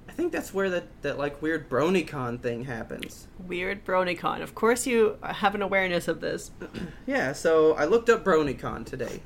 I 0.09 0.13
think 0.13 0.31
that's 0.31 0.53
where 0.53 0.69
that 0.69 1.01
that 1.03 1.17
like 1.17 1.41
weird 1.41 1.69
BronyCon 1.69 2.41
thing 2.41 2.65
happens. 2.65 3.27
Weird 3.39 3.85
BronyCon. 3.85 4.41
Of 4.41 4.55
course, 4.55 4.85
you 4.85 5.17
have 5.23 5.55
an 5.55 5.61
awareness 5.61 6.07
of 6.07 6.21
this. 6.21 6.51
Yeah, 7.07 7.33
so 7.33 7.73
I 7.73 7.85
looked 7.85 8.09
up 8.09 8.23
BronyCon 8.23 8.85
today. 8.85 9.21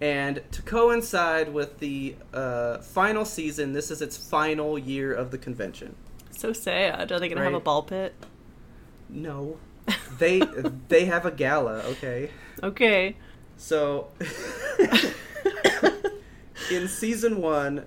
And 0.00 0.42
to 0.52 0.62
coincide 0.62 1.52
with 1.52 1.78
the 1.78 2.16
uh, 2.32 2.78
final 2.78 3.24
season, 3.24 3.72
this 3.72 3.90
is 3.90 4.00
its 4.02 4.16
final 4.16 4.78
year 4.78 5.12
of 5.12 5.30
the 5.30 5.38
convention. 5.38 5.96
So 6.30 6.52
sad. 6.52 7.10
Are 7.10 7.18
they 7.18 7.28
gonna 7.28 7.42
have 7.42 7.54
a 7.54 7.60
ball 7.60 7.82
pit? 7.82 8.14
No. 9.08 9.58
They 10.18 10.42
they 10.88 11.06
have 11.06 11.24
a 11.24 11.30
gala, 11.30 11.78
okay? 11.92 12.30
Okay. 12.62 13.16
So 13.56 14.08
in 16.70 16.88
season 16.88 17.40
1, 17.40 17.84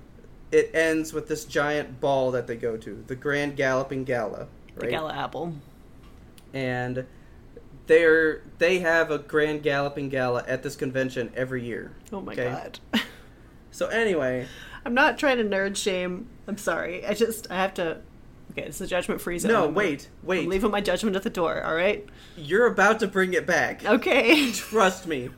it 0.51 0.71
ends 0.73 1.13
with 1.13 1.27
this 1.27 1.45
giant 1.45 1.99
ball 2.01 2.31
that 2.31 2.47
they 2.47 2.55
go 2.55 2.77
to, 2.77 3.03
the 3.07 3.15
Grand 3.15 3.55
Galloping 3.55 4.03
Gala, 4.03 4.47
The? 4.75 4.87
Gala 4.87 5.13
Apple. 5.13 5.53
And 6.53 7.05
they're 7.87 8.41
they 8.57 8.79
have 8.79 9.11
a 9.11 9.17
Grand 9.17 9.63
Galloping 9.63 10.09
Gala 10.09 10.43
at 10.47 10.63
this 10.63 10.75
convention 10.75 11.31
every 11.35 11.63
year. 11.65 11.91
Oh 12.11 12.21
my 12.21 12.33
okay? 12.33 12.49
god. 12.49 12.79
So 13.73 13.87
anyway, 13.87 14.47
I'm 14.85 14.93
not 14.93 15.17
trying 15.17 15.37
to 15.37 15.45
nerd 15.45 15.77
shame. 15.77 16.27
I'm 16.45 16.57
sorry. 16.57 17.05
I 17.05 17.13
just 17.13 17.49
I 17.49 17.55
have 17.55 17.73
to. 17.75 18.01
Okay, 18.51 18.63
it's 18.63 18.81
a 18.81 18.85
judgment 18.85 19.21
free 19.21 19.39
zone. 19.39 19.49
no, 19.53 19.63
I'm- 19.63 19.73
wait, 19.73 20.09
wait. 20.23 20.43
I'm 20.43 20.49
leaving 20.49 20.71
my 20.71 20.81
judgment 20.81 21.15
at 21.15 21.23
the 21.23 21.29
door. 21.29 21.63
All 21.63 21.73
right. 21.73 22.05
You're 22.35 22.65
about 22.67 22.99
to 22.99 23.07
bring 23.07 23.33
it 23.33 23.47
back. 23.47 23.85
Okay. 23.85 24.51
Trust 24.53 25.07
me. 25.07 25.29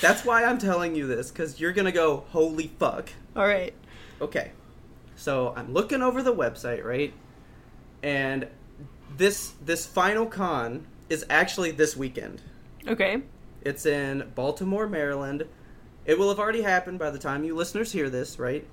That's 0.00 0.24
why 0.24 0.44
I'm 0.44 0.58
telling 0.58 0.94
you 0.94 1.08
this 1.08 1.32
cuz 1.32 1.58
you're 1.58 1.72
going 1.72 1.86
to 1.86 1.92
go 1.92 2.22
holy 2.30 2.68
fuck. 2.78 3.08
all 3.34 3.48
right. 3.48 3.74
Okay. 4.20 4.52
So 5.16 5.54
I'm 5.56 5.72
looking 5.72 6.02
over 6.02 6.22
the 6.22 6.34
website, 6.34 6.84
right? 6.84 7.12
And 8.02 8.48
this 9.16 9.52
this 9.64 9.86
final 9.86 10.26
con 10.26 10.86
is 11.08 11.24
actually 11.30 11.70
this 11.70 11.96
weekend. 11.96 12.42
Okay. 12.86 13.22
It's 13.62 13.86
in 13.86 14.30
Baltimore, 14.34 14.86
Maryland. 14.86 15.44
It 16.04 16.18
will 16.18 16.28
have 16.28 16.38
already 16.38 16.62
happened 16.62 16.98
by 16.98 17.10
the 17.10 17.18
time 17.18 17.42
you 17.42 17.54
listeners 17.56 17.92
hear 17.92 18.08
this, 18.08 18.38
right? 18.38 18.64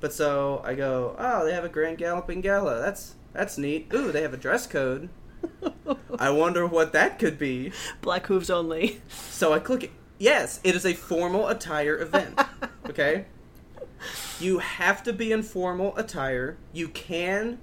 But 0.00 0.12
so 0.12 0.60
I 0.64 0.74
go, 0.74 1.14
oh, 1.18 1.44
they 1.44 1.52
have 1.52 1.64
a 1.64 1.68
Grand 1.68 1.98
Galloping 1.98 2.40
Gala. 2.40 2.80
That's 2.80 3.14
that's 3.32 3.58
neat. 3.58 3.92
Ooh, 3.94 4.10
they 4.10 4.22
have 4.22 4.34
a 4.34 4.38
dress 4.38 4.66
code. 4.66 5.08
I 6.18 6.30
wonder 6.30 6.66
what 6.66 6.92
that 6.92 7.18
could 7.18 7.38
be. 7.38 7.72
Black 8.00 8.26
hooves 8.26 8.50
only. 8.50 9.00
So 9.30 9.52
I 9.52 9.60
click 9.60 9.84
it. 9.84 9.90
Yes, 10.18 10.58
it 10.64 10.74
is 10.74 10.84
a 10.84 10.94
formal 10.94 11.48
attire 11.48 11.98
event. 11.98 12.40
Okay? 12.88 13.26
You 14.40 14.58
have 14.58 15.02
to 15.02 15.12
be 15.12 15.32
in 15.32 15.42
formal 15.42 15.96
attire. 15.96 16.56
You 16.72 16.88
can 16.88 17.58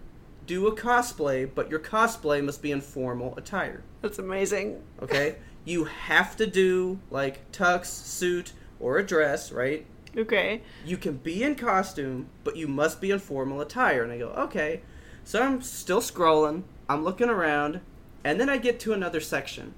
do 0.46 0.68
a 0.68 0.76
cosplay, 0.76 1.50
but 1.54 1.70
your 1.70 1.80
cosplay 1.80 2.44
must 2.44 2.62
be 2.62 2.72
in 2.72 2.82
formal 2.82 3.34
attire. 3.38 3.84
That's 4.02 4.20
amazing. 4.20 4.82
Okay? 5.02 5.38
you 5.66 5.86
have 5.86 6.36
to 6.38 6.46
do 6.46 7.00
like 7.10 7.52
tux, 7.52 7.86
suit, 7.86 8.54
or 8.80 8.98
a 8.98 9.06
dress, 9.06 9.52
right? 9.52 9.86
Okay. 10.18 10.62
You 10.86 10.98
can 10.98 11.18
be 11.18 11.44
in 11.44 11.56
costume, 11.56 12.30
but 12.44 12.56
you 12.56 12.68
must 12.68 13.02
be 13.02 13.12
in 13.12 13.20
formal 13.20 13.62
attire. 13.62 14.04
And 14.04 14.12
I 14.12 14.18
go, 14.18 14.30
okay. 14.30 14.82
So 15.24 15.42
I'm 15.42 15.62
still 15.62 16.02
scrolling. 16.02 16.64
I'm 16.88 17.04
looking 17.04 17.30
around, 17.30 17.82
and 18.24 18.40
then 18.40 18.50
I 18.50 18.58
get 18.58 18.80
to 18.82 18.94
another 18.94 19.20
section. 19.20 19.74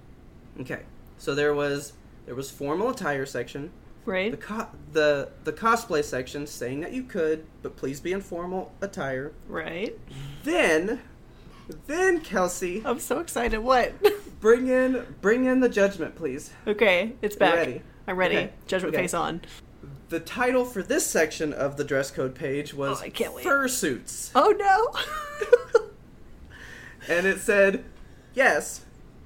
Okay. 0.60 0.82
So 1.18 1.34
there 1.34 1.54
was 1.54 1.94
there 2.26 2.36
was 2.36 2.52
formal 2.52 2.90
attire 2.90 3.26
section, 3.26 3.72
Right. 4.08 4.32
the 4.32 4.38
co- 4.38 4.70
the 4.93 5.30
the 5.43 5.52
cosplay 5.54 6.04
section 6.04 6.48
saying 6.48 6.80
that 6.80 6.93
you 6.93 7.04
could, 7.04 7.46
but 7.62 7.76
please 7.76 8.00
be 8.00 8.13
in 8.13 8.22
formal 8.22 8.72
attire. 8.82 9.34
Right. 9.50 10.00
Then, 10.46 11.02
then 11.88 12.22
Kelsey, 12.22 12.82
I'm 12.86 13.00
so 13.02 13.20
excited. 13.20 13.60
What? 13.60 13.93
bring 14.39 14.67
in 14.70 15.06
bring 15.22 15.43
in 15.46 15.60
the 15.60 15.67
judgment, 15.70 16.15
please. 16.15 16.52
okay, 16.65 17.13
it's 17.22 17.36
back. 17.36 17.56
ready? 17.56 17.82
I'm 18.08 18.15
ready. 18.15 18.38
Okay. 18.38 18.54
Judgment 18.65 18.96
Okay. 18.96 19.04
face 19.04 19.13
on. 19.13 19.41
The 20.10 20.22
title 20.22 20.63
for 20.63 20.82
this 20.82 21.06
section 21.06 21.52
of 21.52 21.76
the 21.76 21.84
dress 21.84 22.10
code 22.10 22.34
page 22.34 22.74
was 22.74 23.02
Oh, 23.02 23.04
I 23.06 23.10
can't 23.10 23.34
wait. 23.34 23.46
fursuits, 23.46 24.32
Oh 24.34 24.56
no. 24.58 25.84
and 27.10 27.28
it 27.28 27.39
said, 27.39 27.84
"Yes, 28.34 28.86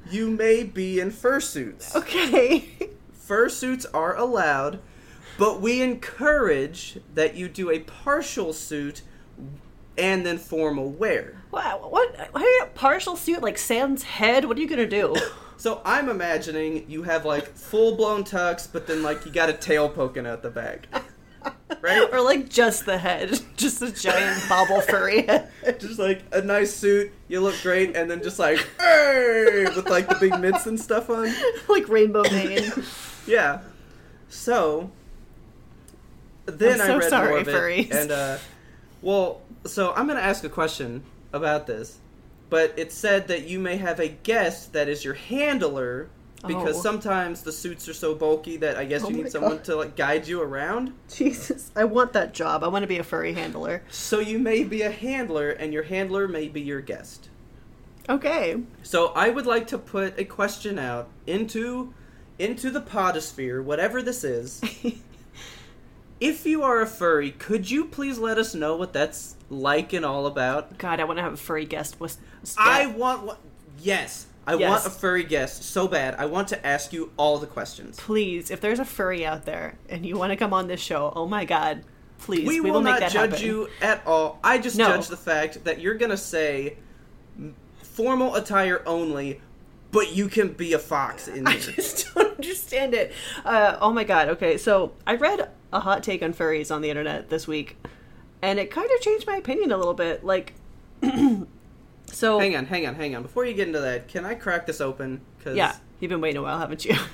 you 0.10 0.32
may 0.32 0.64
be 0.64 1.00
in 1.00 1.12
fursuits. 1.12 1.96
okay. 1.96 2.68
Fursuits 3.32 3.86
are 3.94 4.14
allowed, 4.18 4.80
but 5.38 5.62
we 5.62 5.82
encourage 5.82 7.00
that 7.16 7.34
you 7.34 7.48
do 7.48 7.70
a 7.72 7.80
partial 7.80 8.52
suit 8.52 9.04
and 9.98 10.26
then 10.26 10.38
formal 10.38 10.90
wear." 10.92 11.42
Wow. 11.50 11.88
What? 11.90 12.14
What? 12.34 12.76
Partial 12.76 13.16
suit 13.16 13.42
like 13.42 13.58
Sam's 13.58 14.04
head? 14.04 14.44
What 14.44 14.58
are 14.58 14.60
you 14.60 14.68
gonna 14.68 14.86
do? 14.86 15.16
So 15.56 15.80
I'm 15.86 16.10
imagining 16.10 16.90
you 16.90 17.04
have 17.04 17.24
like 17.24 17.46
full 17.46 17.96
blown 17.96 18.24
tux, 18.24 18.68
but 18.70 18.88
then 18.88 19.04
like 19.04 19.28
you 19.28 19.32
got 19.32 19.48
a 19.48 19.54
tail 19.54 19.88
poking 19.88 20.26
out 20.26 20.42
the 20.42 20.50
back, 20.50 20.88
right? 21.82 22.10
or 22.12 22.20
like 22.20 22.50
just 22.50 22.88
the 22.88 22.98
head, 22.98 23.40
just 23.58 23.80
a 23.84 23.92
giant 23.92 24.42
bobble 24.50 24.82
furry 24.82 25.22
head. 25.22 25.52
just 25.80 26.00
like 26.00 26.24
a 26.32 26.42
nice 26.42 26.74
suit, 26.74 27.12
you 27.28 27.42
look 27.42 27.54
great, 27.62 27.96
and 27.96 28.10
then 28.10 28.24
just 28.24 28.40
like 28.40 28.58
hey, 28.80 29.66
with 29.76 29.88
like 29.88 30.10
the 30.10 30.16
big 30.20 30.40
mitts 30.40 30.66
and 30.66 30.80
stuff 30.80 31.12
on. 31.12 31.32
like 31.70 31.88
rainbow 31.88 32.24
mane. 32.24 32.72
Yeah. 33.28 33.62
So 34.30 34.92
then 36.46 36.78
so 36.80 36.84
I 36.84 36.98
read 36.98 37.10
sorry, 37.10 37.30
more 37.30 37.40
of 37.40 37.48
it, 37.48 37.92
and 37.92 38.12
uh, 38.12 38.38
well, 39.02 39.42
so 39.66 39.94
I'm 39.94 40.08
gonna 40.08 40.20
ask 40.20 40.44
a 40.44 40.50
question 40.50 41.04
about 41.34 41.68
this, 41.68 42.00
but 42.50 42.74
it 42.78 42.92
said 42.92 43.28
that 43.28 43.48
you 43.48 43.60
may 43.60 43.78
have 43.78 44.00
a 44.00 44.08
guest 44.08 44.74
that 44.74 44.88
is 44.90 45.04
your 45.06 45.14
handler. 45.16 46.10
Because 46.48 46.80
Oh. 46.80 46.82
sometimes 46.82 47.44
the 47.44 47.52
suits 47.52 47.88
are 47.88 47.94
so 47.94 48.16
bulky 48.16 48.58
that 48.58 48.76
I 48.76 48.84
guess 48.86 49.04
Oh 49.04 49.10
you 49.10 49.18
need 49.18 49.32
someone 49.32 49.58
God. 49.58 49.64
to 49.66 49.76
like 49.76 49.96
guide 49.96 50.28
you 50.28 50.42
around. 50.42 50.92
Jesus, 51.08 51.70
I 51.76 51.84
want 51.84 52.14
that 52.14 52.34
job. 52.34 52.64
I 52.64 52.68
want 52.68 52.82
to 52.82 52.88
be 52.88 52.98
a 52.98 53.04
furry 53.04 53.34
handler. 53.34 53.84
So 53.92 54.18
you 54.20 54.40
may 54.40 54.64
be 54.64 54.82
a 54.82 54.90
handler, 54.90 55.52
and 55.52 55.72
your 55.72 55.84
handler 55.84 56.28
may 56.28 56.48
be 56.48 56.60
your 56.60 56.82
guest. 56.82 57.30
Okay. 58.10 58.60
So 58.82 59.10
I 59.10 59.30
would 59.30 59.46
like 59.46 59.68
to 59.68 59.78
put 59.78 60.20
a 60.20 60.26
question 60.26 60.80
out 60.80 61.10
into 61.28 61.94
into 62.42 62.72
the 62.72 62.82
podosphere, 62.82 63.64
whatever 63.64 64.02
this 64.02 64.24
is. 64.24 64.62
if 66.20 66.46
you 66.46 66.64
are 66.64 66.82
a 66.82 66.88
furry, 66.88 67.32
could 67.32 67.70
you 67.70 67.86
please 67.86 68.18
let 68.18 68.38
us 68.38 68.56
know 68.56 68.76
what 68.76 68.94
that's 68.94 69.36
like 69.50 69.94
and 69.94 70.04
all 70.04 70.26
about? 70.26 70.78
God, 70.78 71.00
I 71.00 71.04
want 71.04 71.18
to 71.20 71.24
have 71.24 71.34
a 71.34 71.38
furry 71.38 71.66
guest. 71.66 72.00
With 72.00 72.18
I 72.58 72.88
want 72.88 73.24
what? 73.24 73.40
Yes, 73.80 74.26
I 74.48 74.56
Yes. 74.56 74.70
want 74.70 74.86
a 74.86 74.90
furry 74.90 75.24
guest 75.24 75.64
so 75.64 75.88
bad. 75.88 76.16
I 76.16 76.26
want 76.26 76.48
to 76.50 76.66
ask 76.66 76.92
you 76.92 77.12
all 77.16 77.38
the 77.38 77.48
questions. 77.48 77.98
please, 78.00 78.50
if 78.52 78.60
there's 78.60 78.80
a 78.80 78.86
furry 78.86 79.26
out 79.26 79.46
there 79.46 79.78
and 79.88 80.06
you 80.06 80.18
want 80.18 80.32
to 80.32 80.36
come 80.36 80.54
on 80.54 80.68
this 80.68 80.82
show, 80.82 81.14
oh 81.16 81.28
my 81.28 81.46
God, 81.46 81.84
please, 82.20 82.48
we, 82.48 82.60
we, 82.60 82.72
will, 82.72 82.82
make 82.82 83.00
not 83.00 83.12
judge 83.12 83.32
happen. 83.34 83.46
you 83.46 83.70
at 83.82 84.06
all. 84.08 84.40
I 84.44 84.58
just 84.58 84.78
No. 84.78 84.88
judge 84.88 85.08
the 85.08 85.18
fact 85.18 85.64
that 85.66 85.80
you're 85.80 85.96
gonna 85.96 86.18
say 86.18 86.78
formal 87.84 88.36
attire 88.36 88.82
only, 88.86 89.42
but 89.92 90.16
you 90.16 90.28
can 90.28 90.54
be 90.54 90.74
a 90.74 90.80
fox 90.80 91.28
in 91.28 91.46
here. 92.72 92.88
just 92.88 92.92
don't 92.92 92.92
understand 92.92 92.94
it. 92.94 93.14
Uh, 93.46 93.78
oh 93.82 93.92
my 93.94 94.04
god. 94.04 94.30
Okay, 94.30 94.58
so 94.58 94.94
I 95.06 95.16
read 95.16 95.50
a 95.74 95.80
hot 95.80 96.04
take 96.04 96.22
on 96.22 96.34
furries 96.34 96.74
on 96.74 96.82
the 96.82 96.90
internet 96.90 97.30
this 97.30 97.48
week, 97.48 97.78
and 98.42 98.60
it 98.60 98.72
kind 98.72 98.90
of 98.92 99.02
changed 99.02 99.28
my 99.28 99.36
opinion 99.36 99.72
a 99.72 99.78
little 99.78 99.94
bit. 99.94 100.24
Like, 100.24 100.54
so 102.08 102.40
Hang 102.40 102.56
on, 102.56 102.66
hang 102.66 102.88
on, 102.88 102.96
hang 102.96 103.16
on. 103.16 103.22
Before 103.22 103.46
you 103.46 103.54
get 103.54 103.68
into 103.68 103.80
that, 103.82 104.08
can 104.08 104.26
I 104.26 104.36
crack 104.36 104.66
this 104.66 104.82
open? 104.82 105.22
Cause, 105.44 105.56
yeah, 105.56 105.76
you've 106.00 106.10
been 106.10 106.22
waiting 106.22 106.38
a 106.38 106.42
while, 106.42 106.60
haven't 106.60 106.86
you? 106.86 106.96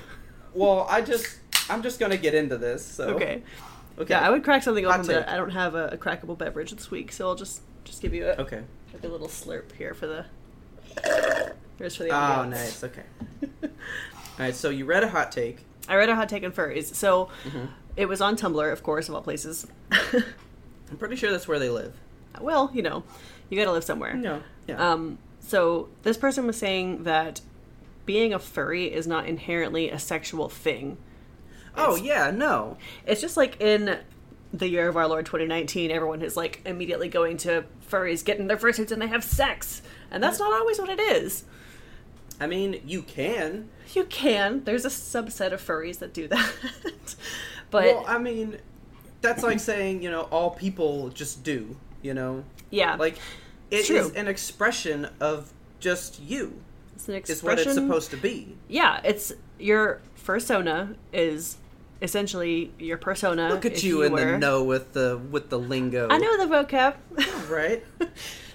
Well, 0.54 0.86
I 0.90 1.02
just, 1.02 1.38
I'm 1.68 1.82
just 1.82 2.00
gonna 2.00 2.16
get 2.16 2.34
into 2.34 2.56
this. 2.56 2.84
So. 2.84 3.10
okay. 3.10 3.42
Okay. 3.98 4.14
Yeah, 4.14 4.26
I 4.26 4.30
would 4.30 4.42
crack 4.42 4.62
something 4.62 4.86
open, 4.86 5.06
but. 5.06 5.28
I 5.28 5.36
don't 5.36 5.50
have 5.50 5.74
a, 5.74 5.88
a 5.88 5.96
crackable 5.98 6.38
beverage 6.38 6.70
this 6.72 6.90
week, 6.90 7.12
so 7.12 7.28
I'll 7.28 7.34
just 7.36 7.60
just 7.84 8.00
give 8.00 8.14
you 8.14 8.26
a, 8.26 8.32
Okay. 8.32 8.62
like 8.92 9.04
a 9.04 9.08
little 9.08 9.28
slurp 9.28 9.72
here 9.72 9.94
for 9.94 10.06
the. 10.06 10.24
Here's 11.78 11.96
for 11.96 12.04
the. 12.04 12.10
Oh, 12.10 12.44
nice. 12.44 12.82
Okay. 12.82 13.02
All 14.38 14.44
right. 14.46 14.54
So 14.54 14.70
you 14.70 14.84
read 14.84 15.02
a 15.02 15.08
hot 15.08 15.32
take. 15.32 15.58
I 15.88 15.96
read 15.96 16.08
a 16.08 16.14
hot 16.14 16.28
take 16.28 16.44
on 16.44 16.52
furries, 16.52 16.94
so 16.94 17.30
Mm-hmm. 17.44 17.66
it 17.96 18.06
was 18.08 18.20
on 18.20 18.36
Tumblr, 18.36 18.72
of 18.72 18.82
course, 18.82 19.08
of 19.08 19.14
all 19.14 19.22
places. 19.22 19.66
I'm 19.90 20.96
pretty 20.98 21.16
sure 21.16 21.30
that's 21.30 21.48
where 21.48 21.58
they 21.58 21.70
live. 21.70 21.94
well, 22.40 22.70
you 22.74 22.82
know, 22.82 23.04
you 23.48 23.58
got 23.58 23.64
to 23.64 23.72
live 23.72 23.84
somewhere. 23.84 24.14
No. 24.14 24.42
Yeah. 24.66 24.92
Um, 24.92 25.18
so 25.40 25.88
this 26.02 26.16
person 26.18 26.46
was 26.46 26.56
saying 26.56 27.04
that 27.04 27.40
being 28.06 28.32
a 28.34 28.38
furry 28.38 28.92
is 28.92 29.06
not 29.06 29.26
inherently 29.26 29.90
a 29.90 29.98
sexual 29.98 30.48
thing. 30.48 30.98
oh 31.76 31.96
yeah. 31.96 32.30
No. 32.30 32.76
It's 33.06 33.20
just 33.20 33.36
like 33.36 33.60
in 33.60 33.98
the 34.52 34.68
year 34.68 34.88
of 34.88 34.96
our 34.96 35.06
Lord 35.08 35.26
2019, 35.26 35.90
everyone 35.90 36.22
is 36.22 36.36
like 36.36 36.60
immediately 36.66 37.08
going 37.08 37.36
to 37.38 37.64
furries, 37.90 38.24
getting 38.24 38.46
their 38.46 38.56
fursuits, 38.58 38.92
and 38.92 39.00
they 39.00 39.06
have 39.08 39.24
sex, 39.24 39.80
and 40.10 40.22
that's 40.22 40.38
not 40.38 40.52
always 40.52 40.78
what 40.78 40.88
it 40.90 41.00
is. 41.00 41.44
I 42.40 42.46
mean, 42.46 42.80
you 42.86 43.02
can. 43.02 43.68
You 43.94 44.04
can. 44.04 44.64
There's 44.64 44.84
a 44.84 44.88
subset 44.90 45.52
of 45.52 45.60
furries 45.64 45.98
that 46.00 46.12
do 46.12 46.28
that, 46.28 46.52
but 47.70 47.84
well, 47.84 48.04
I 48.06 48.18
mean, 48.18 48.58
that's 49.20 49.42
like 49.42 49.60
saying 49.60 50.02
you 50.02 50.10
know 50.10 50.22
all 50.30 50.50
people 50.50 51.08
just 51.10 51.42
do. 51.42 51.76
You 52.02 52.14
know, 52.14 52.44
yeah, 52.70 52.96
like 52.96 53.16
it 53.70 53.76
It's 53.76 53.90
is 53.90 54.12
an 54.12 54.28
expression 54.28 55.08
of 55.20 55.52
just 55.80 56.20
you. 56.20 56.60
it's 56.94 57.08
an 57.08 57.14
Is 57.14 57.30
expression. 57.30 57.46
what 57.46 57.58
it's 57.58 57.74
supposed 57.74 58.10
to 58.12 58.16
be. 58.16 58.56
Yeah, 58.68 59.00
it's 59.04 59.32
your 59.58 60.00
persona 60.24 60.94
is 61.12 61.56
essentially 62.00 62.72
your 62.78 62.98
persona. 62.98 63.48
Look 63.48 63.64
at 63.66 63.72
if 63.72 63.84
you, 63.84 64.02
in 64.02 64.12
were- 64.12 64.32
the 64.32 64.38
know 64.38 64.62
with 64.64 64.92
the 64.92 65.18
with 65.30 65.48
the 65.50 65.58
lingo. 65.58 66.08
I 66.10 66.18
know 66.18 66.46
the 66.46 66.54
vocab. 66.54 66.94
right? 67.50 67.82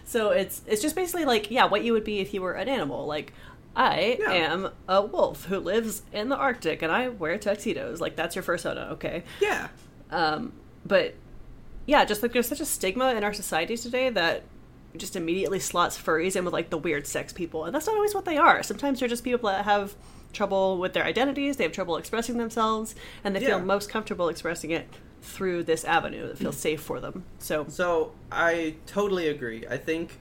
So 0.05 0.29
it's 0.29 0.61
it's 0.67 0.81
just 0.81 0.95
basically 0.95 1.25
like 1.25 1.49
yeah, 1.51 1.65
what 1.65 1.83
you 1.83 1.91
would 1.93 2.03
be 2.03 2.19
if 2.19 2.33
you 2.33 2.41
were 2.41 2.53
an 2.53 2.69
animal. 2.69 3.05
Like 3.07 3.33
I 3.75 4.17
Yeah. 4.19 4.31
am 4.31 4.69
a 4.87 5.01
wolf 5.01 5.45
who 5.45 5.59
lives 5.59 6.03
in 6.11 6.29
the 6.29 6.35
Arctic 6.35 6.81
and 6.81 6.91
I 6.91 7.09
wear 7.09 7.37
tuxedos. 7.37 7.99
Like 8.01 8.15
that's 8.15 8.35
your 8.35 8.43
first 8.43 8.65
fursona, 8.65 8.91
okay? 8.91 9.23
Yeah. 9.41 9.69
Um, 10.11 10.53
but 10.85 11.15
yeah, 11.85 12.05
just 12.05 12.21
like 12.21 12.33
there's 12.33 12.47
such 12.47 12.59
a 12.61 12.65
stigma 12.65 13.13
in 13.15 13.23
our 13.23 13.33
society 13.33 13.75
today 13.77 14.09
that 14.09 14.43
just 14.95 15.15
immediately 15.15 15.59
slots 15.59 15.99
furries 15.99 16.35
in 16.35 16.45
with 16.45 16.53
like 16.53 16.69
the 16.69 16.77
weird 16.77 17.07
sex 17.07 17.33
people, 17.33 17.65
and 17.65 17.73
that's 17.73 17.87
not 17.87 17.95
always 17.95 18.13
what 18.13 18.25
they 18.25 18.37
are. 18.37 18.61
Sometimes 18.61 18.99
they're 18.99 19.09
just 19.09 19.23
people 19.23 19.49
that 19.49 19.65
have 19.65 19.95
trouble 20.33 20.77
with 20.77 20.93
their 20.93 21.03
identities, 21.03 21.57
they 21.57 21.63
have 21.63 21.73
trouble 21.73 21.97
expressing 21.97 22.37
themselves, 22.37 22.93
and 23.23 23.35
they 23.35 23.39
feel 23.39 23.59
most 23.59 23.89
comfortable 23.89 24.29
expressing 24.29 24.69
it 24.71 24.87
through 25.21 25.63
this 25.63 25.83
avenue 25.85 26.27
that 26.27 26.37
feels 26.37 26.57
safe 26.57 26.81
for 26.81 26.99
them. 26.99 27.23
So 27.39 27.65
So 27.69 28.11
I 28.31 28.75
totally 28.85 29.27
agree. 29.29 29.65
I 29.67 29.77
think 29.77 30.19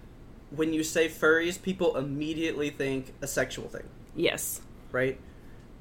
when 0.55 0.73
you 0.73 0.83
say 0.85 1.09
furries, 1.09 1.61
people 1.61 1.97
immediately 1.97 2.71
think 2.71 3.15
a 3.21 3.27
sexual 3.27 3.69
thing, 3.69 3.89
yes, 4.15 4.61
right? 4.91 5.19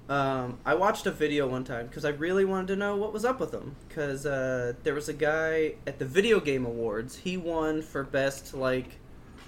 Um, 0.10 0.60
I 0.66 0.76
watched 0.76 1.06
a 1.06 1.12
video 1.12 1.48
one 1.48 1.64
time 1.64 1.88
because 1.88 2.04
I 2.04 2.10
really 2.10 2.44
wanted 2.44 2.68
to 2.68 2.76
know 2.76 2.98
what 2.98 3.14
was 3.14 3.24
up 3.24 3.40
with 3.40 3.52
them. 3.52 3.78
Because 3.88 4.26
uh, 4.26 4.74
there 4.84 4.94
was 4.94 5.08
a 5.08 5.14
guy 5.14 5.76
at 5.88 6.00
the 6.00 6.06
Video 6.06 6.42
Game 6.42 6.66
Awards. 6.66 7.18
He 7.20 7.38
won 7.38 7.82
for 7.82 8.04
best 8.04 8.54
like 8.54 9.00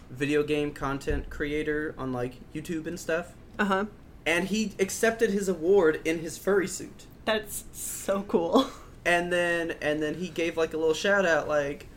video 0.10 0.44
game 0.44 0.72
content 0.72 1.30
creator 1.30 1.96
on 1.98 2.14
like 2.14 2.36
YouTube 2.54 2.88
and 2.88 3.00
stuff. 3.00 3.34
uh 3.60 3.66
huh. 3.66 3.86
And 4.26 4.48
he 4.48 4.72
accepted 4.80 5.32
his 5.32 5.50
award 5.50 6.00
in 6.06 6.20
his 6.20 6.38
furry 6.38 6.68
suit. 6.68 7.08
That's 7.26 7.66
so 7.74 8.22
cool. 8.24 8.68
and 9.06 9.34
then 9.34 9.76
and 9.82 10.02
then 10.02 10.16
he 10.16 10.30
gave 10.30 10.56
like 10.56 10.74
a 10.74 10.78
little 10.78 10.94
shout 10.94 11.26
out 11.26 11.48
like 11.48 11.88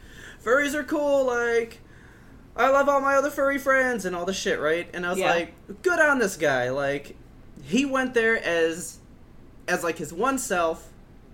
furries 0.45 0.75
are 0.75 0.83
cool 0.83 1.25
like 1.25 1.79
i 2.57 2.69
love 2.71 2.89
all 2.89 3.01
my 3.01 3.15
other 3.15 3.31
furry 3.31 3.59
friends 3.59 4.05
and 4.05 4.17
all 4.17 4.25
this 4.25 4.37
shit 4.37 4.59
right 4.61 4.89
and 4.95 5.05
i 5.07 5.11
was 5.11 5.19
Yeah. 5.19 5.31
like 5.31 5.83
good 5.83 6.01
on 6.01 6.19
this 6.19 6.37
guy 6.37 6.71
like 6.71 7.17
he 7.63 7.85
went 7.85 8.15
there 8.15 8.37
as 8.43 8.99
as 9.69 9.83
like 9.85 9.99
his 9.99 10.13
one 10.13 10.39
self 10.39 10.89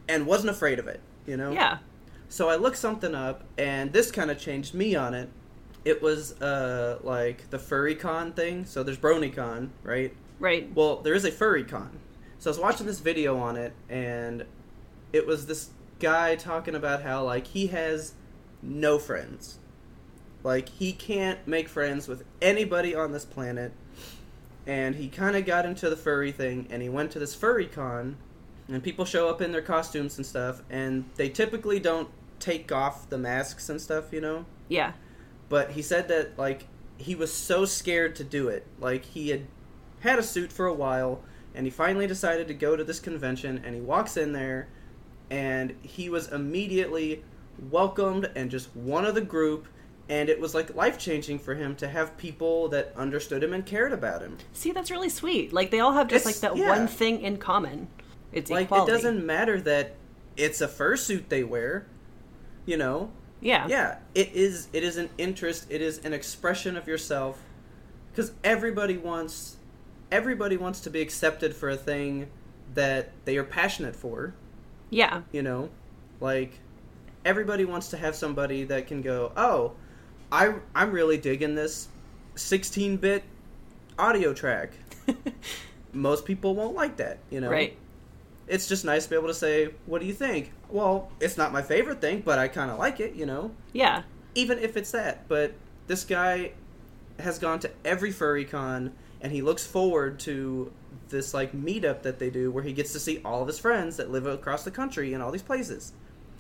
and 0.09 0.27
wasn't 0.27 0.51
afraid 0.51 0.79
of 0.79 0.89
it 0.89 1.01
you 1.27 1.37
know 1.37 1.53
Yeah. 1.53 1.79
so 2.29 2.49
i 2.49 2.57
looked 2.57 2.77
something 2.79 3.15
up 3.15 3.45
and 3.59 3.93
this 3.93 4.11
kind 4.11 4.31
of 4.31 4.39
changed 4.39 4.75
me 4.75 4.95
on 4.95 5.15
it 5.15 5.29
it 5.85 6.01
was 6.03 6.41
uh 6.41 6.99
like 7.03 7.51
the 7.51 7.59
furry 7.59 7.95
con 7.95 8.33
thing 8.33 8.65
so 8.65 8.83
there's 8.83 8.99
bronycon 8.99 9.71
right 9.83 10.15
Right. 10.39 10.69
well, 10.75 10.97
there 10.97 11.15
is 11.15 11.25
a 11.25 11.31
furry 11.31 11.63
con. 11.63 12.01
So 12.41 12.51
I 12.51 12.53
was 12.53 12.59
watching 12.59 12.85
this 12.89 12.99
video 12.99 13.39
on 13.39 13.57
it, 13.57 13.73
and 13.89 14.45
it 15.13 15.25
was 15.25 15.47
this 15.47 15.71
guy 16.01 16.35
talking 16.35 16.75
about 16.75 17.05
how 17.05 17.23
like 17.23 17.47
he 17.47 17.69
has 17.69 18.15
no 18.61 18.99
friends. 18.99 19.61
Like 20.45 20.69
he 20.69 20.93
can't 20.93 21.47
make 21.47 21.69
friends 21.69 22.09
with 22.09 22.25
anybody 22.41 22.95
on 22.95 23.13
this 23.13 23.25
planet. 23.25 23.73
And 24.67 24.95
he 24.95 25.09
kind 25.09 25.37
of 25.37 25.45
got 25.45 25.67
into 25.67 25.91
the 25.91 25.97
furry 25.97 26.33
thing 26.33 26.69
and 26.71 26.83
he 26.83 26.89
went 26.89 27.11
to 27.13 27.19
this 27.19 27.35
furry 27.35 27.67
con 27.67 28.17
and 28.69 28.83
people 28.83 29.05
show 29.05 29.29
up 29.29 29.41
in 29.41 29.53
their 29.53 29.63
costumes 29.63 30.17
and 30.17 30.27
stuff 30.27 30.63
and 30.71 31.05
they 31.17 31.29
typically 31.29 31.81
don't 31.81 32.09
take 32.39 32.71
off 32.71 33.09
the 33.09 33.19
masks 33.19 33.69
and 33.69 33.81
stuff, 33.81 34.13
you 34.13 34.21
know? 34.21 34.45
Yeah. 34.69 34.93
But 35.49 35.73
he 35.73 35.83
said 35.83 36.09
that 36.09 36.39
like 36.39 36.67
he 36.97 37.15
was 37.15 37.33
so 37.33 37.65
scared 37.65 38.15
to 38.17 38.25
do 38.25 38.49
it. 38.49 38.67
Like 38.79 39.05
he 39.05 39.31
had 39.31 39.47
had 40.01 40.19
a 40.19 40.23
suit 40.23 40.53
for 40.53 40.67
a 40.67 40.75
while 40.75 41.23
and 41.55 41.67
he 41.67 41.71
finally 41.71 42.07
decided 42.07 42.49
to 42.49 42.55
go 42.55 42.77
to 42.77 42.85
this 42.85 43.01
convention 43.01 43.63
and 43.65 43.75
he 43.75 43.81
walks 43.81 44.17
in 44.17 44.33
there 44.33 44.69
and 45.31 45.75
he 45.83 46.09
was 46.09 46.29
immediately 46.29 47.25
welcomed 47.71 48.31
and 48.35 48.51
just 48.51 48.75
one 48.77 49.05
of 49.05 49.15
the 49.15 49.21
group 49.21 49.67
and 50.13 50.29
it 50.29 50.39
was 50.39 50.55
like 50.55 50.75
life 50.75 50.99
changing 50.99 51.39
for 51.39 51.55
him 51.55 51.75
to 51.75 51.89
have 51.89 52.19
people 52.19 52.69
that 52.69 52.93
understood 52.99 53.43
him 53.43 53.55
and 53.55 53.65
cared 53.65 53.95
about 53.95 54.21
him. 54.21 54.37
See, 54.53 54.71
that's 54.71 54.91
really 54.91 55.09
sweet. 55.09 55.55
Like 55.55 55.71
they 55.71 55.81
all 55.81 55.95
have 55.95 56.09
just 56.09 56.27
It's- 56.27 56.43
like 56.43 56.51
that 56.53 56.61
yeah. 56.61 56.69
one 56.69 56.87
thing 56.87 57.23
in 57.23 57.39
common. 57.39 57.89
It's 58.31 58.51
like 58.51 58.67
equality. 58.67 58.93
it 58.93 58.95
doesn't 58.95 59.25
matter 59.25 59.59
that 59.63 59.95
it's 60.37 60.61
a 60.61 60.69
fursuit 60.69 61.29
they 61.31 61.43
wear, 61.45 61.87
you 62.67 62.77
know. 62.77 63.11
Yeah. 63.41 63.67
Yeah, 63.69 63.99
it 64.15 64.33
is. 64.35 64.69
It 64.75 64.85
is 64.85 64.99
an 64.99 65.09
interest. 65.17 65.67
It 65.71 65.81
is 65.81 65.99
an 66.05 66.13
expression 66.13 66.77
of 66.77 66.87
yourself, 66.87 67.43
because 68.11 68.33
everybody 68.45 68.99
wants, 68.99 69.57
everybody 70.11 70.59
wants 70.59 70.81
to 70.81 70.91
be 70.91 71.01
accepted 71.01 71.57
for 71.57 71.71
a 71.71 71.77
thing 71.77 72.29
that 72.75 73.13
they 73.25 73.39
are 73.39 73.45
passionate 73.45 73.97
for. 73.97 74.35
Yeah. 74.91 75.23
You 75.33 75.43
know, 75.43 75.71
like 76.21 76.61
everybody 77.25 77.65
wants 77.65 77.89
to 77.91 77.97
have 77.97 78.15
somebody 78.15 78.65
that 78.65 78.87
can 78.87 79.01
go, 79.01 79.33
oh, 79.37 79.73
I 80.33 80.55
I'm 80.75 80.91
really 80.91 81.19
digging 81.19 81.55
this 81.55 81.89
16-bit 82.37 83.23
audio 83.99 84.33
track. 84.33 84.73
Most 85.93 86.25
people 86.25 86.55
won't 86.55 86.75
like 86.75 86.97
that, 86.97 87.19
you 87.31 87.41
know. 87.41 87.51
Right. 87.51 87.77
It's 88.49 88.67
just 88.67 88.85
nice 88.85 89.05
to 89.05 89.11
be 89.11 89.17
able 89.17 89.29
to 89.29 89.35
say, 89.35 89.69
"What 89.87 90.01
do 90.01 90.07
you 90.07 90.15
think?" 90.15 90.53
Well, 90.69 91.13
it's 91.21 91.37
not 91.37 91.53
my 91.53 91.63
favorite 91.63 92.01
thing, 92.01 92.23
but 92.25 92.39
I 92.39 92.49
kind 92.49 92.71
of 92.71 92.79
like 92.79 92.99
it, 92.99 93.15
you 93.15 93.27
know 93.27 93.53
Yeah. 93.73 94.03
even 94.35 94.59
if 94.59 94.77
it's 94.77 94.91
that. 94.93 95.29
But 95.29 95.53
this 95.87 96.05
guy 96.05 96.53
has 97.19 97.39
gone 97.39 97.61
to 97.61 97.71
every 97.85 98.11
furry 98.11 98.45
con, 98.45 98.93
and 99.21 99.31
he 99.33 99.43
looks 99.43 99.67
forward 99.67 100.19
to 100.21 100.73
this 101.11 101.35
like 101.35 101.53
meetup 101.53 102.03
that 102.03 102.19
they 102.19 102.31
do, 102.31 102.51
where 102.51 102.65
he 102.65 102.73
gets 102.73 102.93
to 102.95 103.01
see 103.01 103.21
all 103.25 103.43
of 103.43 103.47
his 103.49 103.59
friends 103.59 103.99
that 103.99 104.11
live 104.11 104.27
across 104.27 104.65
the 104.65 104.71
country 104.71 105.13
in 105.13 105.21
all 105.21 105.31
these 105.31 105.43
places. 105.43 105.93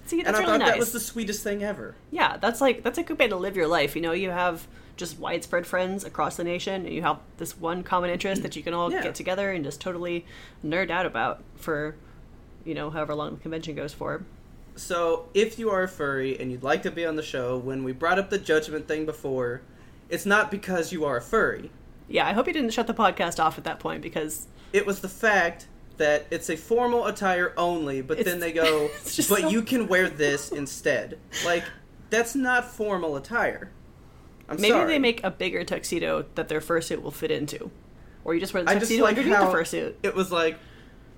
See, 0.04 0.18
and 0.18 0.26
that's 0.26 0.36
I 0.38 0.40
really 0.40 0.52
thought 0.52 0.58
nice. 0.60 0.68
that 0.70 0.78
was 0.78 0.92
the 0.92 1.00
sweetest 1.00 1.42
thing 1.42 1.62
ever. 1.62 1.94
Yeah, 2.10 2.36
that's 2.36 2.60
like 2.60 2.82
that's 2.82 2.98
a 2.98 3.02
good 3.02 3.18
way 3.18 3.28
to 3.28 3.36
live 3.36 3.56
your 3.56 3.68
life. 3.68 3.94
You 3.96 4.02
know, 4.02 4.12
you 4.12 4.30
have 4.30 4.66
just 4.96 5.18
widespread 5.18 5.66
friends 5.66 6.04
across 6.04 6.36
the 6.36 6.44
nation, 6.44 6.84
and 6.86 6.94
you 6.94 7.02
have 7.02 7.18
this 7.38 7.56
one 7.58 7.82
common 7.82 8.10
interest 8.10 8.42
that 8.42 8.56
you 8.56 8.62
can 8.62 8.74
all 8.74 8.90
Yeah. 8.92 9.02
get 9.02 9.14
together 9.14 9.50
and 9.52 9.64
just 9.64 9.80
totally 9.80 10.26
nerd 10.64 10.90
out 10.90 11.06
about 11.06 11.42
for, 11.56 11.94
you 12.64 12.74
know, 12.74 12.90
however 12.90 13.14
long 13.14 13.34
the 13.36 13.40
convention 13.40 13.74
goes 13.74 13.94
for. 13.94 14.24
So, 14.74 15.28
if 15.34 15.58
you 15.58 15.70
are 15.70 15.82
a 15.82 15.88
furry 15.88 16.38
and 16.40 16.50
you'd 16.50 16.62
like 16.62 16.82
to 16.82 16.90
be 16.90 17.04
on 17.06 17.16
the 17.16 17.22
show, 17.22 17.56
when 17.58 17.84
we 17.84 17.92
brought 17.92 18.18
up 18.18 18.30
the 18.30 18.38
judgment 18.38 18.88
thing 18.88 19.04
before, 19.06 19.62
it's 20.08 20.26
not 20.26 20.50
because 20.50 20.92
you 20.92 21.04
are 21.04 21.18
a 21.18 21.22
furry. 21.22 21.70
Yeah, 22.08 22.26
I 22.26 22.32
hope 22.32 22.46
you 22.46 22.52
didn't 22.52 22.70
shut 22.70 22.86
the 22.86 22.94
podcast 22.94 23.38
off 23.42 23.56
at 23.58 23.64
that 23.64 23.78
point 23.80 24.02
because 24.02 24.46
It 24.72 24.86
was 24.86 25.00
the 25.00 25.08
fact 25.08 25.66
that 26.02 26.26
it's 26.30 26.50
a 26.50 26.56
formal 26.56 27.06
attire 27.06 27.54
only, 27.56 28.02
but 28.02 28.18
It's- 28.18 28.30
then 28.30 28.40
they 28.40 28.52
go, 28.52 28.88
but 29.04 29.08
so- 29.08 29.48
you 29.48 29.62
can 29.62 29.86
wear 29.86 30.08
this 30.08 30.50
instead. 30.50 31.18
Like, 31.44 31.64
that's 32.10 32.34
not 32.34 32.70
formal 32.70 33.16
attire. 33.16 33.70
I'm 34.48 34.56
maybe 34.60 34.72
sorry. 34.72 34.86
they 34.92 34.98
make 34.98 35.22
a 35.24 35.30
bigger 35.30 35.64
tuxedo 35.64 36.26
that 36.34 36.48
their 36.48 36.60
fursuit 36.60 37.00
will 37.02 37.10
fit 37.12 37.30
into, 37.30 37.70
or 38.24 38.34
you 38.34 38.40
just 38.40 38.52
wear 38.52 38.64
the 38.64 38.72
tuxedo 38.74 39.04
like 39.04 39.16
underneath 39.16 39.38
the 39.38 39.46
fursuit. 39.46 39.94
it 40.02 40.14
was 40.14 40.30
like, 40.30 40.58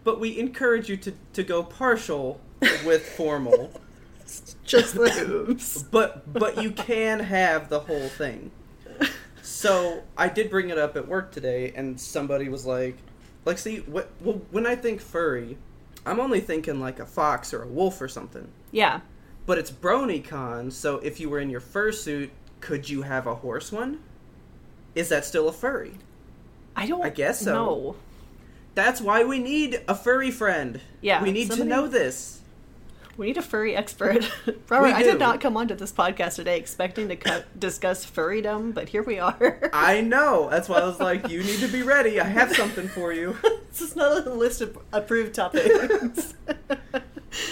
but 0.05 0.21
we 0.21 0.39
encourage 0.39 0.89
you 0.91 0.97
to, 0.99 1.13
to 1.33 1.43
go 1.43 1.63
partial 1.65 2.41
with 2.85 3.05
formal, 3.17 3.73
Just 4.65 4.95
the 4.95 5.11
hooves. 5.27 5.83
but 5.83 6.33
but 6.33 6.63
you 6.63 6.71
can 6.71 7.21
have 7.21 7.69
the 7.71 7.81
whole 7.81 8.09
thing. 8.09 8.51
So 9.43 10.03
I 10.17 10.29
did 10.29 10.49
bring 10.51 10.71
it 10.71 10.79
up 10.79 10.97
at 10.97 11.07
work 11.09 11.31
today, 11.33 11.73
and 11.77 12.01
somebody 12.01 12.49
was 12.49 12.65
like, 12.65 12.97
like, 13.45 13.59
see, 13.59 13.79
what, 13.79 14.11
well, 14.21 14.41
when 14.51 14.67
I 14.67 14.77
think 14.77 15.01
furry, 15.01 15.57
I'm 16.07 16.21
only 16.21 16.41
thinking 16.41 16.81
like 16.81 16.99
a 17.01 17.07
fox 17.07 17.53
or 17.55 17.63
a 17.63 17.67
wolf 17.69 18.01
or 18.01 18.09
something. 18.09 18.49
Yeah, 18.73 19.01
But 19.47 19.59
it's 19.59 19.71
BronyCon, 19.71 20.73
so 20.73 20.99
if 20.99 21.21
you 21.21 21.29
were 21.31 21.39
in 21.39 21.51
your 21.51 21.61
fursuit, 21.61 22.31
could 22.61 22.89
you 22.89 23.03
have 23.03 23.27
a 23.27 23.35
horse 23.37 23.71
one? 23.71 24.01
Is 24.95 25.09
that 25.11 25.25
still 25.25 25.49
a 25.49 25.53
furry? 25.53 25.93
I 26.77 26.87
don't. 26.87 27.05
I 27.05 27.11
guess 27.11 27.41
so. 27.41 27.53
know. 27.55 27.97
That's 28.75 29.01
why 29.01 29.23
we 29.25 29.39
need 29.39 29.81
a 29.87 29.95
furry 29.95 30.31
friend. 30.31 30.81
Yeah, 31.01 31.23
we 31.23 31.31
need 31.31 31.49
somebody- 31.49 31.71
to 31.71 31.77
know 31.77 31.87
this. 31.87 32.41
We 33.17 33.27
need 33.27 33.37
a 33.37 33.43
furry 33.43 33.77
expert. 33.77 34.29
Robert, 34.69 34.95
I 34.95 35.03
did 35.03 35.19
not 35.19 35.41
come 35.41 35.57
onto 35.57 35.75
this 35.75 35.93
podcast 35.93 36.37
today 36.37 36.59
expecting 36.59 37.09
to 37.09 37.17
cut, 37.17 37.47
discuss 37.59 38.05
furrydom, 38.05 38.75
but 38.75 38.89
here 38.89 39.03
we 39.03 39.19
are. 39.19 39.71
I 39.73 40.01
know. 40.01 40.49
That's 40.51 40.69
why 40.69 40.79
I 40.79 40.85
was 40.85 40.99
like, 40.99 41.29
you 41.29 41.43
need 41.43 41.61
to 41.61 41.69
be 41.69 41.83
ready. 41.83 42.21
I 42.21 42.25
have 42.25 42.55
something 42.55 42.89
for 42.89 43.13
you. 43.13 43.37
this 43.71 43.81
is 43.81 43.95
not 43.95 44.27
a 44.27 44.35
list 44.35 44.61
of 44.61 44.79
approved 44.93 45.35
topics. 45.35 46.35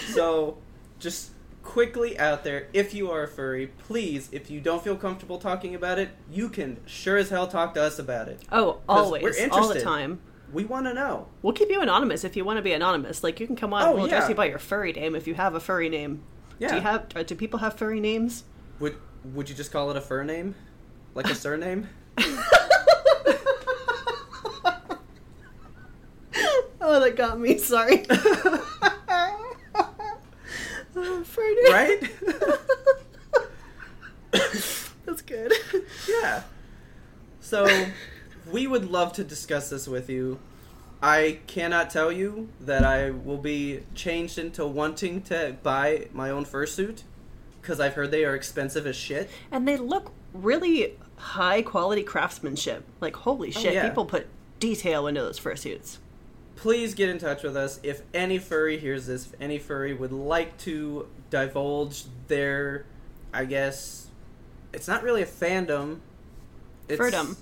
So, 0.08 0.58
just 0.98 1.30
quickly 1.62 2.18
out 2.18 2.44
there, 2.44 2.68
if 2.72 2.92
you 2.92 3.10
are 3.10 3.22
a 3.22 3.28
furry, 3.28 3.68
please, 3.68 4.28
if 4.32 4.50
you 4.50 4.60
don't 4.60 4.82
feel 4.82 4.96
comfortable 4.96 5.38
talking 5.38 5.74
about 5.74 5.98
it, 5.98 6.10
you 6.30 6.48
can 6.48 6.78
sure 6.86 7.16
as 7.16 7.30
hell 7.30 7.46
talk 7.46 7.74
to 7.74 7.82
us 7.82 7.98
about 7.98 8.28
it. 8.28 8.40
oh, 8.50 8.80
always. 8.88 9.22
we're 9.22 9.48
always, 9.50 9.52
all 9.52 9.68
the 9.68 9.80
time. 9.80 10.20
We 10.52 10.64
want 10.64 10.86
to 10.86 10.92
know. 10.94 11.28
We'll 11.40 11.54
keep 11.54 11.70
you 11.70 11.80
anonymous 11.80 12.24
if 12.24 12.36
you 12.36 12.44
want 12.44 12.58
to 12.58 12.62
be 12.62 12.72
anonymous. 12.72 13.24
Like 13.24 13.40
you 13.40 13.46
can 13.46 13.56
come 13.56 13.72
on. 13.72 13.82
Oh, 13.84 13.94
we'll 13.94 14.04
address 14.04 14.24
yeah. 14.24 14.28
you 14.30 14.34
by 14.34 14.44
your 14.46 14.58
furry 14.58 14.92
name 14.92 15.14
if 15.14 15.26
you 15.26 15.34
have 15.34 15.54
a 15.54 15.60
furry 15.60 15.88
name. 15.88 16.22
Yeah. 16.58 16.68
Do 16.68 16.74
you 16.76 16.80
have? 16.82 17.06
uh, 17.16 17.22
Do 17.22 17.34
people 17.34 17.60
have 17.60 17.74
furry 17.78 18.00
names? 18.00 18.44
Would 18.78 18.96
Would 19.34 19.48
you 19.48 19.54
just 19.54 19.72
call 19.72 19.90
it 19.90 19.96
a 19.96 20.00
fur 20.00 20.24
name, 20.24 20.54
like 21.14 21.26
a 21.30 21.34
surname? 21.34 21.88
oh, 26.80 27.00
that 27.00 27.16
got 27.16 27.40
me. 27.40 27.56
Sorry. 27.58 28.04
Oh, 30.94 31.22
furry 31.24 31.54
name. 31.62 31.72
Right? 31.72 32.10
That's 35.06 35.22
good. 35.22 35.52
Yeah. 36.08 36.42
So, 37.40 37.66
we 38.50 38.66
would 38.66 38.90
love 38.90 39.12
to 39.14 39.24
discuss 39.24 39.70
this 39.70 39.86
with 39.86 40.08
you. 40.08 40.38
I 41.02 41.40
cannot 41.46 41.90
tell 41.90 42.12
you 42.12 42.48
that 42.60 42.84
I 42.84 43.10
will 43.10 43.38
be 43.38 43.80
changed 43.94 44.38
into 44.38 44.64
wanting 44.64 45.22
to 45.22 45.56
buy 45.62 46.06
my 46.12 46.30
own 46.30 46.44
fursuit 46.44 47.02
because 47.60 47.80
I've 47.80 47.94
heard 47.94 48.10
they 48.10 48.24
are 48.24 48.34
expensive 48.34 48.86
as 48.86 48.96
shit. 48.96 49.28
And 49.50 49.66
they 49.66 49.76
look 49.76 50.12
really 50.32 50.96
high 51.16 51.62
quality 51.62 52.02
craftsmanship. 52.02 52.84
Like 53.00 53.16
holy 53.16 53.48
oh, 53.48 53.60
shit, 53.60 53.72
Oh, 53.72 53.74
yeah. 53.74 53.88
people 53.88 54.04
put 54.04 54.28
detail 54.60 55.06
into 55.06 55.20
those 55.20 55.40
fursuits. 55.40 55.98
Please 56.54 56.94
get 56.94 57.08
in 57.08 57.18
touch 57.18 57.42
with 57.42 57.56
us 57.56 57.80
if 57.82 58.02
any 58.14 58.38
furry 58.38 58.78
hears 58.78 59.06
this. 59.06 59.26
If 59.26 59.40
any 59.40 59.58
furry 59.58 59.94
would 59.94 60.12
like 60.12 60.56
to 60.58 61.08
divulge 61.30 62.04
their, 62.28 62.86
I 63.32 63.44
guess, 63.44 64.06
it's 64.72 64.86
not 64.86 65.02
really 65.02 65.22
a 65.22 65.26
fandom. 65.26 65.98
It's, 66.88 67.00
Furdom. 67.00 67.36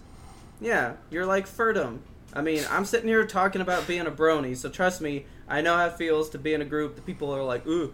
Yeah, 0.60 0.94
you're 1.10 1.26
like 1.26 1.48
furdom. 1.48 1.98
I 2.32 2.42
mean, 2.42 2.64
I'm 2.70 2.84
sitting 2.84 3.08
here 3.08 3.26
talking 3.26 3.60
about 3.60 3.86
being 3.86 4.06
a 4.06 4.10
brony, 4.10 4.56
so 4.56 4.68
trust 4.68 5.00
me, 5.00 5.26
I 5.48 5.62
know 5.62 5.76
how 5.76 5.86
it 5.86 5.94
feels 5.94 6.30
to 6.30 6.38
be 6.38 6.54
in 6.54 6.62
a 6.62 6.64
group 6.64 6.94
that 6.94 7.04
people 7.04 7.34
are 7.34 7.42
like, 7.42 7.66
ooh, 7.66 7.92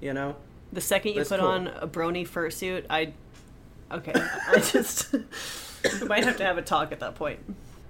you 0.00 0.12
know. 0.12 0.36
The 0.72 0.80
second 0.80 1.12
you 1.12 1.18
That's 1.18 1.28
put 1.28 1.40
cool. 1.40 1.48
on 1.48 1.68
a 1.68 1.86
brony 1.86 2.28
fursuit, 2.28 2.86
I 2.90 3.12
okay, 3.92 4.12
I 4.48 4.58
just 4.58 5.12
we 5.12 5.20
might 6.08 6.24
have 6.24 6.36
to 6.38 6.44
have 6.44 6.58
a 6.58 6.62
talk 6.62 6.92
at 6.92 7.00
that 7.00 7.14
point. 7.14 7.38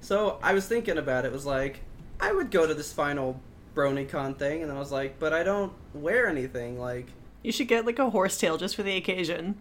So 0.00 0.38
I 0.42 0.52
was 0.52 0.66
thinking 0.66 0.98
about 0.98 1.24
it. 1.24 1.32
Was 1.32 1.46
like, 1.46 1.80
I 2.20 2.32
would 2.32 2.50
go 2.50 2.66
to 2.66 2.74
this 2.74 2.92
final 2.92 3.40
BronyCon 3.74 4.36
thing, 4.38 4.60
and 4.62 4.70
then 4.70 4.76
I 4.76 4.80
was 4.80 4.92
like, 4.92 5.18
but 5.18 5.32
I 5.32 5.42
don't 5.42 5.72
wear 5.94 6.28
anything. 6.28 6.78
Like, 6.78 7.06
You 7.42 7.52
should 7.52 7.68
get 7.68 7.86
like 7.86 7.98
a 7.98 8.10
horsetail 8.10 8.58
just 8.58 8.76
for 8.76 8.82
the 8.82 8.96
occasion. 8.96 9.56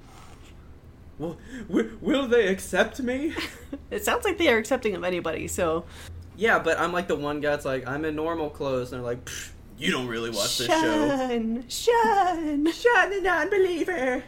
Will, 1.18 1.38
will, 2.02 2.28
they 2.28 2.48
accept 2.48 3.00
me? 3.02 3.34
It 3.90 4.04
sounds 4.04 4.26
like 4.26 4.38
they 4.38 4.50
are 4.50 4.58
accepting 4.58 4.96
of 4.96 5.04
anybody, 5.06 5.48
so 5.48 5.86
yeah, 6.36 6.60
but 6.60 6.78
I'm 6.78 6.92
like 6.92 7.08
the 7.08 7.16
one 7.16 7.40
guy 7.40 7.52
that's 7.52 7.66
like, 7.66 7.88
I'm 7.88 8.04
in 8.04 8.16
normal 8.16 8.50
clothes, 8.50 8.92
and 8.92 9.02
they're 9.02 9.10
like, 9.10 9.30
you 9.78 9.92
don't 9.92 10.08
really 10.08 10.30
watch 10.30 10.58
this 10.58 10.68
show. 10.68 11.62
shun, 11.68 12.72
shun. 12.72 13.10
The 13.10 13.22
non-believer. 13.22 14.24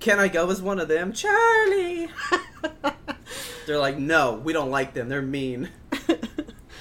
Can 0.00 0.18
I 0.18 0.28
go 0.28 0.50
as 0.50 0.60
one 0.60 0.80
of 0.80 0.88
them, 0.88 1.12
Charlie? 1.12 2.08
They're 3.66 3.78
like, 3.78 3.98
no, 3.98 4.34
we 4.34 4.52
don't 4.52 4.70
like 4.70 4.92
them. 4.94 5.08
They're 5.08 5.22
mean. 5.22 5.70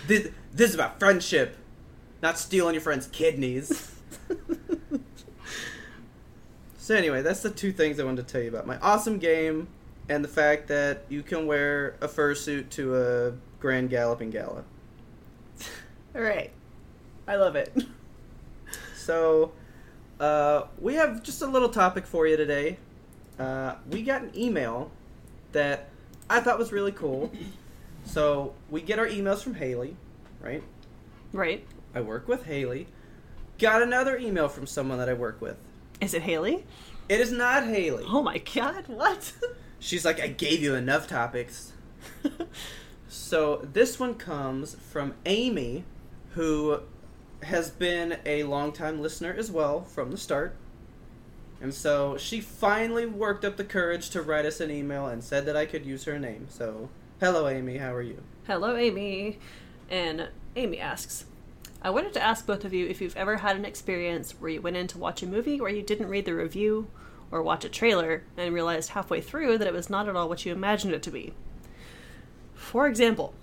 This, 0.06 0.28
this 0.52 0.72
is 0.72 0.76
about 0.76 1.00
friendship, 1.00 1.56
not 2.22 2.38
stealing 2.38 2.74
your 2.74 2.82
friend's 2.82 3.08
kidneys. 3.08 3.90
So 6.84 6.94
anyway, 6.94 7.22
that's 7.22 7.40
the 7.40 7.50
two 7.50 7.72
things 7.72 7.98
I 7.98 8.04
wanted 8.04 8.28
to 8.28 8.34
tell 8.34 8.42
you 8.42 8.50
about 8.50 8.68
my 8.68 8.78
awesome 8.80 9.18
game 9.18 9.70
and 10.10 10.22
the 10.22 10.28
fact 10.28 10.68
that 10.68 11.06
you 11.08 11.24
can 11.24 11.48
wear 11.48 11.96
a 12.02 12.10
fursuit 12.10 12.72
to 12.72 12.98
a 12.98 13.34
grand 13.62 13.90
galloping 13.90 14.32
gala. 14.32 14.66
All 16.14 16.22
right. 16.22 16.52
I 17.26 17.38
love 17.38 17.56
it. 17.56 17.74
So, 18.98 19.52
uh, 20.20 20.64
we 20.80 20.96
have 20.96 21.24
just 21.24 21.42
a 21.42 21.46
little 21.46 21.68
topic 21.68 22.06
for 22.06 22.26
you 22.26 22.38
today. 22.38 22.78
Uh, 23.38 23.76
we 23.90 24.02
got 24.02 24.22
an 24.22 24.32
email 24.34 24.92
that 25.52 25.90
I 26.30 26.40
thought 26.40 26.58
was 26.60 26.72
really 26.72 26.92
cool. 26.92 27.32
So, 28.06 28.54
we 28.70 28.82
get 28.82 29.00
our 29.00 29.08
emails 29.08 29.42
from 29.42 29.56
Haley, 29.56 29.96
right? 30.42 30.62
Right. 31.32 31.66
I 31.96 32.02
work 32.02 32.28
with 32.28 32.46
Haley. 32.46 32.88
Got 33.58 33.82
another 33.82 34.18
email 34.18 34.50
from 34.50 34.68
someone 34.68 34.98
that 34.98 35.08
I 35.08 35.14
work 35.14 35.40
with. 35.40 35.58
Is 36.04 36.14
it 36.14 36.24
Haley? 36.24 36.66
It 37.08 37.22
is 37.22 37.32
not 37.32 37.66
Haley. 37.66 38.04
Oh 38.08 38.22
my 38.22 38.38
god, 38.38 38.88
what? 38.88 39.34
She's 39.80 40.04
like, 40.04 40.20
I 40.20 40.28
gave 40.28 40.62
you 40.62 40.76
enough 40.76 41.08
topics. 41.08 41.72
So 43.08 43.68
this 43.72 44.00
one 44.00 44.16
comes 44.16 44.76
from 44.76 45.14
Amy, 45.26 45.86
who 46.32 46.80
has 47.44 47.70
been 47.70 48.18
a 48.26 48.44
longtime 48.44 49.02
listener 49.02 49.34
as 49.38 49.52
well 49.52 49.84
from 49.84 50.10
the 50.12 50.18
start. 50.18 50.56
And 51.62 51.74
so 51.74 52.18
she 52.18 52.42
finally 52.42 53.06
worked 53.06 53.46
up 53.46 53.56
the 53.56 53.64
courage 53.64 54.10
to 54.10 54.22
write 54.22 54.46
us 54.46 54.60
an 54.60 54.72
email 54.72 55.06
and 55.06 55.24
said 55.24 55.46
that 55.46 55.56
I 55.56 55.66
could 55.66 55.86
use 55.86 56.06
her 56.06 56.18
name. 56.18 56.48
So, 56.50 56.90
hello, 57.20 57.48
Amy. 57.48 57.78
How 57.78 57.94
are 57.94 58.02
you? 58.02 58.24
Hello, 58.46 58.76
Amy. 58.76 59.40
And 59.90 60.30
Amy 60.56 60.80
asks 60.80 61.26
I 61.84 61.90
wanted 61.90 62.14
to 62.14 62.24
ask 62.24 62.46
both 62.46 62.64
of 62.64 62.74
you 62.74 62.88
if 62.88 63.02
you've 63.02 63.18
ever 63.18 63.38
had 63.38 63.58
an 63.58 63.66
experience 63.66 64.32
where 64.40 64.50
you 64.50 64.62
went 64.62 64.78
in 64.78 64.88
to 64.88 64.98
watch 64.98 65.22
a 65.22 65.28
movie 65.28 65.60
where 65.60 65.70
you 65.70 65.82
didn't 65.82 66.08
read 66.08 66.24
the 66.24 66.34
review 66.34 66.88
or 67.30 67.42
watch 67.42 67.66
a 67.66 67.70
trailer 67.70 68.24
and 68.38 68.54
realized 68.54 68.92
halfway 68.92 69.20
through 69.20 69.58
that 69.58 69.68
it 69.68 69.74
was 69.74 69.90
not 69.90 70.08
at 70.08 70.16
all 70.16 70.30
what 70.30 70.46
you 70.46 70.54
imagined 70.54 70.94
it 70.94 71.04
to 71.04 71.12
be. 71.12 71.34
For 72.54 72.88
example, 72.88 73.34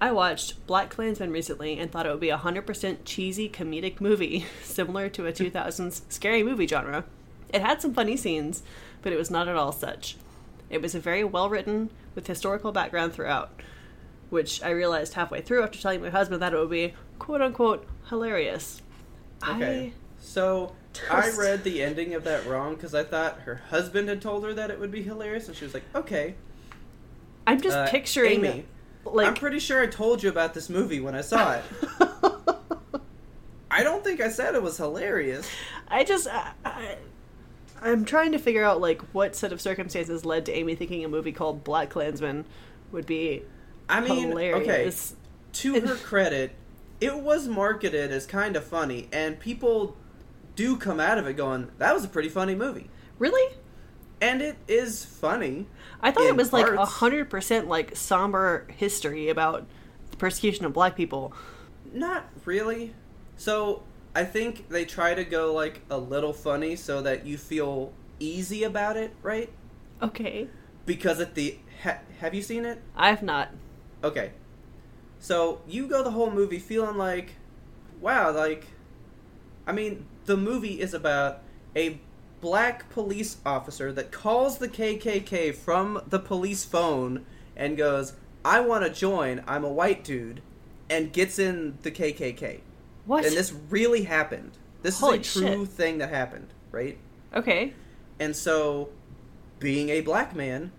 I 0.00 0.12
watched 0.12 0.66
BlacKkKlansman 0.66 1.30
recently 1.30 1.78
and 1.78 1.92
thought 1.92 2.06
it 2.06 2.10
would 2.10 2.20
be 2.20 2.30
a 2.30 2.38
100% 2.38 2.98
cheesy 3.04 3.50
comedic 3.50 4.00
movie, 4.00 4.46
similar 4.62 5.10
to 5.10 5.26
a 5.26 5.32
2000s 5.32 6.02
scary 6.08 6.42
movie 6.42 6.66
genre. 6.66 7.04
It 7.52 7.60
had 7.60 7.82
some 7.82 7.92
funny 7.92 8.16
scenes, 8.16 8.62
but 9.02 9.12
it 9.12 9.18
was 9.18 9.30
not 9.30 9.46
at 9.46 9.56
all 9.56 9.72
such. 9.72 10.16
It 10.70 10.80
was 10.80 10.94
a 10.94 11.00
very 11.00 11.24
well 11.24 11.50
written, 11.50 11.90
with 12.14 12.26
historical 12.26 12.72
background 12.72 13.12
throughout, 13.12 13.50
which 14.30 14.62
I 14.62 14.70
realized 14.70 15.14
halfway 15.14 15.42
through 15.42 15.64
after 15.64 15.78
telling 15.78 16.00
my 16.00 16.10
husband 16.10 16.40
that 16.40 16.54
it 16.54 16.58
would 16.58 16.70
be 16.70 16.94
quote 17.18 17.40
unquote 17.42 17.86
hilarious. 18.08 18.82
Okay. 19.46 19.92
So 20.20 20.74
I 21.10 21.30
read 21.36 21.62
the 21.64 21.82
ending 21.82 22.14
of 22.14 22.24
that 22.24 22.46
wrong 22.46 22.74
because 22.74 22.94
I 22.94 23.04
thought 23.04 23.40
her 23.40 23.62
husband 23.70 24.08
had 24.08 24.20
told 24.20 24.44
her 24.44 24.52
that 24.54 24.70
it 24.70 24.80
would 24.80 24.90
be 24.90 25.02
hilarious, 25.02 25.46
and 25.48 25.56
she 25.56 25.64
was 25.64 25.74
like, 25.74 25.84
"Okay." 25.94 26.34
I, 27.46 27.52
I'm 27.52 27.60
just 27.60 27.76
Uh, 27.76 27.88
picturing 27.88 28.44
Amy, 28.44 28.64
like 29.04 29.28
I'm 29.28 29.34
pretty 29.34 29.58
sure 29.58 29.80
I 29.80 29.86
told 29.86 30.22
you 30.22 30.28
about 30.28 30.54
this 30.54 30.68
movie 30.68 31.00
when 31.00 31.14
I 31.14 31.20
saw 31.20 31.52
it. 31.54 31.64
I 33.70 33.82
don't 33.82 34.02
think 34.02 34.20
I 34.20 34.28
said 34.28 34.54
it 34.54 34.62
was 34.62 34.76
hilarious. 34.76 35.48
I 35.88 36.02
just 36.04 36.26
I, 36.26 36.52
I, 36.64 36.96
I'm 37.80 38.04
trying 38.04 38.32
to 38.32 38.38
figure 38.38 38.64
out 38.64 38.80
like 38.80 39.00
what 39.12 39.36
set 39.36 39.52
of 39.52 39.60
circumstances 39.60 40.24
led 40.24 40.46
to 40.46 40.52
Amy 40.52 40.74
thinking 40.74 41.04
a 41.04 41.08
movie 41.08 41.32
called 41.32 41.64
BlacKkKlansman 41.64 42.44
would 42.90 43.06
be 43.06 43.42
I 43.88 44.00
mean, 44.00 44.30
hilarious. 44.30 45.12
okay. 45.12 45.18
To 45.60 45.80
her 45.86 45.94
credit, 45.96 46.52
it 47.00 47.18
was 47.20 47.48
marketed 47.48 48.10
as 48.12 48.26
kind 48.26 48.56
of 48.56 48.64
funny, 48.64 49.08
and 49.12 49.38
people 49.38 49.96
do 50.56 50.76
come 50.76 50.98
out 51.00 51.18
of 51.18 51.26
it 51.26 51.34
going, 51.36 51.70
"That 51.78 51.94
was 51.94 52.04
a 52.04 52.08
pretty 52.08 52.28
funny 52.28 52.54
movie," 52.54 52.90
Really? 53.18 53.54
and 54.20 54.42
it 54.42 54.56
is 54.66 55.04
funny. 55.04 55.66
I 56.00 56.10
thought 56.10 56.24
it 56.26 56.36
was 56.36 56.52
like 56.52 56.66
a 56.68 56.84
hundred 56.84 57.30
percent 57.30 57.68
like 57.68 57.96
somber 57.96 58.66
history 58.76 59.28
about 59.28 59.66
the 60.10 60.16
persecution 60.16 60.64
of 60.64 60.72
black 60.72 60.96
people. 60.96 61.32
Not 61.92 62.28
really. 62.44 62.94
So 63.36 63.82
I 64.14 64.24
think 64.24 64.68
they 64.68 64.84
try 64.84 65.14
to 65.14 65.24
go 65.24 65.52
like 65.54 65.82
a 65.90 65.98
little 65.98 66.32
funny 66.32 66.74
so 66.76 67.00
that 67.02 67.24
you 67.24 67.38
feel 67.38 67.92
easy 68.18 68.64
about 68.64 68.96
it, 68.96 69.14
right? 69.22 69.50
Okay. 70.02 70.48
Because 70.86 71.20
at 71.20 71.34
the 71.34 71.58
ha- 71.82 72.00
have 72.20 72.34
you 72.34 72.42
seen 72.42 72.64
it? 72.64 72.80
I've 72.96 73.22
not. 73.22 73.50
Okay. 74.02 74.32
So 75.20 75.60
you 75.66 75.86
go 75.88 76.02
the 76.02 76.10
whole 76.10 76.30
movie 76.30 76.58
feeling 76.58 76.96
like, 76.96 77.34
wow, 78.00 78.30
like, 78.32 78.66
I 79.66 79.72
mean, 79.72 80.06
the 80.26 80.36
movie 80.36 80.80
is 80.80 80.94
about 80.94 81.42
a 81.74 82.00
black 82.40 82.88
police 82.90 83.38
officer 83.44 83.92
that 83.92 84.12
calls 84.12 84.58
the 84.58 84.68
KKK 84.68 85.54
from 85.54 86.00
the 86.06 86.18
police 86.18 86.64
phone 86.64 87.26
and 87.56 87.76
goes, 87.76 88.14
I 88.44 88.60
want 88.60 88.84
to 88.84 88.90
join, 88.90 89.42
I'm 89.46 89.64
a 89.64 89.72
white 89.72 90.04
dude, 90.04 90.40
and 90.88 91.12
gets 91.12 91.38
in 91.38 91.78
the 91.82 91.90
KKK. 91.90 92.60
What? 93.04 93.24
And 93.24 93.36
this 93.36 93.52
really 93.68 94.04
happened. 94.04 94.52
This 94.82 95.00
Holy 95.00 95.18
is 95.18 95.36
a 95.36 95.40
true 95.40 95.64
shit. 95.64 95.74
thing 95.74 95.98
that 95.98 96.10
happened, 96.10 96.48
right? 96.70 96.98
okay. 97.34 97.74
And 98.20 98.34
so, 98.34 98.90
being 99.58 99.90
a 99.90 100.00
black 100.00 100.34
man, 100.34 100.72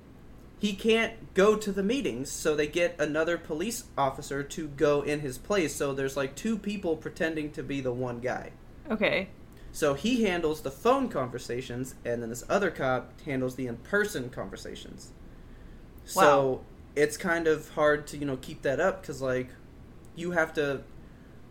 he 0.60 0.74
can't 0.74 1.34
go 1.34 1.56
to 1.56 1.72
the 1.72 1.82
meetings, 1.82 2.30
so 2.30 2.56
they 2.56 2.68
get 2.68 3.00
another 3.00 3.38
police 3.38 3.86
officer 3.98 4.44
to 4.44 4.68
go 4.68 5.02
in 5.02 5.22
his 5.22 5.38
place. 5.38 5.74
So 5.74 5.94
there's 5.94 6.18
like 6.18 6.36
two 6.36 6.58
people 6.58 6.98
pretending 6.98 7.52
to 7.54 7.64
be 7.64 7.80
the 7.80 7.94
one 7.94 8.20
guy. 8.20 8.52
Okay. 8.92 9.30
So 9.72 9.94
he 9.94 10.24
handles 10.24 10.62
the 10.62 10.72
phone 10.72 11.08
conversations, 11.08 11.96
and 12.04 12.22
then 12.22 12.30
this 12.30 12.44
other 12.50 12.72
cop 12.72 13.22
handles 13.22 13.56
the 13.56 13.68
in 13.68 13.78
person 13.78 14.30
conversations. 14.30 15.12
Wow. 16.16 16.22
So 16.22 16.62
it's 16.96 17.16
kind 17.16 17.48
of 17.48 17.70
hard 17.70 18.06
to, 18.08 18.18
you 18.18 18.26
know, 18.26 18.38
keep 18.38 18.64
that 18.64 18.80
up 18.80 19.02
because, 19.02 19.22
like, 19.22 19.50
you 20.16 20.32
have 20.32 20.54
to, 20.56 20.82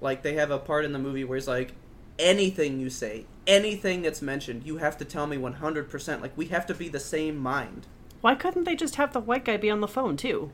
like, 0.01 0.23
they 0.23 0.35
have 0.35 0.51
a 0.51 0.59
part 0.59 0.85
in 0.85 0.93
the 0.93 0.99
movie 0.99 1.25
where 1.25 1.39
it's 1.39 1.47
like, 1.47 1.73
anything 2.19 2.81
you 2.81 2.91
say, 2.91 3.25
anything 3.47 4.03
that's 4.03 4.21
mentioned, 4.21 4.65
you 4.67 4.79
have 4.79 4.99
to 4.99 5.05
tell 5.05 5.27
me 5.27 5.37
100%. 5.37 6.21
Like, 6.21 6.37
we 6.37 6.47
have 6.47 6.67
to 6.67 6.75
be 6.75 6.89
the 6.89 7.01
same 7.01 7.37
mind 7.39 7.87
Why 8.21 8.35
couldn't 8.35 8.65
they 8.65 8.77
just 8.77 8.97
have 8.97 9.13
the 9.13 9.21
white 9.21 9.45
guy 9.45 9.57
be 9.57 9.71
on 9.71 9.81
the 9.81 9.89
phone 9.89 10.17
too? 10.17 10.51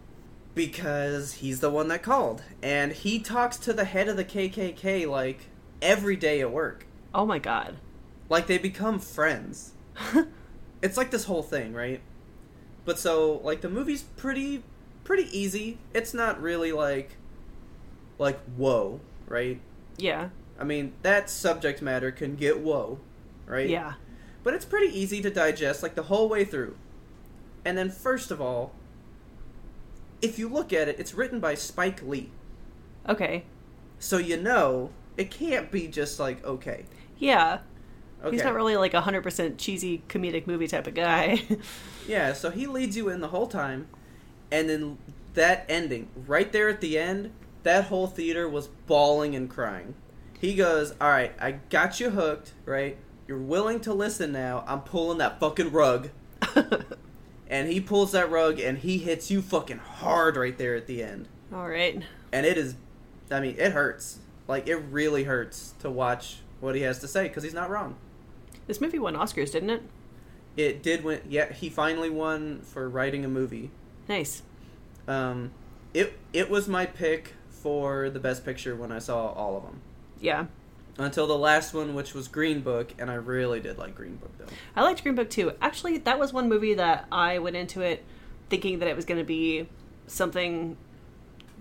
because 0.55 1.35
he's 1.35 1.61
the 1.61 1.71
one 1.71 1.89
that 1.89 2.03
called. 2.03 2.43
And 2.63 2.93
he 2.93 3.19
talks 3.19 3.57
to 3.59 3.73
the 3.73 3.85
head 3.85 4.09
of 4.09 4.17
the 4.17 4.25
KKK, 4.25 5.09
like, 5.09 5.49
every 5.83 6.17
day 6.17 6.41
at 6.41 6.51
work. 6.51 6.87
Oh 7.15 7.27
my 7.27 7.39
god. 7.39 7.77
Like 8.29 8.47
they 8.47 8.59
become 8.59 8.99
friends. 8.99 9.73
it's 10.83 10.97
like 10.97 11.11
this 11.11 11.25
whole 11.25 11.43
thing, 11.43 11.73
right? 11.73 12.01
But 12.85 12.99
so 12.99 13.41
like 13.45 13.61
the 13.61 13.69
movie's 13.69 14.03
pretty 14.03 14.65
pretty 15.05 15.29
easy. 15.39 15.79
It's 15.93 16.15
not 16.15 16.41
really 16.41 16.73
like 16.73 17.17
like 18.19 18.41
whoa, 18.57 19.01
right? 19.29 19.61
Yeah. 19.97 20.31
I 20.59 20.65
mean, 20.65 20.95
that 21.03 21.29
subject 21.31 21.83
matter 21.83 22.11
can 22.11 22.35
get 22.35 22.61
whoa, 22.61 22.99
right? 23.47 23.69
Yeah. 23.69 23.95
But 24.43 24.55
it's 24.55 24.65
pretty 24.65 24.99
easy 24.99 25.21
to 25.23 25.31
digest 25.31 25.83
like 25.83 25.95
the 25.95 26.05
whole 26.05 26.29
way 26.29 26.45
through. 26.45 26.77
And 27.65 27.77
then 27.79 27.91
first 27.91 28.31
of 28.31 28.41
all, 28.41 28.73
if 30.21 30.39
you 30.39 30.49
look 30.49 30.73
at 30.73 30.89
it, 30.89 30.99
it's 30.99 31.15
written 31.15 31.41
by 31.41 31.55
Spike 31.55 32.03
Lee. 32.03 32.31
Okay. 33.09 33.45
So 33.99 34.19
you 34.19 34.37
know 34.37 34.91
it 35.17 35.31
can't 35.31 35.71
be 35.71 35.87
just 35.89 36.19
like 36.19 36.45
okay. 36.45 36.85
Yeah. 37.19 37.59
Okay. 38.23 38.37
He's 38.37 38.45
not 38.45 38.55
really 38.55 38.77
like 38.77 38.95
a 38.95 39.03
hundred 39.03 39.23
percent 39.23 39.59
cheesy 39.59 40.03
comedic 40.09 40.47
movie 40.47 40.67
type 40.67 40.87
of 40.87 40.95
guy. 40.95 41.43
Yeah, 42.07 42.35
so 42.35 42.51
he 42.51 42.67
leads 42.67 42.97
you 42.97 43.09
in 43.09 43.21
the 43.21 43.29
whole 43.29 43.47
time, 43.47 43.89
and 44.53 44.69
then 44.69 44.99
that 45.35 45.65
ending, 45.69 46.09
right 46.27 46.51
there 46.53 46.69
at 46.69 46.81
the 46.81 46.99
end, 46.99 47.33
that 47.63 47.85
whole 47.85 48.07
theater 48.07 48.49
was 48.49 48.69
bawling 48.87 49.35
and 49.35 49.49
crying. 49.49 49.95
He 50.39 50.55
goes, 50.55 50.93
Alright, 51.01 51.33
I 51.41 51.53
got 51.71 52.01
you 52.01 52.11
hooked, 52.11 52.53
right? 52.67 52.99
You're 53.27 53.39
willing 53.39 53.81
to 53.81 53.95
listen 53.95 54.33
now. 54.33 54.65
I'm 54.67 54.83
pulling 54.83 55.19
that 55.19 55.41
fucking 55.41 55.73
rug. 55.73 56.11
and 57.49 57.69
he 57.69 57.81
pulls 57.81 58.13
that 58.13 58.31
rug 58.31 58.59
and 58.59 58.79
he 58.79 58.99
hits 58.99 59.31
you 59.31 59.43
fucking 59.43 59.79
hard 59.79 60.37
right 60.37 60.57
there 60.57 60.75
at 60.75 60.87
the 60.87 61.03
end. 61.03 61.29
All 61.53 61.69
right. 61.69 62.03
And 62.33 62.47
it 62.47 62.57
is, 62.57 62.75
I 63.31 63.41
mean, 63.41 63.57
it 63.59 63.73
hurts. 63.73 64.19
Like, 64.49 64.67
it 64.67 64.77
really 64.77 65.25
hurts 65.25 65.75
to 65.81 65.91
watch 65.91 66.39
what 66.61 66.75
he 66.75 66.83
has 66.83 66.99
to 67.01 67.09
say 67.09 67.29
because 67.29 67.43
he's 67.43 67.55
not 67.55 67.71
wrong. 67.71 67.97
This 68.67 68.81
movie 68.81 68.99
won 68.99 69.15
Oscars, 69.15 69.53
didn't 69.53 69.71
it? 69.71 69.83
It 70.57 70.83
did 70.83 71.05
win, 71.05 71.21
yeah, 71.29 71.53
he 71.53 71.69
finally 71.69 72.11
won 72.11 72.61
for 72.63 72.89
writing 72.89 73.25
a 73.25 73.29
movie. 73.29 73.71
Nice. 74.09 74.43
Um, 75.09 75.51
it 75.93 76.19
it 76.33 76.49
was 76.49 76.69
my 76.69 76.87
pick 76.87 77.35
for 77.51 78.09
the 78.11 78.21
best 78.21 78.45
picture 78.45 78.75
when 78.77 78.93
I 78.93 78.99
saw 78.99 79.33
all 79.33 79.57
of 79.57 79.65
them. 79.65 79.81
Yeah. 80.21 80.47
Until 80.97 81.27
the 81.27 81.37
last 81.37 81.75
one, 81.75 81.95
which 81.95 82.15
was 82.15 82.29
Green 82.29 82.61
Book, 82.61 82.95
and 82.99 83.11
I 83.11 83.15
really 83.15 83.59
did 83.61 83.79
like 83.79 83.95
Green 83.97 84.17
Book 84.17 84.31
though. 84.39 84.47
I 84.77 84.83
liked 84.83 85.03
Green 85.03 85.15
Book 85.17 85.29
too. 85.29 85.53
Actually, 85.61 85.99
that 85.99 86.19
was 86.19 86.33
one 86.33 86.49
movie 86.49 86.75
that 86.75 87.07
I 87.11 87.39
went 87.41 87.57
into 87.57 87.81
it 87.81 88.05
thinking 88.49 88.79
that 88.79 88.89
it 88.89 88.95
was 88.95 89.05
going 89.05 89.19
to 89.19 89.25
be 89.25 89.69
something 90.07 90.77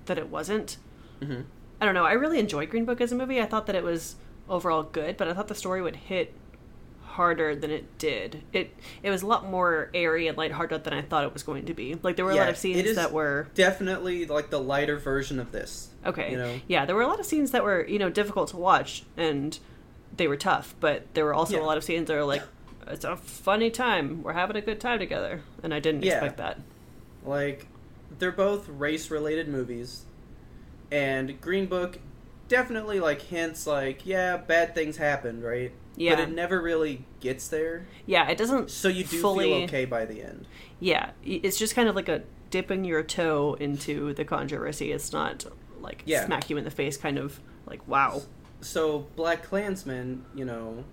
that 0.05 0.17
it 0.17 0.29
wasn't. 0.29 0.77
hmm 1.21 1.41
I 1.81 1.85
don't 1.85 1.95
know. 1.95 2.05
I 2.05 2.13
really 2.13 2.39
enjoyed 2.39 2.69
Green 2.69 2.85
Book 2.85 3.01
as 3.01 3.11
a 3.11 3.15
movie. 3.15 3.41
I 3.41 3.45
thought 3.45 3.65
that 3.65 3.75
it 3.75 3.83
was 3.83 4.15
overall 4.47 4.83
good, 4.83 5.17
but 5.17 5.27
I 5.27 5.33
thought 5.33 5.47
the 5.47 5.55
story 5.55 5.81
would 5.81 5.95
hit 5.97 6.33
harder 7.13 7.55
than 7.55 7.71
it 7.71 7.97
did. 7.97 8.43
It 8.53 8.75
it 9.01 9.09
was 9.09 9.21
a 9.21 9.27
lot 9.27 9.49
more 9.49 9.89
airy 9.93 10.27
and 10.27 10.37
lighthearted 10.37 10.83
than 10.83 10.93
I 10.93 11.01
thought 11.01 11.23
it 11.23 11.33
was 11.33 11.43
going 11.43 11.65
to 11.65 11.73
be. 11.73 11.95
Like 12.03 12.15
there 12.15 12.25
were 12.25 12.31
a 12.31 12.35
lot 12.35 12.49
of 12.49 12.57
scenes 12.57 12.95
that 12.95 13.11
were 13.11 13.47
Definitely 13.55 14.25
like 14.25 14.49
the 14.49 14.59
lighter 14.59 14.97
version 14.97 15.39
of 15.39 15.51
this. 15.51 15.89
okay. 16.05 16.31
You 16.31 16.37
know? 16.37 16.59
Yeah, 16.67 16.85
there 16.85 16.95
were 16.95 17.01
a 17.03 17.07
lot 17.07 17.19
of 17.19 17.25
scenes 17.25 17.51
that 17.51 17.63
were 17.63 17.85
you 17.87 17.99
know 17.99 18.09
difficult 18.09 18.49
to 18.49 18.57
watch 18.57 19.03
and 19.17 19.57
they 20.15 20.27
were 20.27 20.37
tough, 20.37 20.75
but 20.79 21.11
there 21.15 21.25
were 21.25 21.33
also 21.33 21.57
Yeah. 21.57 21.63
a 21.63 21.65
lot 21.65 21.77
of 21.77 21.83
scenes 21.83 22.07
that 22.07 22.13
were 22.15 22.23
like 22.23 22.43
it's 22.87 23.05
a 23.05 23.15
funny 23.15 23.69
time. 23.69 24.21
We're 24.23 24.33
having 24.33 24.57
a 24.57 24.61
good 24.61 24.81
time 24.81 24.99
together, 24.99 25.41
and 25.63 25.73
I 25.73 25.79
didn't 25.79 26.03
Yeah. 26.03 26.15
expect 26.15 26.37
that. 26.37 26.59
Like, 27.25 27.67
they're 28.19 28.29
both 28.33 28.67
race 28.67 29.09
related 29.09 29.47
movies. 29.47 30.03
And 30.91 31.39
Green 31.39 31.65
Book 31.67 31.99
definitely, 32.49 32.99
like, 32.99 33.21
hints, 33.21 33.65
like, 33.65 34.05
yeah, 34.05 34.35
bad 34.35 34.75
things 34.75 34.97
happened, 34.97 35.43
right? 35.45 35.71
Yeah. 35.95 36.15
But 36.15 36.23
it 36.23 36.31
never 36.31 36.61
really 36.61 37.05
gets 37.19 37.47
there. 37.47 37.85
Yeah, 38.05 38.27
it 38.29 38.37
doesn't. 38.37 38.71
So 38.71 38.87
you 38.87 39.03
do 39.03 39.19
fully, 39.21 39.45
feel 39.45 39.63
okay 39.65 39.85
by 39.85 40.05
the 40.05 40.21
end. 40.23 40.47
Yeah, 40.79 41.11
it's 41.23 41.57
just 41.57 41.75
kind 41.75 41.87
of 41.87 41.95
like 41.95 42.09
a 42.09 42.23
dipping 42.49 42.83
your 42.83 43.03
toe 43.03 43.55
into 43.59 44.13
the 44.13 44.25
controversy. 44.25 44.91
It's 44.91 45.11
not 45.13 45.45
like 45.79 46.03
Yeah. 46.05 46.25
smack 46.25 46.49
you 46.49 46.57
in 46.57 46.63
the 46.63 46.71
face, 46.71 46.97
kind 46.97 47.17
of 47.17 47.39
like 47.65 47.87
wow. 47.87 48.21
So, 48.61 49.07
BlacKkKlansman, 49.17 50.21
you 50.33 50.45
know, 50.45 50.83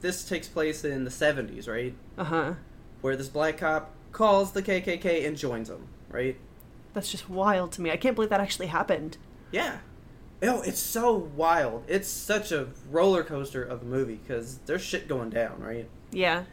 this 0.00 0.26
takes 0.28 0.48
place 0.48 0.84
in 0.84 1.04
the 1.04 1.10
70s, 1.10 1.68
right? 1.68 1.94
Uh 2.16 2.24
huh. 2.24 2.54
Where 3.02 3.16
this 3.16 3.28
black 3.28 3.58
cop 3.58 3.92
calls 4.12 4.52
the 4.52 4.62
KKK 4.62 5.26
and 5.26 5.36
joins 5.36 5.68
them, 5.68 5.86
right? 6.08 6.36
That's 6.92 7.10
just 7.10 7.28
wild 7.30 7.72
to 7.72 7.82
me. 7.82 7.90
I 7.90 7.96
can't 7.96 8.14
believe 8.14 8.30
that 8.30 8.40
actually 8.40 8.66
happened. 8.66 9.16
Yeah. 9.52 9.78
Oh, 10.42 10.62
it's 10.62 10.80
so 10.80 11.14
wild. 11.14 11.84
It's 11.86 12.08
such 12.08 12.50
a 12.50 12.68
roller 12.90 13.22
coaster 13.22 13.62
of 13.62 13.82
a 13.82 13.84
movie 13.84 14.20
because 14.26 14.58
there's 14.66 14.82
shit 14.82 15.06
going 15.06 15.30
down, 15.30 15.60
right? 15.60 15.88
Yeah. 16.12 16.44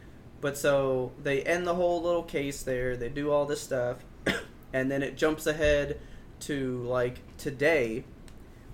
But 0.42 0.58
so 0.58 1.14
they 1.24 1.42
end 1.44 1.66
the 1.66 1.76
whole 1.76 2.02
little 2.02 2.24
case 2.24 2.64
there. 2.64 2.98
They 2.98 3.10
do 3.10 3.32
all 3.32 3.46
this 3.46 3.62
stuff, 3.62 3.98
and 4.74 4.92
then 4.92 5.02
it 5.04 5.18
jumps 5.18 5.48
ahead 5.48 6.00
to 6.42 6.84
like 6.84 7.20
today, 7.38 8.04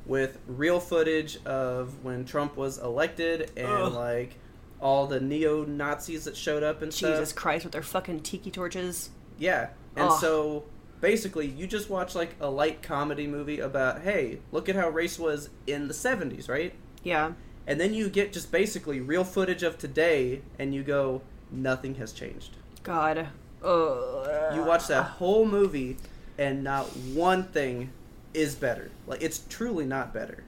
with 0.05 0.39
real 0.47 0.79
footage 0.79 1.43
of 1.45 2.03
when 2.03 2.25
Trump 2.25 2.57
was 2.57 2.77
elected 2.77 3.51
and 3.55 3.67
Ugh. 3.67 3.93
like 3.93 4.35
all 4.81 5.07
the 5.07 5.21
neo 5.21 5.63
Nazis 5.63 6.25
that 6.25 6.35
showed 6.35 6.63
up 6.63 6.81
and 6.81 6.91
Jesus 6.91 6.97
stuff. 6.97 7.11
Jesus 7.19 7.33
Christ, 7.33 7.63
with 7.63 7.71
their 7.71 7.81
fucking 7.81 8.19
tiki 8.21 8.51
torches. 8.51 9.11
Yeah, 9.37 9.69
and 9.95 10.09
Ugh. 10.09 10.19
so 10.19 10.63
basically, 11.03 11.45
you 11.45 11.67
just 11.67 11.89
watch 11.89 12.15
like 12.15 12.33
a 12.39 12.49
light 12.49 12.81
comedy 12.81 13.27
movie 13.27 13.59
about 13.59 14.01
hey, 14.01 14.39
look 14.53 14.69
at 14.69 14.75
how 14.75 14.89
race 14.89 15.19
was 15.19 15.49
in 15.67 15.87
the 15.89 15.93
'70s, 15.93 16.49
right? 16.49 16.73
Yeah. 17.03 17.33
And 17.67 17.79
then 17.79 17.93
you 17.93 18.09
get 18.09 18.33
just 18.33 18.51
basically 18.51 18.99
real 19.01 19.23
footage 19.23 19.63
of 19.63 19.77
today, 19.77 20.41
and 20.57 20.73
you 20.73 20.81
go, 20.81 21.21
nothing 21.51 21.95
has 21.95 22.11
changed. 22.11 22.55
God. 22.81 23.27
Ugh. 23.63 24.55
You 24.55 24.63
watch 24.63 24.87
that 24.87 25.03
whole 25.03 25.45
movie, 25.45 25.97
and 26.37 26.63
not 26.63 26.85
one 27.13 27.43
thing 27.43 27.91
is 28.33 28.55
better. 28.55 28.89
Like 29.05 29.21
it's 29.21 29.43
truly 29.49 29.85
not 29.85 30.13
better. 30.13 30.43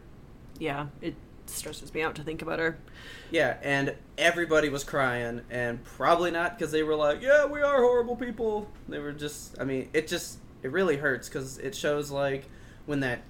Yeah, 0.57 0.87
it 1.01 1.15
stresses 1.47 1.93
me 1.93 2.01
out 2.01 2.15
to 2.15 2.23
think 2.23 2.41
about 2.41 2.59
her. 2.59 2.77
Yeah, 3.29 3.57
and 3.61 3.95
everybody 4.17 4.69
was 4.69 4.83
crying, 4.83 5.41
and 5.49 5.83
probably 5.83 6.31
not 6.31 6.57
because 6.57 6.71
they 6.71 6.83
were 6.83 6.95
like, 6.95 7.21
"Yeah, 7.21 7.45
we 7.45 7.61
are 7.61 7.81
horrible 7.81 8.15
people." 8.15 8.69
They 8.87 8.99
were 8.99 9.11
just, 9.11 9.59
I 9.59 9.65
mean, 9.65 9.89
it 9.93 10.07
just, 10.07 10.39
it 10.63 10.71
really 10.71 10.97
hurts 10.97 11.29
because 11.29 11.57
it 11.57 11.75
shows 11.75 12.11
like 12.11 12.45
when 12.85 13.01
that 13.01 13.21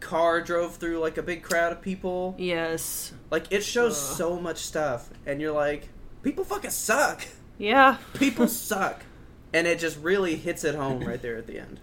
car 0.00 0.40
drove 0.40 0.76
through 0.76 0.98
like 0.98 1.16
a 1.18 1.22
big 1.22 1.42
crowd 1.42 1.72
of 1.72 1.80
people. 1.82 2.34
Yes. 2.38 3.12
Like 3.30 3.46
it 3.50 3.64
shows 3.64 3.92
Ugh. 3.92 4.16
so 4.16 4.40
much 4.40 4.58
stuff, 4.58 5.10
and 5.26 5.40
you're 5.40 5.52
like, 5.52 5.88
people 6.22 6.44
fucking 6.44 6.70
suck. 6.70 7.26
Yeah. 7.56 7.98
People 8.14 8.48
suck, 8.48 9.04
and 9.52 9.66
it 9.68 9.78
just 9.78 9.96
really 10.00 10.34
hits 10.34 10.64
it 10.64 10.74
home 10.74 11.04
right 11.04 11.22
there 11.22 11.36
at 11.36 11.46
the 11.46 11.60
end. 11.60 11.78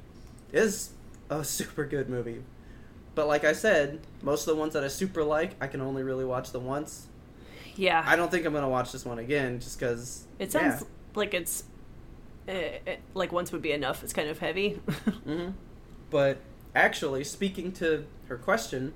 It 0.51 0.59
is 0.59 0.89
a 1.29 1.45
super 1.45 1.85
good 1.85 2.09
movie, 2.09 2.43
but 3.15 3.25
like 3.27 3.45
I 3.45 3.53
said, 3.53 4.01
most 4.21 4.47
of 4.47 4.53
the 4.53 4.59
ones 4.59 4.73
that 4.73 4.83
I 4.83 4.89
super 4.89 5.23
like, 5.23 5.55
I 5.61 5.67
can 5.67 5.79
only 5.79 6.03
really 6.03 6.25
watch 6.25 6.51
them 6.51 6.65
once. 6.65 7.07
Yeah. 7.77 8.03
I 8.05 8.17
don't 8.17 8.29
think 8.29 8.45
I'm 8.45 8.51
gonna 8.53 8.67
watch 8.67 8.91
this 8.91 9.05
one 9.05 9.17
again, 9.17 9.61
just 9.61 9.79
because 9.79 10.25
It 10.39 10.51
sounds 10.51 10.83
like 11.15 11.33
it's 11.33 11.63
uh, 12.51 12.89
uh, 12.91 12.95
like 13.13 13.31
once 13.31 13.51
would 13.51 13.61
be 13.61 13.71
enough. 13.71 14.03
It's 14.03 14.13
kind 14.13 14.29
of 14.29 14.39
heavy. 14.39 14.69
hmm 15.25 15.49
But 16.09 16.39
actually, 16.75 17.23
speaking 17.23 17.71
to 17.73 18.05
her 18.27 18.37
question, 18.37 18.93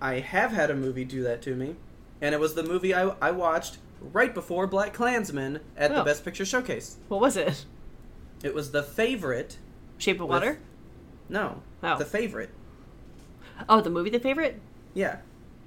I 0.00 0.14
have 0.20 0.52
had 0.52 0.70
a 0.70 0.74
movie 0.74 1.04
do 1.04 1.22
that 1.22 1.42
to 1.42 1.54
me, 1.54 1.76
and 2.20 2.34
it 2.34 2.40
was 2.40 2.54
the 2.54 2.62
movie 2.62 2.94
I, 2.94 3.14
I 3.22 3.30
watched 3.30 3.78
right 4.00 4.34
before 4.34 4.68
BlacKkKlansman 4.68 5.60
at 5.76 5.90
the 5.92 6.02
Oh. 6.02 6.04
Best 6.04 6.24
Picture 6.24 6.44
Showcase. 6.44 6.96
what 7.08 7.20
was 7.20 7.36
it? 7.36 7.64
It 8.42 8.54
was 8.54 8.70
The 8.72 8.82
Favorite. 8.82 9.56
Shape 9.98 10.16
of 10.20 10.28
With- 10.28 10.42
Water? 10.42 10.58
No, 11.28 11.62
Oh. 11.82 11.96
The 11.98 12.04
Favorite. 12.04 12.50
Oh, 13.68 13.80
the 13.80 13.88
movie, 13.90 14.10
The 14.10 14.20
Favorite. 14.20 14.60
Yeah. 14.92 15.18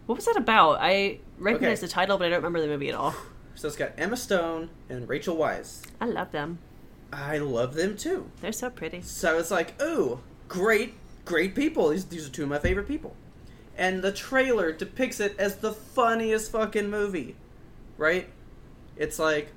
What 0.06 0.16
was 0.16 0.26
that 0.26 0.38
about? 0.38 0.78
I 0.80 1.20
recognize 1.40 1.80
Okay. 1.80 1.88
the 1.88 1.92
title, 1.92 2.18
but 2.18 2.26
I 2.28 2.30
don't 2.30 2.38
remember 2.38 2.62
the 2.62 2.68
movie 2.68 2.90
at 2.90 2.96
all. 2.96 3.16
So 3.56 3.68
it's 3.68 3.76
got 3.76 3.92
Emma 3.98 4.16
Stone 4.16 4.70
and 4.90 5.10
Rachel 5.10 5.36
Weisz. 5.36 5.86
I 6.00 6.06
love 6.06 6.32
them. 6.32 6.60
I 7.12 7.38
love 7.38 7.74
them 7.74 7.98
too. 7.98 8.30
They're 8.42 8.52
so 8.52 8.70
pretty. 8.70 9.02
So 9.02 9.40
it's 9.40 9.52
like, 9.52 9.82
ooh, 9.82 10.20
great, 10.48 10.94
great 11.26 11.56
people. 11.56 11.90
These, 11.90 12.06
these 12.06 12.28
are 12.28 12.32
two 12.32 12.44
of 12.44 12.50
my 12.50 12.60
favorite 12.60 12.88
people. 12.88 13.16
And 13.78 14.02
the 14.02 14.12
trailer 14.12 14.72
depicts 14.72 15.20
it 15.20 15.36
as 15.40 15.58
the 15.58 15.72
funniest 15.72 16.52
fucking 16.52 16.90
movie, 16.90 17.36
right? 17.98 18.28
It's 18.98 19.18
like, 19.18 19.52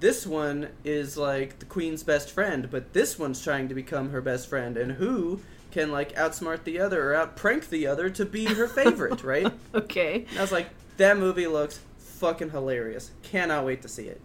this 0.00 0.26
one 0.26 0.68
is 0.84 1.16
like 1.16 1.58
the 1.58 1.64
queen's 1.64 2.02
best 2.02 2.30
friend, 2.30 2.68
but 2.70 2.92
this 2.92 3.18
one's 3.18 3.42
trying 3.42 3.68
to 3.68 3.74
become 3.74 4.10
her 4.10 4.20
best 4.20 4.48
friend, 4.48 4.76
and 4.76 4.92
who 4.92 5.40
can 5.70 5.90
like 5.90 6.14
outsmart 6.14 6.64
the 6.64 6.78
other 6.78 7.10
or 7.10 7.16
outprank 7.16 7.68
the 7.68 7.86
other 7.86 8.08
to 8.10 8.24
be 8.24 8.44
her 8.44 8.68
favorite, 8.68 9.24
right? 9.24 9.52
Okay. 9.74 10.26
And 10.30 10.38
I 10.38 10.42
was 10.42 10.52
like, 10.52 10.68
that 10.98 11.18
movie 11.18 11.46
looks 11.46 11.80
fucking 11.98 12.50
hilarious. 12.50 13.10
Cannot 13.22 13.64
wait 13.64 13.82
to 13.82 13.88
see 13.88 14.06
it. 14.06 14.20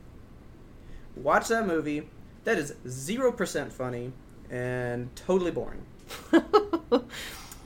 Watch 1.15 1.47
that 1.47 1.65
movie. 1.65 2.07
That 2.43 2.57
is 2.57 2.73
0% 2.85 3.71
funny 3.71 4.11
and 4.49 5.13
totally 5.15 5.51
boring. 5.51 5.85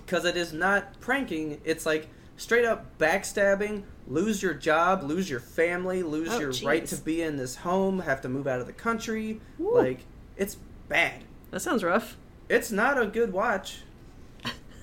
Because 0.05 0.25
it 0.25 0.35
is 0.37 0.53
not 0.53 0.99
pranking, 0.99 1.59
it's 1.63 1.85
like 1.85 2.07
straight 2.37 2.65
up 2.65 2.97
backstabbing, 2.99 3.83
lose 4.07 4.43
your 4.43 4.53
job, 4.53 5.01
lose 5.01 5.29
your 5.29 5.39
family, 5.39 6.03
lose 6.03 6.29
Oh, 6.31 6.39
your 6.39 6.51
right 6.63 6.85
to 6.87 6.97
be 6.97 7.21
in 7.21 7.37
this 7.37 7.55
home, 7.55 7.99
have 7.99 8.21
to 8.21 8.29
move 8.29 8.45
out 8.45 8.59
of 8.59 8.67
the 8.67 8.73
country. 8.73 9.39
Woo. 9.57 9.75
Like, 9.75 10.01
it's 10.37 10.57
bad. 10.89 11.23
that 11.51 11.61
sounds 11.61 11.83
rough. 11.83 12.17
It's 12.49 12.69
not 12.71 13.01
a 13.01 13.07
good 13.07 13.31
watch. 13.33 13.81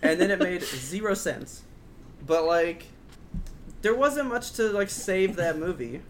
And 0.03 0.19
then 0.21 0.31
it 0.31 0.39
made 0.43 0.63
zero 0.63 1.15
sense. 1.15 1.63
But 2.27 2.45
like 2.45 2.87
there 3.83 3.95
wasn't 3.95 4.29
much 4.29 4.53
to 4.53 4.65
like 4.71 4.91
save 4.91 5.37
that 5.37 5.59
movie. 5.59 6.01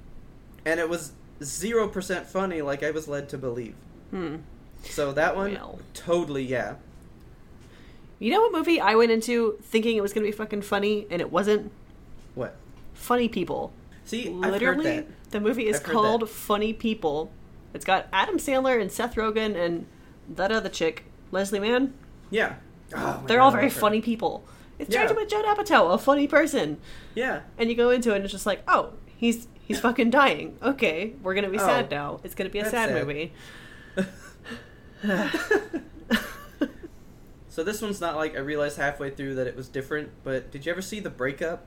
And 0.65 0.79
it 0.81 0.89
was 0.89 1.13
0% 1.41 2.27
funny 2.27 2.63
like 2.63 2.83
I 2.83 2.91
was 2.91 3.09
led 3.09 3.29
to 3.31 3.39
believe. 3.39 3.75
Hmm. 4.11 4.37
So 4.85 5.13
that 5.13 5.37
one 5.37 5.55
Well. 5.55 5.79
totally 5.95 6.43
yeah. 6.45 6.75
You 8.19 8.31
know 8.33 8.41
what 8.43 8.53
movie 8.53 8.81
I 8.81 8.95
went 8.97 9.11
into 9.13 9.59
thinking 9.63 9.97
it 9.97 10.03
was 10.03 10.13
going 10.13 10.25
to 10.25 10.31
be 10.31 10.37
fucking 10.37 10.63
funny 10.63 11.07
and 11.11 11.21
it 11.21 11.33
wasn't? 11.33 11.73
What? 12.35 12.57
Funny 12.95 13.29
People. 13.29 13.73
See, 14.05 14.29
Literally, 14.29 14.85
heard 14.97 15.07
that. 15.07 15.31
the 15.31 15.41
movie 15.41 15.67
is 15.69 15.77
I've 15.77 15.85
called. 15.85 16.29
Funny 16.29 16.73
People. 16.73 17.33
It's 17.73 17.85
got 17.85 18.09
Adam 18.13 18.37
Sandler 18.39 18.81
and 18.81 18.91
Seth 18.93 19.15
Rogen 19.15 19.55
and 19.57 19.87
that 20.29 20.51
other 20.53 20.69
chick, 20.69 21.05
Leslie 21.31 21.61
Mann. 21.61 21.95
Yeah. 22.31 22.57
Oh, 22.95 23.23
They're 23.27 23.39
God, 23.39 23.45
all 23.45 23.51
very 23.53 23.71
funny 23.71 24.01
people. 24.01 24.45
It's 24.79 24.93
Yeah. 24.93 25.07
directed 25.07 25.17
by 25.17 25.25
Judd 25.27 25.45
Apatow, 25.45 25.95
a 25.95 25.99
funny 25.99 26.27
person. 26.27 26.79
Yeah. 27.15 27.41
And 27.57 27.71
you 27.71 27.77
go 27.77 27.91
into 27.91 28.13
it 28.13 28.17
and 28.17 28.25
it's 28.25 28.33
just 28.33 28.47
like, 28.47 28.63
oh, 28.67 28.95
he's 29.17 29.47
he's 29.71 29.81
fucking 29.81 30.11
dying. 30.11 30.57
Okay, 30.63 31.15
we're 31.23 31.35
gonna 31.35 31.49
be 31.49 31.59
Oh, 31.59 31.65
sad 31.67 31.91
now. 31.91 32.21
It's 32.25 32.35
gonna 32.35 32.51
be 32.51 32.59
a 32.59 32.65
sad, 32.65 32.91
sad. 32.91 33.07
movie. 33.07 33.33
So 37.49 37.65
this 37.65 37.83
one's 37.83 38.01
not 38.01 38.15
like 38.15 38.37
I 38.37 38.39
realized 38.39 38.77
halfway 38.79 39.11
through 39.11 39.35
that 39.35 39.49
it 39.49 39.57
was 39.57 39.69
different, 39.69 40.11
but 40.23 40.53
did 40.53 40.65
you 40.65 40.71
ever 40.73 40.81
see 40.81 41.01
the 41.01 41.11
breakup 41.11 41.67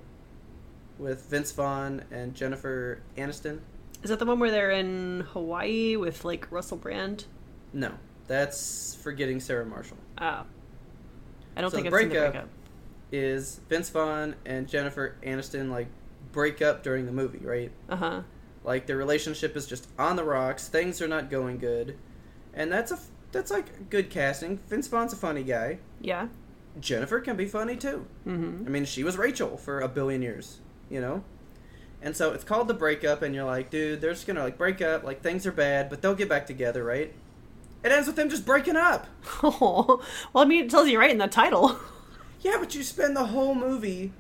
with 0.97 1.25
Vince 1.29 1.51
Vaughn 1.51 2.05
and 2.09 2.33
Jennifer 2.33 3.01
Aniston? 3.17 3.59
Is 4.01 4.09
that 4.09 4.17
the 4.19 4.25
one 4.25 4.39
where 4.39 4.49
they're 4.49 4.71
in 4.71 5.25
Hawaii 5.33 5.97
with 5.97 6.23
like 6.23 6.49
Russell 6.51 6.77
Brand? 6.77 7.25
No. 7.73 7.91
That's 8.27 8.95
Forgetting 8.95 9.41
Sarah 9.41 9.65
Marshall. 9.65 9.97
Ah, 10.17 10.45
I 11.57 11.61
don't 11.61 11.69
So 11.69 11.75
think 11.77 11.89
the 11.89 11.95
I've 11.95 11.99
seen 12.01 12.09
the 12.09 12.15
breakup- 12.15 12.31
breakup. 12.33 12.49
is 13.11 13.59
Vince 13.67 13.89
Vaughn 13.89 14.35
and 14.45 14.69
Jennifer 14.69 15.17
Aniston 15.21 15.69
like 15.69 15.87
break 16.33 16.61
up 16.61 16.83
during 16.83 17.05
the 17.05 17.13
movie, 17.13 17.45
right? 17.45 17.71
Uh 17.87 17.95
huh. 17.95 18.21
Like 18.65 18.87
their 18.87 18.97
relationship 18.97 19.55
is 19.55 19.65
just 19.65 19.87
on 19.97 20.17
the 20.17 20.23
rocks. 20.25 20.67
Things 20.67 21.01
are 21.01 21.07
not 21.07 21.29
going 21.29 21.57
good, 21.59 21.97
and 22.53 22.69
that's 22.71 22.91
a 22.91 22.99
that's 23.31 23.51
like 23.51 23.89
good 23.89 24.09
casting. 24.09 24.57
Vince 24.67 24.87
Vaughn's 24.87 25.13
a 25.13 25.15
funny 25.15 25.43
guy. 25.43 25.79
Yeah. 26.01 26.27
Jennifer 26.79 27.19
can 27.19 27.35
be 27.35 27.45
funny 27.45 27.75
too. 27.75 28.05
Mm-hmm. 28.27 28.65
I 28.65 28.69
mean, 28.69 28.85
she 28.85 29.03
was 29.03 29.17
Rachel 29.17 29.57
for 29.57 29.79
a 29.79 29.87
billion 29.87 30.21
years, 30.21 30.59
you 30.89 30.99
know. 30.99 31.23
And 32.01 32.17
so 32.17 32.33
it's 32.33 32.43
called 32.43 32.67
the 32.67 32.73
breakup, 32.73 33.21
and 33.21 33.33
you're 33.33 33.45
like, 33.45 33.69
dude, 33.69 34.01
they're 34.01 34.13
just 34.13 34.27
gonna 34.27 34.43
like 34.43 34.57
break 34.57 34.81
up, 34.81 35.03
like 35.03 35.21
things 35.21 35.45
are 35.45 35.51
bad, 35.51 35.89
but 35.89 36.01
they'll 36.01 36.15
get 36.15 36.29
back 36.29 36.45
together, 36.45 36.83
right? 36.83 37.13
It 37.83 37.91
ends 37.91 38.07
with 38.07 38.15
them 38.15 38.29
just 38.29 38.45
breaking 38.45 38.77
up. 38.77 39.07
Oh, 39.43 40.01
well, 40.33 40.43
I 40.43 40.47
mean, 40.47 40.65
it 40.65 40.69
tells 40.69 40.87
you 40.87 40.99
right 40.99 41.11
in 41.11 41.17
the 41.17 41.27
title. 41.27 41.77
Yeah, 42.41 42.57
but 42.59 42.75
you 42.75 42.83
spend 42.83 43.15
the 43.15 43.27
whole 43.27 43.55
movie 43.55 44.11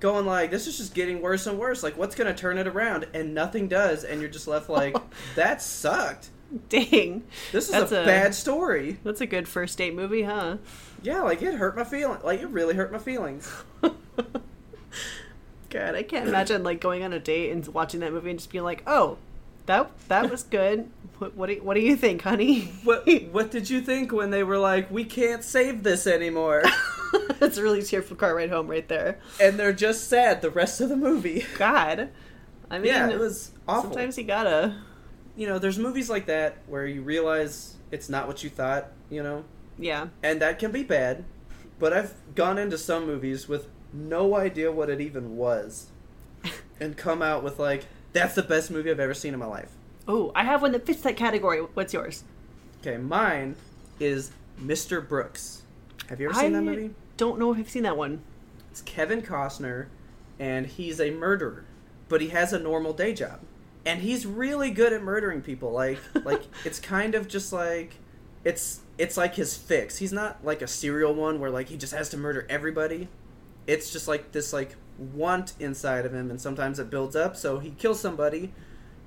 going 0.00 0.26
like, 0.26 0.50
this 0.50 0.66
is 0.66 0.76
just 0.78 0.94
getting 0.94 1.20
worse 1.20 1.46
and 1.46 1.58
worse. 1.58 1.82
Like, 1.82 1.96
what's 1.96 2.14
gonna 2.14 2.34
turn 2.34 2.58
it 2.58 2.66
around? 2.66 3.06
And 3.14 3.34
nothing 3.34 3.68
does, 3.68 4.04
and 4.04 4.20
you're 4.20 4.30
just 4.30 4.48
left 4.48 4.68
like, 4.70 4.96
that 5.34 5.60
sucked. 5.62 6.30
Dang. 6.70 7.24
This 7.52 7.66
is 7.66 7.72
That's 7.72 7.92
a, 7.92 8.02
a- 8.02 8.06
bad 8.06 8.34
story. 8.34 8.98
That's 9.04 9.20
a 9.20 9.26
good 9.26 9.46
first 9.46 9.76
date 9.76 9.94
movie, 9.94 10.22
huh? 10.22 10.56
Yeah, 11.02 11.20
like 11.22 11.42
it 11.42 11.54
hurt 11.54 11.76
my 11.76 11.84
feeling. 11.84 12.18
Like 12.24 12.40
it 12.40 12.48
really 12.48 12.74
hurt 12.74 12.90
my 12.90 12.98
feelings. 12.98 13.52
God, 15.70 15.94
I 15.94 16.02
can't 16.02 16.26
imagine 16.26 16.64
like 16.64 16.80
going 16.80 17.02
on 17.02 17.12
a 17.12 17.18
date 17.18 17.50
and 17.52 17.66
watching 17.68 18.00
that 18.00 18.12
movie 18.12 18.30
and 18.30 18.38
just 18.38 18.50
being 18.50 18.64
like, 18.64 18.82
"Oh, 18.86 19.18
that 19.66 19.90
that 20.08 20.30
was 20.30 20.42
good. 20.42 20.88
What 21.18 21.34
what 21.34 21.48
do, 21.50 21.56
what 21.62 21.74
do 21.74 21.80
you 21.80 21.94
think, 21.96 22.22
honey?" 22.22 22.72
What 22.84 23.06
What 23.32 23.50
did 23.50 23.68
you 23.68 23.82
think 23.82 24.10
when 24.12 24.30
they 24.30 24.42
were 24.42 24.58
like, 24.58 24.90
we 24.90 25.04
can't 25.04 25.44
save 25.44 25.82
this 25.82 26.06
anymore? 26.06 26.62
That's 27.38 27.56
a 27.58 27.62
really 27.62 27.82
tearful 27.82 28.16
car 28.16 28.34
ride 28.34 28.50
home 28.50 28.66
right 28.68 28.86
there. 28.88 29.18
and 29.40 29.58
they're 29.58 29.72
just 29.72 30.08
sad 30.08 30.42
the 30.42 30.50
rest 30.50 30.80
of 30.80 30.88
the 30.88 30.96
movie. 30.96 31.44
God, 31.58 32.08
I 32.70 32.78
mean, 32.78 32.92
Yeah, 32.92 33.08
it 33.10 33.18
was 33.18 33.52
awful. 33.66 33.90
Sometimes 33.90 34.18
you 34.18 34.24
gotta. 34.24 34.74
you 35.36 35.46
know, 35.46 35.58
there's 35.58 35.78
movies 35.78 36.10
like 36.10 36.26
that 36.26 36.58
where 36.66 36.86
you 36.86 37.02
realize 37.02 37.76
it's 37.90 38.08
not 38.08 38.26
what 38.26 38.42
you 38.44 38.50
thought, 38.50 38.88
you 39.10 39.22
know, 39.22 39.44
Yeah. 39.78 40.08
and 40.22 40.40
that 40.42 40.58
can 40.58 40.72
be 40.72 40.82
bad. 40.82 41.24
But 41.78 41.92
I've 41.92 42.14
gone 42.34 42.58
into 42.58 42.76
some 42.76 43.06
movies 43.06 43.48
with 43.48 43.68
no 43.92 44.36
idea 44.36 44.70
what 44.72 44.90
it 44.90 45.00
even 45.00 45.36
was, 45.36 45.90
and 46.80 46.96
come 46.96 47.22
out 47.22 47.42
with 47.44 47.58
like, 47.58 47.86
that's 48.12 48.34
the 48.34 48.42
best 48.42 48.70
movie 48.70 48.90
I've 48.90 48.98
ever 49.00 49.14
seen 49.14 49.32
in 49.32 49.38
my 49.40 49.46
life. 49.46 49.70
Oh, 50.08 50.32
I 50.34 50.42
have 50.44 50.60
one 50.62 50.72
that 50.72 50.84
fits 50.86 51.02
that 51.02 51.16
category. 51.16 51.60
What's 51.60 51.92
yours? 51.94 52.24
Okay, 52.80 52.96
mine 52.96 53.54
is 54.00 54.30
Mr. 54.60 55.06
Brooks. 55.06 55.57
Have 56.08 56.20
you 56.20 56.30
ever 56.30 56.38
seen 56.38 56.54
I 56.54 56.60
that 56.60 56.62
movie? 56.62 56.94
don't 57.16 57.38
know 57.38 57.52
if 57.52 57.58
I've 57.58 57.68
seen 57.68 57.82
that 57.82 57.96
one. 57.96 58.22
It's 58.70 58.80
Kevin 58.82 59.22
Costner, 59.22 59.86
and 60.38 60.66
he's 60.66 61.00
a 61.00 61.10
murderer, 61.10 61.64
but 62.08 62.20
he 62.20 62.28
has 62.28 62.52
a 62.52 62.58
normal 62.58 62.92
day 62.92 63.12
job, 63.12 63.40
and 63.84 64.00
he's 64.00 64.24
really 64.24 64.70
good 64.70 64.92
at 64.92 65.02
murdering 65.02 65.42
people. 65.42 65.70
Like, 65.72 65.98
like 66.24 66.42
it's 66.64 66.80
kind 66.80 67.14
of 67.14 67.28
just 67.28 67.52
like 67.52 67.96
it's 68.44 68.80
it's 68.96 69.16
like 69.16 69.34
his 69.34 69.56
fix. 69.56 69.98
He's 69.98 70.12
not 70.12 70.44
like 70.44 70.62
a 70.62 70.66
serial 70.66 71.14
one 71.14 71.40
where 71.40 71.50
like 71.50 71.68
he 71.68 71.76
just 71.76 71.92
has 71.92 72.08
to 72.10 72.16
murder 72.16 72.46
everybody. 72.48 73.08
It's 73.66 73.92
just 73.92 74.08
like 74.08 74.32
this 74.32 74.52
like 74.52 74.76
want 74.98 75.52
inside 75.60 76.06
of 76.06 76.14
him, 76.14 76.30
and 76.30 76.40
sometimes 76.40 76.78
it 76.78 76.88
builds 76.88 77.16
up. 77.16 77.36
So 77.36 77.58
he 77.58 77.70
kills 77.70 78.00
somebody. 78.00 78.52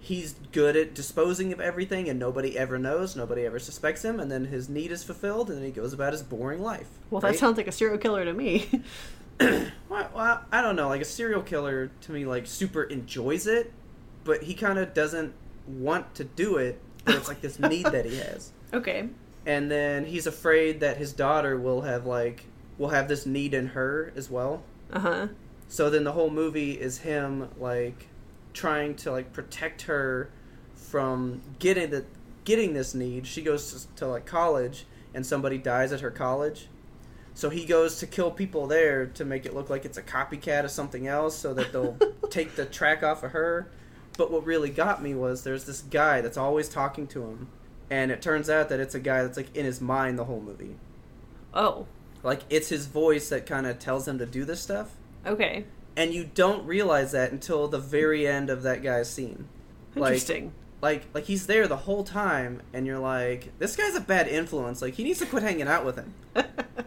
He's 0.03 0.33
good 0.51 0.75
at 0.75 0.95
disposing 0.95 1.53
of 1.53 1.61
everything, 1.61 2.09
and 2.09 2.19
nobody 2.19 2.57
ever 2.57 2.79
knows. 2.79 3.15
Nobody 3.15 3.45
ever 3.45 3.59
suspects 3.59 4.03
him, 4.03 4.19
and 4.19 4.31
then 4.31 4.45
his 4.45 4.67
need 4.67 4.91
is 4.91 5.03
fulfilled, 5.03 5.49
and 5.49 5.59
then 5.59 5.65
he 5.65 5.71
goes 5.71 5.93
about 5.93 6.11
his 6.11 6.23
boring 6.23 6.61
life. 6.61 6.87
Well, 7.11 7.21
right? 7.21 7.33
that 7.33 7.37
sounds 7.39 7.55
like 7.57 7.67
a 7.67 7.71
serial 7.71 7.99
killer 7.99 8.25
to 8.25 8.33
me. 8.33 8.67
Well, 9.89 10.09
well, 10.15 10.45
I 10.51 10.61
don't 10.61 10.75
know. 10.75 10.87
Like 10.87 11.01
a 11.01 11.05
serial 11.05 11.41
killer, 11.41 11.89
to 12.01 12.11
me, 12.11 12.25
like 12.25 12.45
super 12.45 12.83
enjoys 12.83 13.47
it, 13.47 13.73
but 14.23 14.43
he 14.43 14.53
kind 14.53 14.77
of 14.77 14.93
doesn't 14.93 15.33
want 15.67 16.13
to 16.15 16.23
do 16.23 16.57
it. 16.57 16.79
But 17.05 17.15
it's 17.15 17.27
like 17.27 17.41
this 17.41 17.57
need 17.71 17.87
that 17.87 18.05
he 18.05 18.17
has, 18.17 18.51
okay. 18.71 19.09
and 19.47 19.71
then 19.71 20.05
he's 20.05 20.27
afraid 20.27 20.81
that 20.81 20.97
his 20.97 21.11
daughter 21.11 21.57
will 21.57 21.81
have 21.81 22.05
like 22.05 22.45
will 22.77 22.89
have 22.89 23.07
this 23.07 23.25
need 23.25 23.55
in 23.55 23.67
her 23.67 24.13
as 24.15 24.29
well. 24.29 24.61
Uh 24.93 24.99
huh. 24.99 25.27
So 25.69 25.89
then 25.89 26.03
the 26.03 26.11
whole 26.11 26.29
movie 26.29 26.79
is 26.79 26.99
him 26.99 27.49
like 27.57 28.07
trying 28.53 28.95
to 28.95 29.11
like 29.11 29.33
protect 29.33 29.83
her 29.83 30.29
from 30.75 31.41
getting 31.59 31.89
the 31.89 32.05
getting 32.43 32.73
this 32.73 32.93
need. 32.93 33.27
She 33.27 33.41
goes 33.41 33.73
to, 33.73 33.95
to 33.97 34.07
like 34.07 34.25
college, 34.25 34.85
and 35.13 35.25
somebody 35.25 35.57
dies 35.57 35.91
at 35.91 36.01
her 36.01 36.11
college. 36.11 36.67
So 37.33 37.49
he 37.49 37.65
goes 37.65 37.99
to 37.99 38.07
kill 38.07 38.29
people 38.29 38.67
there 38.67 39.05
to 39.05 39.23
make 39.23 39.45
it 39.45 39.53
look 39.53 39.69
like 39.69 39.85
it's 39.85 39.97
a 39.97 40.03
copycat 40.03 40.65
of 40.65 40.71
something 40.71 41.07
else, 41.07 41.37
so 41.37 41.53
that 41.53 41.71
they'll 41.71 41.97
take 42.29 42.55
the 42.55 42.65
track 42.65 43.03
off 43.03 43.23
of 43.23 43.31
her. 43.31 43.71
But 44.17 44.31
what 44.31 44.45
really 44.45 44.69
got 44.69 45.01
me 45.01 45.15
was 45.15 45.43
there's 45.43 45.63
this 45.65 45.81
guy 45.81 46.21
that's 46.21 46.37
always 46.37 46.67
talking 46.67 47.07
to 47.07 47.23
him, 47.23 47.47
and 47.89 48.11
it 48.11 48.21
turns 48.21 48.49
out 48.49 48.69
that 48.69 48.79
it's 48.79 48.95
a 48.95 48.99
guy 48.99 49.23
that's 49.23 49.37
like 49.37 49.55
in 49.55 49.65
his 49.65 49.79
mind 49.79 50.19
the 50.19 50.25
whole 50.25 50.41
movie. 50.41 50.75
Oh. 51.53 51.87
Like 52.23 52.41
it's 52.49 52.69
his 52.69 52.85
voice 52.85 53.29
that 53.29 53.45
kind 53.45 53.65
of 53.65 53.79
tells 53.79 54.07
him 54.07 54.19
to 54.19 54.25
do 54.25 54.45
this 54.45 54.61
stuff 54.61 54.95
Okay. 55.25 55.65
And 55.95 56.13
you 56.13 56.29
don't 56.33 56.65
realize 56.65 57.11
that 57.11 57.31
until 57.31 57.67
the 57.67 57.79
very 57.79 58.27
end 58.27 58.49
of 58.49 58.63
that 58.63 58.81
guy's 58.83 59.09
scene. 59.09 59.47
Interesting. 59.95 60.53
like, 60.81 61.03
like 61.13 61.25
he's 61.25 61.47
there 61.47 61.67
the 61.67 61.77
whole 61.77 62.03
time, 62.03 62.61
and 62.73 62.85
you're 62.85 62.99
like, 62.99 63.51
this 63.59 63.75
guy's 63.75 63.95
a 63.95 64.01
bad 64.01 64.27
influence. 64.27 64.81
Like, 64.81 64.95
he 64.95 65.03
needs 65.03 65.19
to 65.19 65.25
quit 65.25 65.43
hanging 65.43 65.67
out 65.67 65.85
with 65.85 65.97
him. 65.97 66.13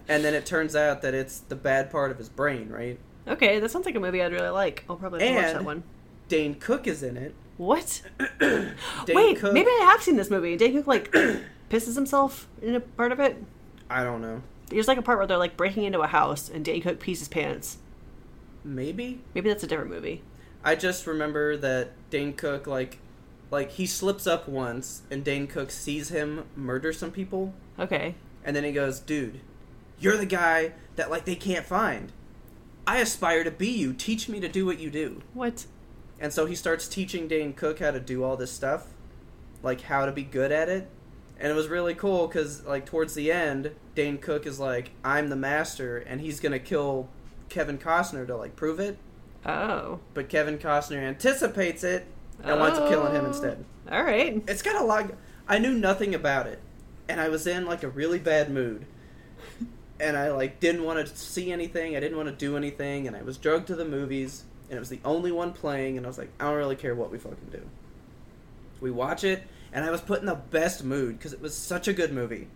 and 0.09 0.24
then 0.24 0.34
it 0.34 0.46
turns 0.46 0.74
out 0.74 1.02
that 1.02 1.14
it's 1.14 1.40
the 1.40 1.57
bad 1.57 1.90
part 1.90 2.11
of 2.11 2.18
his 2.18 2.28
brain, 2.28 2.68
right? 2.68 2.98
okay, 3.26 3.59
that 3.59 3.70
sounds 3.70 3.86
like 3.86 3.94
a 3.94 4.00
movie 4.00 4.22
I'd 4.22 4.32
really 4.32 4.48
like. 4.48 4.84
I'll 4.88 4.96
probably 4.96 5.20
to 5.20 5.34
watch 5.34 5.52
that 5.52 5.64
one. 5.64 5.82
Dane 6.28 6.55
Cook 6.55 6.86
is 6.86 7.02
in 7.02 7.16
it. 7.16 7.34
What? 7.57 8.02
Wait, 8.40 9.38
Cook, 9.38 9.52
maybe 9.52 9.68
I 9.68 9.88
have 9.90 10.02
seen 10.02 10.16
this 10.16 10.30
movie. 10.30 10.57
Dane 10.57 10.74
Cook 10.74 10.86
like 10.86 11.11
pisses 11.70 11.94
himself 11.94 12.48
in 12.62 12.74
a 12.74 12.80
part 12.80 13.12
of 13.12 13.20
it. 13.20 13.42
I 13.88 14.02
don't 14.02 14.20
know. 14.20 14.42
There's 14.68 14.88
like 14.88 14.98
a 14.98 15.02
part 15.02 15.18
where 15.18 15.26
they're 15.26 15.38
like 15.38 15.57
breaking 15.57 15.84
into 15.84 16.00
a 16.00 16.07
house 16.07 16.48
and 16.48 16.64
Dane 16.64 16.82
Cook 16.82 17.00
pees 17.00 17.20
his 17.20 17.28
pants. 17.28 17.78
Maybe 18.64 19.20
Maybe 19.34 19.48
that's 19.48 19.62
a 19.62 19.66
different 19.66 19.90
movie. 19.90 20.22
I 20.64 20.74
just 20.74 21.06
remember 21.06 21.56
that 21.58 21.90
Dane 22.10 22.32
Cook 22.32 22.66
like, 22.66 22.98
like 23.50 23.72
he 23.72 23.86
slips 23.86 24.26
up 24.26 24.48
once, 24.48 25.02
and 25.10 25.22
Dane 25.22 25.46
Cook 25.46 25.70
sees 25.70 26.08
him 26.08 26.44
murder 26.56 26.92
some 26.92 27.10
people, 27.10 27.52
Okay. 27.78 28.14
And 28.44 28.54
then 28.54 28.64
he 28.64 28.72
goes, 28.72 29.00
dude, 29.00 29.40
you're 29.98 30.16
the 30.16 30.26
guy 30.26 30.72
that 30.96 31.10
like 31.10 31.24
they 31.24 31.34
can't 31.34 31.64
find. 31.66 32.12
I 32.86 32.98
aspire 32.98 33.44
to 33.44 33.50
be 33.50 33.68
you. 33.68 33.92
Teach 33.92 34.28
me 34.28 34.40
to 34.40 34.48
do 34.48 34.66
what 34.66 34.78
you 34.78 34.90
do. 34.90 35.22
What? 35.32 35.66
And 36.20 36.32
so 36.32 36.46
he 36.46 36.54
starts 36.54 36.86
teaching 36.86 37.26
Dane 37.26 37.54
Cook 37.54 37.80
how 37.80 37.90
to 37.90 38.00
do 38.00 38.22
all 38.22 38.36
this 38.36 38.52
stuff, 38.52 38.88
like 39.62 39.82
how 39.82 40.06
to 40.06 40.12
be 40.12 40.22
good 40.22 40.52
at 40.52 40.68
it. 40.68 40.88
And 41.40 41.50
it 41.50 41.54
was 41.54 41.68
really 41.68 41.94
cool 41.94 42.26
because 42.26 42.64
like 42.64 42.86
towards 42.86 43.14
the 43.14 43.32
end, 43.32 43.72
Dane 43.94 44.18
Cook 44.18 44.46
is 44.46 44.60
like, 44.60 44.90
I'm 45.02 45.30
the 45.30 45.36
master, 45.36 45.98
and 45.98 46.20
he's 46.20 46.40
gonna 46.40 46.58
kill 46.58 47.08
Kevin 47.49 47.78
Costner 47.78 48.26
to 48.26 48.36
like 48.36 48.57
prove 48.57 48.80
it. 48.80 48.99
Oh. 49.47 50.01
But 50.14 50.28
Kevin 50.28 50.59
Costner 50.59 50.99
anticipates 50.99 51.84
it 51.84 52.07
and 52.42 52.61
winds 52.61 52.78
up 52.78 52.88
killing 52.88 53.14
him 53.14 53.24
Oh. 53.24 53.28
instead. 53.28 53.64
All 53.90 54.03
right. 54.03 54.42
It's 54.49 54.62
got 54.62 54.80
a 54.80 54.84
lot. 54.84 55.12
I 55.47 55.59
knew 55.59 55.74
nothing 55.74 56.14
about 56.14 56.47
it, 56.47 56.59
and 57.09 57.20
I 57.20 57.28
was 57.28 57.47
in 57.47 57.66
like 57.66 57.82
a 57.82 57.88
really 57.88 58.18
bad 58.18 58.51
mood, 58.51 58.86
and 60.01 60.16
I 60.16 60.30
like 60.30 60.59
didn't 60.61 60.84
want 60.84 61.07
to 61.07 61.16
see 61.16 61.53
anything. 61.53 61.95
I 61.97 62.01
didn't 62.01 62.16
want 62.16 62.30
to 62.30 62.34
do 62.34 62.57
anything, 62.57 63.07
and 63.07 63.14
I 63.14 63.22
was 63.22 63.36
drugged 63.36 63.66
to 63.66 63.76
the 63.76 63.84
movies, 63.84 64.45
and 64.70 64.76
it 64.76 64.80
was 64.80 64.88
the 64.88 65.01
only 65.05 65.30
one 65.32 65.53
playing, 65.53 65.99
and 65.99 66.07
I 66.07 66.09
was 66.09 66.16
like, 66.16 66.30
I 66.40 66.45
don't 66.45 66.57
really 66.57 66.76
care 66.76 66.95
what 66.95 67.11
we 67.11 67.18
fucking 67.18 67.51
do. 67.53 67.61
We 68.80 68.90
watch 68.90 69.22
it, 69.22 69.42
and 69.72 69.84
I 69.84 69.90
was 69.90 70.01
put 70.01 70.20
in 70.20 70.26
the 70.26 70.34
best 70.34 70.82
mood 70.82 71.18
because 71.18 71.34
it 71.34 71.42
was 71.42 71.55
such 71.55 71.86
a 71.88 71.92
good 71.92 72.12
movie. 72.12 72.49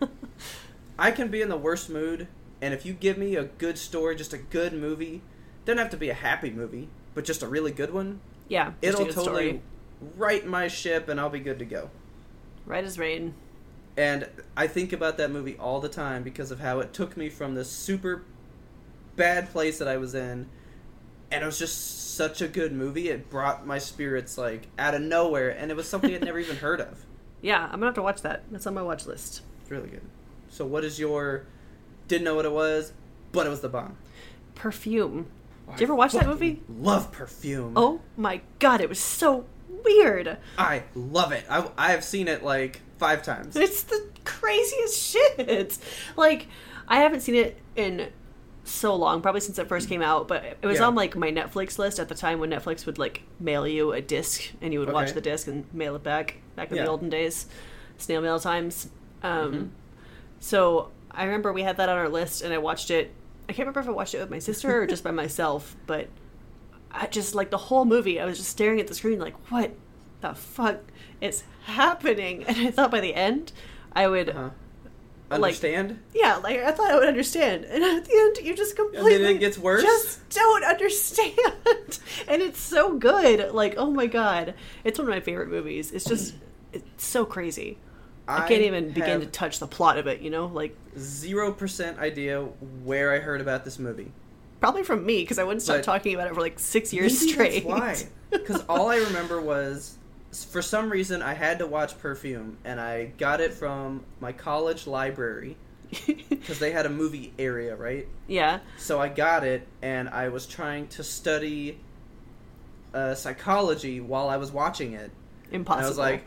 I 0.98 1.12
can 1.12 1.28
be 1.28 1.40
in 1.40 1.48
the 1.48 1.56
worst 1.56 1.88
mood, 1.88 2.26
and 2.64 2.72
if 2.72 2.86
you 2.86 2.94
give 2.94 3.18
me 3.18 3.36
a 3.36 3.44
good 3.44 3.76
story, 3.76 4.16
just 4.16 4.32
a 4.32 4.38
good 4.38 4.72
movie, 4.72 5.20
doesn't 5.66 5.76
have 5.76 5.90
to 5.90 5.98
be 5.98 6.08
a 6.08 6.14
happy 6.14 6.50
movie, 6.50 6.88
but 7.12 7.22
just 7.24 7.42
a 7.42 7.46
really 7.46 7.70
good 7.70 7.92
one, 7.92 8.20
Yeah. 8.48 8.72
it'll 8.80 9.04
totally 9.04 9.22
story. 9.50 9.62
right 10.16 10.46
my 10.46 10.66
ship 10.68 11.06
and 11.10 11.20
I'll 11.20 11.28
be 11.28 11.40
good 11.40 11.58
to 11.58 11.66
go. 11.66 11.90
Right 12.64 12.82
as 12.82 12.98
rain. 12.98 13.34
And 13.98 14.26
I 14.56 14.66
think 14.66 14.94
about 14.94 15.18
that 15.18 15.30
movie 15.30 15.56
all 15.58 15.78
the 15.80 15.90
time 15.90 16.22
because 16.22 16.50
of 16.50 16.60
how 16.60 16.80
it 16.80 16.94
took 16.94 17.18
me 17.18 17.28
from 17.28 17.54
this 17.54 17.70
super 17.70 18.22
bad 19.14 19.50
place 19.50 19.78
that 19.78 19.86
I 19.86 19.98
was 19.98 20.14
in 20.14 20.46
and 21.30 21.42
it 21.42 21.46
was 21.46 21.58
just 21.58 22.14
such 22.16 22.40
a 22.40 22.48
good 22.48 22.72
movie. 22.72 23.10
It 23.10 23.28
brought 23.28 23.66
my 23.66 23.78
spirits 23.78 24.38
like 24.38 24.68
out 24.78 24.94
of 24.94 25.02
nowhere 25.02 25.50
and 25.50 25.70
it 25.70 25.76
was 25.76 25.86
something 25.86 26.14
I'd 26.14 26.24
never 26.24 26.38
even 26.38 26.56
heard 26.56 26.80
of. 26.80 27.04
Yeah, 27.42 27.62
I'm 27.66 27.72
gonna 27.72 27.84
have 27.88 27.94
to 27.96 28.02
watch 28.02 28.22
that. 28.22 28.44
That's 28.50 28.66
on 28.66 28.72
my 28.72 28.80
watch 28.80 29.04
list. 29.04 29.42
It's 29.60 29.70
really 29.70 29.90
good. 29.90 30.00
So 30.48 30.64
what 30.64 30.82
is 30.82 30.98
your 30.98 31.44
didn't 32.08 32.24
know 32.24 32.34
what 32.34 32.44
it 32.44 32.52
was, 32.52 32.92
but 33.32 33.46
it 33.46 33.50
was 33.50 33.60
the 33.60 33.68
bomb. 33.68 33.96
Perfume. 34.54 35.26
Did 35.72 35.80
you 35.80 35.84
ever 35.86 35.94
watch 35.94 36.12
that 36.12 36.26
movie? 36.26 36.62
Love 36.68 37.10
perfume. 37.10 37.72
Oh 37.76 38.00
my 38.16 38.42
god, 38.58 38.80
it 38.80 38.88
was 38.88 39.00
so 39.00 39.46
weird. 39.68 40.36
I 40.58 40.82
love 40.94 41.32
it. 41.32 41.44
I 41.48 41.68
I 41.78 41.90
have 41.92 42.04
seen 42.04 42.28
it 42.28 42.42
like 42.44 42.82
5 42.98 43.22
times. 43.22 43.56
It's 43.56 43.82
the 43.82 44.08
craziest 44.24 45.02
shit. 45.02 45.78
Like, 46.16 46.48
I 46.86 46.98
haven't 46.98 47.20
seen 47.20 47.34
it 47.34 47.58
in 47.76 48.10
so 48.64 48.94
long, 48.94 49.20
probably 49.22 49.40
since 49.40 49.58
it 49.58 49.66
first 49.68 49.88
came 49.88 50.00
out, 50.02 50.28
but 50.28 50.44
it 50.62 50.66
was 50.66 50.78
Yeah. 50.78 50.86
on 50.86 50.94
like 50.94 51.16
my 51.16 51.30
Netflix 51.32 51.78
list 51.78 51.98
at 51.98 52.08
the 52.08 52.14
time 52.14 52.38
when 52.40 52.50
Netflix 52.50 52.86
would 52.86 52.98
like 52.98 53.22
mail 53.40 53.66
you 53.66 53.92
a 53.92 54.00
disc 54.00 54.52
and 54.62 54.72
you 54.72 54.80
would 54.80 54.92
watch 54.92 55.12
the 55.12 55.20
disc 55.20 55.46
and 55.48 55.64
mail 55.72 55.96
it 55.96 56.02
back 56.02 56.36
back 56.56 56.70
in 56.70 56.76
Yeah. 56.76 56.84
the 56.84 56.90
olden 56.90 57.08
days, 57.10 57.46
snail 57.98 58.20
mail 58.20 58.38
times. 58.38 58.88
Um, 59.22 59.52
Mhm. 59.52 59.68
So 60.40 60.90
I 61.16 61.24
remember 61.24 61.52
we 61.52 61.62
had 61.62 61.76
that 61.78 61.88
on 61.88 61.96
our 61.98 62.08
list 62.08 62.42
and 62.42 62.52
I 62.52 62.58
watched 62.58 62.90
it. 62.90 63.12
I 63.48 63.52
can't 63.52 63.60
remember 63.68 63.80
if 63.80 63.88
I 63.88 63.92
watched 63.92 64.14
it 64.14 64.20
with 64.20 64.30
my 64.30 64.38
sister 64.38 64.82
or 64.82 64.86
just 64.86 65.04
by 65.04 65.10
myself, 65.22 65.76
but 65.86 66.08
I 66.90 67.06
just 67.06 67.34
like 67.34 67.50
the 67.50 67.58
whole 67.58 67.84
movie, 67.84 68.20
I 68.20 68.24
was 68.24 68.38
just 68.38 68.50
staring 68.50 68.80
at 68.80 68.86
the 68.86 68.94
screen 68.94 69.18
like, 69.18 69.34
what 69.50 69.72
the 70.20 70.34
fuck 70.34 70.78
is 71.20 71.44
happening? 71.64 72.44
And 72.44 72.56
I 72.56 72.70
thought 72.70 72.90
by 72.90 73.00
the 73.00 73.14
end, 73.14 73.52
I 73.94 74.08
would, 74.08 74.30
Uh-huh. 74.30 74.50
Like- 75.30 75.40
Understand? 75.42 75.98
yeah, 76.14 76.36
like 76.36 76.60
I 76.60 76.70
thought 76.70 76.90
I 76.92 76.94
would 76.98 77.08
understand. 77.08 77.64
And 77.64 77.82
at 77.82 78.04
the 78.04 78.12
end, 78.14 78.46
you 78.46 78.54
just 78.54 78.78
and 78.78 78.92
completely 78.92 79.18
then 79.24 79.36
it 79.36 79.40
gets 79.40 79.58
worse. 79.58 79.82
just 79.82 80.28
don't 80.28 80.62
understand. 80.64 81.32
and 82.28 82.40
it's 82.42 82.60
so 82.60 82.96
good. 82.98 83.52
Like, 83.52 83.74
oh 83.76 83.90
my 83.90 84.06
god, 84.06 84.54
it's 84.84 84.98
one 84.98 85.08
of 85.08 85.14
my 85.14 85.20
favorite 85.20 85.48
movies. 85.48 85.90
It's 85.92 86.04
just, 86.04 86.34
it's 86.72 87.02
so 87.04 87.24
crazy. 87.24 87.78
I, 88.26 88.48
can't 88.48 88.62
even 88.62 88.90
begin 88.92 89.20
to 89.20 89.26
touch 89.26 89.58
the 89.58 89.66
plot 89.66 89.98
of 89.98 90.06
it. 90.06 90.20
You 90.20 90.30
know, 90.30 90.46
like 90.46 90.76
zero 90.98 91.52
percent 91.52 91.98
idea 91.98 92.42
where 92.84 93.12
I 93.12 93.18
heard 93.18 93.40
about 93.40 93.64
this 93.64 93.78
movie. 93.78 94.10
probably 94.60 94.82
from 94.82 95.04
me 95.04 95.20
because 95.22 95.38
I 95.38 95.44
wouldn't 95.44 95.62
stop 95.62 95.76
But- 95.76 95.84
talking 95.84 96.14
about 96.14 96.28
it 96.28 96.34
for 96.34 96.40
like 96.40 96.58
six 96.58 96.92
years 96.92 97.18
straight. 97.30 97.64
Why. 97.64 97.96
Because 98.30 98.64
all 98.68 98.88
I 98.88 98.96
remember 98.96 99.40
was, 99.40 99.96
for 100.50 100.60
some 100.60 100.90
reason, 100.90 101.22
I 101.22 101.34
had 101.34 101.60
to 101.60 101.68
watch 101.68 101.96
Perfume, 102.00 102.56
and 102.64 102.80
I 102.80 103.12
got 103.16 103.40
it 103.40 103.52
from 103.54 104.02
my 104.18 104.32
college 104.32 104.88
library 104.88 105.56
because 106.28 106.58
they 106.58 106.72
had 106.72 106.84
a 106.84 106.88
movie 106.88 107.32
area, 107.38 107.76
right? 107.76 108.08
yeah, 108.26 108.58
So 108.76 109.00
I 109.00 109.08
got 109.08 109.44
it, 109.44 109.68
and 109.82 110.08
I 110.08 110.30
was 110.30 110.46
trying 110.46 110.88
to 110.88 111.04
study 111.04 111.78
uh, 112.92 113.14
psychology 113.14 114.00
while 114.00 114.28
I 114.28 114.36
was 114.36 114.50
watching 114.50 114.94
it. 114.94 115.12
impossible. 115.52 115.78
And 115.78 115.86
I 115.86 115.88
was 115.88 115.98
like, 115.98 116.24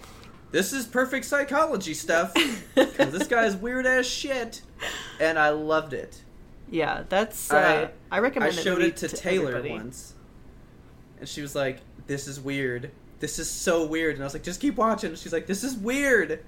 this 0.51 0.73
is 0.73 0.85
perfect 0.85 1.25
psychology 1.25 1.93
stuff. 1.93 2.33
Because 2.75 3.11
this 3.11 3.27
guy's 3.27 3.55
weird 3.65 3.85
as 3.85 4.07
shit. 4.07 4.61
And 5.19 5.37
I 5.37 5.49
loved 5.49 5.93
it. 5.93 6.21
yeah, 6.69 7.03
that's. 7.09 7.51
Uh, 7.51 7.89
I, 8.11 8.17
I 8.17 8.19
recommend. 8.19 8.53
that 8.53 8.63
showed 8.63 8.81
it 8.81 8.97
to, 8.97 9.07
Taylor 9.09 9.55
everybody. 9.55 9.73
once. 9.73 10.13
And 11.19 11.27
she 11.27 11.41
was 11.41 11.55
like, 11.55 11.79
this 12.05 12.27
is 12.27 12.39
weird. 12.39 12.91
This 13.19 13.39
is 13.39 13.49
so 13.49 13.85
weird. 13.85 14.15
And 14.15 14.23
I 14.23 14.25
was 14.25 14.33
like, 14.33 14.43
just 14.43 14.61
keep 14.61 14.75
watching. 14.75 15.09
And 15.09 15.17
she's 15.19 15.33
like, 15.33 15.47
this 15.47 15.63
is 15.63 15.75
weird. 15.75 16.43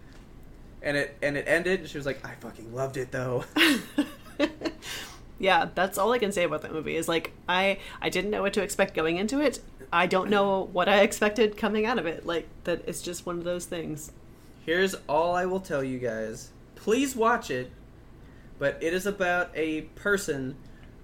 And 0.81 0.95
it 0.95 1.17
and 1.21 1.35
it 1.35 1.45
ended, 1.47 1.81
and 1.81 1.89
she 1.89 1.97
was 1.97 2.05
like, 2.05 2.25
I 2.25 2.35
fucking 2.35 2.73
loved 2.73 2.95
it 2.97 3.11
though. 3.11 3.43
yeah, 5.39 5.67
that's 5.75 5.97
all 5.97 6.13
I 6.13 6.19
can 6.19 6.31
say 6.31 6.43
about 6.43 6.61
that 6.61 6.71
movie. 6.71 6.95
Is 6.95 7.07
like 7.09 7.33
I 7.49 7.79
I 8.01 8.09
didn't 8.09 8.31
know 8.31 8.41
what 8.43 8.53
to 8.53 8.61
expect 8.63 8.93
going 8.93 9.17
into 9.17 9.41
it. 9.41 9.59
I 9.91 10.05
don't 10.05 10.29
know 10.29 10.69
what 10.71 10.87
I 10.87 11.01
expected 11.01 11.57
coming 11.57 11.85
out 11.85 11.97
of 11.97 12.05
it. 12.05 12.25
Like 12.25 12.47
that, 12.65 12.83
it's 12.87 13.01
just 13.01 13.25
one 13.25 13.37
of 13.37 13.43
those 13.43 13.65
things. 13.65 14.11
Here's 14.65 14.95
all 15.07 15.33
I 15.35 15.45
will 15.45 15.59
tell 15.59 15.83
you 15.83 15.97
guys. 15.99 16.51
Please 16.75 17.15
watch 17.15 17.49
it. 17.49 17.71
But 18.59 18.77
it 18.81 18.93
is 18.93 19.05
about 19.05 19.51
a 19.55 19.81
person 19.95 20.55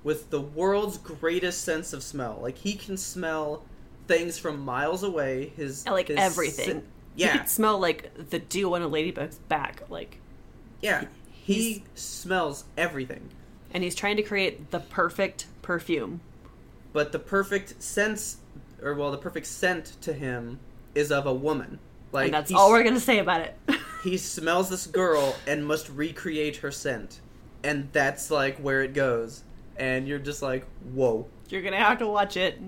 with 0.04 0.30
the 0.30 0.42
world's 0.42 0.98
greatest 0.98 1.62
sense 1.64 1.94
of 1.94 2.04
smell. 2.04 2.40
Like 2.42 2.58
he 2.60 2.74
can 2.76 2.98
smell 2.98 3.64
things 4.08 4.38
from 4.38 4.60
miles 4.60 5.02
away. 5.04 5.54
His 5.56 5.86
like 5.88 6.10
his 6.10 6.18
everything. 6.20 6.66
sen- 6.66 6.84
you 7.16 7.26
yeah, 7.28 7.38
could 7.38 7.50
smell 7.50 7.80
like 7.80 8.12
the 8.30 8.40
dew 8.40 8.74
on 8.76 8.82
a 8.82 8.88
ladybug's 8.88 9.38
back. 9.38 9.84
Like, 9.90 10.20
yeah. 10.82 11.06
He 11.32 11.84
smells 11.96 12.66
everything. 12.78 13.30
and 13.72 13.84
he's 13.84 13.96
trying 13.96 14.18
to 14.18 14.24
create 14.24 14.72
the 14.72 14.80
perfect 14.80 15.48
perfume. 15.62 16.20
But 16.92 17.12
the 17.12 17.20
perfect 17.20 17.82
sense, 17.82 18.38
or 18.82 18.93
well, 18.95 19.11
the 19.11 19.17
perfect 19.17 19.47
scent 19.47 19.97
to 20.01 20.13
him 20.13 20.59
is 20.93 21.11
of 21.11 21.26
a 21.26 21.34
woman. 21.34 21.80
Like 22.11 22.26
and 22.26 22.34
that's 22.34 22.53
all 22.53 22.69
we're 22.71 22.84
gonna 22.84 22.99
say 22.99 23.19
about 23.19 23.41
it. 23.41 23.57
he 24.03 24.17
smells 24.17 24.69
this 24.69 24.88
girl 24.88 25.36
and 25.47 25.65
must 25.65 25.89
recreate 25.89 26.57
her 26.57 26.71
scent, 26.71 27.19
and 27.63 27.89
that's 27.91 28.32
like 28.32 28.57
where 28.57 28.84
it 28.84 28.93
goes. 28.93 29.43
And 29.78 30.07
you're 30.07 30.19
just 30.19 30.41
like, 30.41 30.65
whoa. 30.93 31.28
You're 31.49 31.61
gonna 31.61 31.78
have 31.78 31.99
to 31.99 32.07
watch 32.07 32.38
it. 32.38 32.59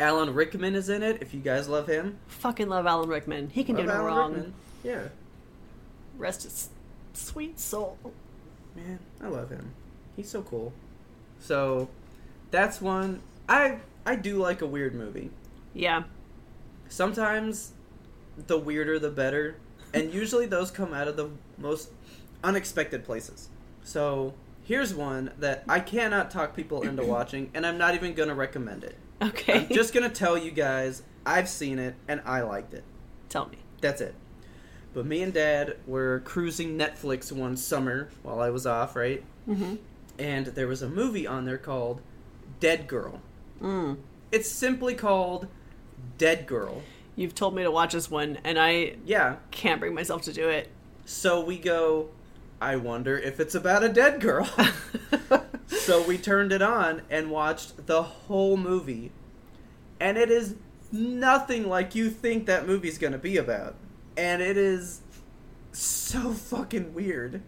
Alan 0.00 0.34
Rickman 0.34 0.74
is 0.74 0.88
in 0.88 1.02
it. 1.02 1.18
If 1.22 1.32
you 1.32 1.40
guys 1.40 1.68
love 1.68 1.86
him, 1.86 2.18
Fucking 2.26 2.68
love 2.68 2.86
Alan 2.86 3.08
Rickman. 3.08 3.50
He 3.50 3.64
can 3.64 3.76
love 3.76 3.84
do 3.84 3.88
no 3.88 3.94
Alan 3.94 4.06
wrong. 4.06 4.32
Rickman. 4.32 4.54
Yeah, 4.82 5.02
Rest 6.18 6.42
his 6.42 6.68
sweet 7.14 7.58
soul. 7.60 7.96
man, 8.74 8.98
I 9.22 9.28
love 9.28 9.50
him. 9.50 9.72
He's 10.16 10.28
so 10.28 10.42
cool. 10.42 10.72
So, 11.38 11.88
that's 12.50 12.80
one. 12.80 13.20
I 13.48 13.78
I 14.04 14.16
do 14.16 14.36
like 14.38 14.60
a 14.62 14.66
weird 14.66 14.94
movie. 14.94 15.30
Yeah. 15.76 16.04
Sometimes, 16.88 17.72
the 18.46 18.58
weirder 18.58 18.98
the 18.98 19.10
better, 19.10 19.56
and 19.92 20.12
usually 20.12 20.46
those 20.46 20.70
come 20.70 20.94
out 20.94 21.08
of 21.08 21.16
the 21.16 21.30
most 21.58 21.90
unexpected 22.42 23.04
places. 23.04 23.48
So 23.82 24.34
here's 24.62 24.94
one 24.94 25.32
that 25.38 25.64
I 25.68 25.80
cannot 25.80 26.30
talk 26.30 26.56
people 26.56 26.82
into 26.82 27.04
watching, 27.06 27.50
and 27.54 27.66
I'm 27.66 27.78
not 27.78 27.94
even 27.94 28.14
gonna 28.14 28.34
recommend 28.34 28.84
it. 28.84 28.96
Okay. 29.20 29.60
I'm 29.60 29.68
just 29.68 29.94
gonna 29.94 30.08
tell 30.10 30.36
you 30.36 30.50
guys 30.50 31.02
I've 31.24 31.48
seen 31.48 31.78
it 31.78 31.94
and 32.06 32.20
I 32.24 32.42
liked 32.42 32.74
it. 32.74 32.84
tell 33.28 33.46
me. 33.48 33.58
That's 33.80 34.00
it. 34.00 34.14
But 34.94 35.04
me 35.04 35.22
and 35.22 35.32
Dad 35.32 35.76
were 35.86 36.20
cruising 36.24 36.78
Netflix 36.78 37.30
one 37.30 37.56
summer 37.56 38.08
while 38.22 38.40
I 38.40 38.48
was 38.48 38.66
off, 38.66 38.96
right? 38.96 39.22
Mm-hmm. 39.48 39.74
And 40.18 40.46
there 40.46 40.66
was 40.66 40.80
a 40.80 40.88
movie 40.88 41.26
on 41.26 41.44
there 41.44 41.58
called 41.58 42.00
Dead 42.60 42.86
Girl. 42.86 43.20
Mm. 43.60 43.98
It's 44.32 44.50
simply 44.50 44.94
called 44.94 45.48
Dead 46.18 46.46
Girl. 46.46 46.82
You've 47.14 47.34
told 47.34 47.54
me 47.54 47.62
to 47.62 47.70
watch 47.70 47.92
this 47.94 48.10
one, 48.10 48.38
and 48.44 48.58
I 48.58 48.96
Yeah. 49.04 49.36
can't 49.50 49.80
bring 49.80 49.94
myself 49.94 50.22
to 50.22 50.32
do 50.32 50.48
it. 50.48 50.68
So 51.04 51.40
we 51.40 51.58
go, 51.58 52.08
I 52.60 52.76
wonder 52.76 53.16
if 53.18 53.38
it's 53.40 53.54
about 53.54 53.82
a 53.84 53.88
dead 53.88 54.20
girl. 54.20 54.48
so 55.68 56.02
we 56.06 56.18
turned 56.18 56.52
it 56.52 56.62
on 56.62 57.02
and 57.10 57.30
watched 57.30 57.86
the 57.86 58.02
whole 58.02 58.56
movie. 58.56 59.12
And 60.00 60.18
it 60.18 60.30
is 60.30 60.56
nothing 60.92 61.68
like 61.68 61.94
you 61.94 62.10
think 62.10 62.46
that 62.46 62.66
movie's 62.66 62.98
going 62.98 63.12
to 63.12 63.18
be 63.18 63.36
about. 63.36 63.74
And 64.16 64.42
it 64.42 64.56
is 64.56 65.00
so 65.72 66.32
fucking 66.32 66.94
weird. 66.94 67.42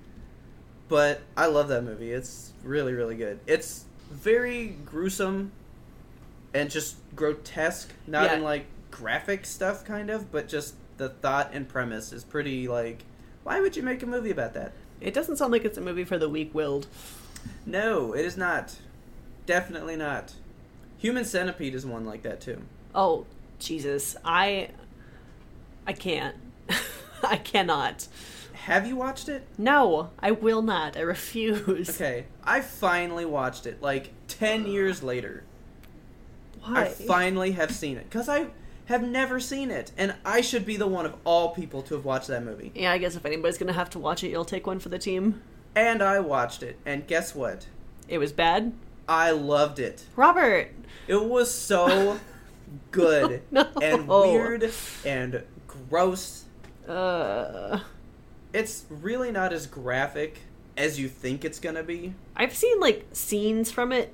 But 0.88 1.20
I 1.36 1.46
love 1.46 1.68
that 1.68 1.84
movie. 1.84 2.12
It's 2.12 2.52
really, 2.62 2.92
really 2.94 3.16
good. 3.16 3.40
It's 3.46 3.84
very 4.10 4.68
gruesome 4.86 5.52
and 6.54 6.70
just 6.70 6.96
grotesque. 7.14 7.92
Not 8.06 8.24
Yeah. 8.24 8.36
in 8.36 8.42
like 8.42 8.66
graphic 8.90 9.44
stuff, 9.46 9.84
kind 9.84 10.10
of, 10.10 10.30
but 10.32 10.48
just 10.48 10.74
the 10.96 11.08
thought 11.10 11.50
and 11.52 11.68
premise 11.68 12.12
is 12.12 12.24
pretty 12.24 12.66
like. 12.68 13.04
Why 13.44 13.60
would 13.60 13.76
you 13.76 13.82
make 13.82 14.02
a 14.02 14.06
movie 14.06 14.30
about 14.30 14.54
that? 14.54 14.72
It 15.00 15.14
doesn't 15.14 15.36
sound 15.36 15.52
like 15.52 15.64
it's 15.64 15.78
a 15.78 15.80
movie 15.80 16.04
for 16.04 16.18
the 16.18 16.28
weak-willed. 16.28 16.86
No, 17.64 18.12
it 18.12 18.24
is 18.24 18.36
not. 18.36 18.76
Definitely 19.46 19.96
not. 19.96 20.34
Human 20.98 21.24
Centipede 21.24 21.74
is 21.74 21.86
one 21.86 22.04
like 22.04 22.22
that 22.24 22.40
too. 22.40 22.62
Oh, 22.94 23.24
Jesus. 23.58 24.16
I 24.24 24.70
I 25.86 25.92
can't. 25.92 26.36
I 27.22 27.36
cannot. 27.36 28.08
Have 28.64 28.86
you 28.86 28.96
watched 28.96 29.28
it? 29.30 29.46
No, 29.56 30.10
I 30.18 30.32
will 30.32 30.60
not. 30.62 30.96
I 30.96 31.00
refuse. 31.00 31.88
Okay, 31.90 32.26
I 32.44 32.60
finally 32.60 33.24
watched 33.24 33.64
it 33.66 33.80
like 33.80 34.10
10 34.26 34.66
years 34.66 35.02
later. 35.02 35.44
Why? 36.68 36.82
I 36.82 36.88
finally 36.88 37.52
have 37.52 37.70
seen 37.72 37.96
it 37.96 38.10
cuz 38.10 38.28
I 38.28 38.46
have 38.86 39.02
never 39.02 39.38
seen 39.38 39.70
it 39.70 39.92
and 39.98 40.14
I 40.24 40.40
should 40.40 40.64
be 40.64 40.76
the 40.76 40.86
one 40.86 41.04
of 41.06 41.14
all 41.24 41.50
people 41.54 41.82
to 41.82 41.94
have 41.94 42.04
watched 42.04 42.28
that 42.28 42.42
movie. 42.44 42.72
yeah, 42.74 42.92
I 42.92 42.98
guess 42.98 43.16
if 43.16 43.24
anybody's 43.26 43.58
gonna 43.58 43.72
have 43.74 43.90
to 43.90 43.98
watch 43.98 44.24
it, 44.24 44.30
you'll 44.30 44.44
take 44.44 44.66
one 44.66 44.78
for 44.78 44.88
the 44.88 44.98
team. 44.98 45.42
And 45.74 46.02
I 46.02 46.20
watched 46.20 46.62
it 46.62 46.78
and 46.86 47.06
guess 47.06 47.34
what? 47.34 47.66
It 48.08 48.18
was 48.18 48.32
bad. 48.32 48.72
I 49.08 49.30
loved 49.30 49.78
it. 49.78 50.04
Robert. 50.16 50.70
It 51.06 51.22
was 51.24 51.52
so 51.52 52.18
good 52.90 53.42
No. 53.50 53.66
and 53.82 54.08
weird 54.08 54.70
and 55.04 55.42
gross 55.66 56.44
Uh, 56.86 57.80
it's 58.52 58.84
really 58.88 59.30
not 59.30 59.52
as 59.52 59.66
graphic 59.66 60.38
as 60.76 60.98
you 60.98 61.08
think 61.08 61.44
it's 61.44 61.58
gonna 61.58 61.82
be. 61.82 62.14
I've 62.36 62.54
seen 62.54 62.80
like 62.80 63.06
scenes 63.12 63.70
from 63.70 63.92
it, 63.92 64.12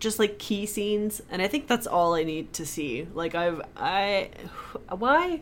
just 0.00 0.18
like 0.18 0.38
key 0.38 0.66
scenes, 0.66 1.22
and 1.30 1.40
I 1.40 1.48
think 1.48 1.66
that's 1.68 1.86
all 1.86 2.14
I 2.14 2.24
need 2.24 2.52
to 2.54 2.66
see. 2.66 3.06
Like 3.14 3.34
I've 3.34 3.60
I 3.76 4.30
why 4.90 5.40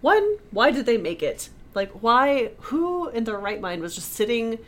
one 0.00 0.36
why 0.50 0.70
did 0.70 0.86
they 0.86 0.98
make 0.98 1.22
it? 1.22 1.48
Like 1.74 1.90
why 2.02 2.52
who 2.62 3.08
in 3.08 3.24
their 3.24 3.38
right 3.38 3.60
mind 3.60 3.82
was 3.82 3.94
just 3.94 4.12
sitting 4.12 4.58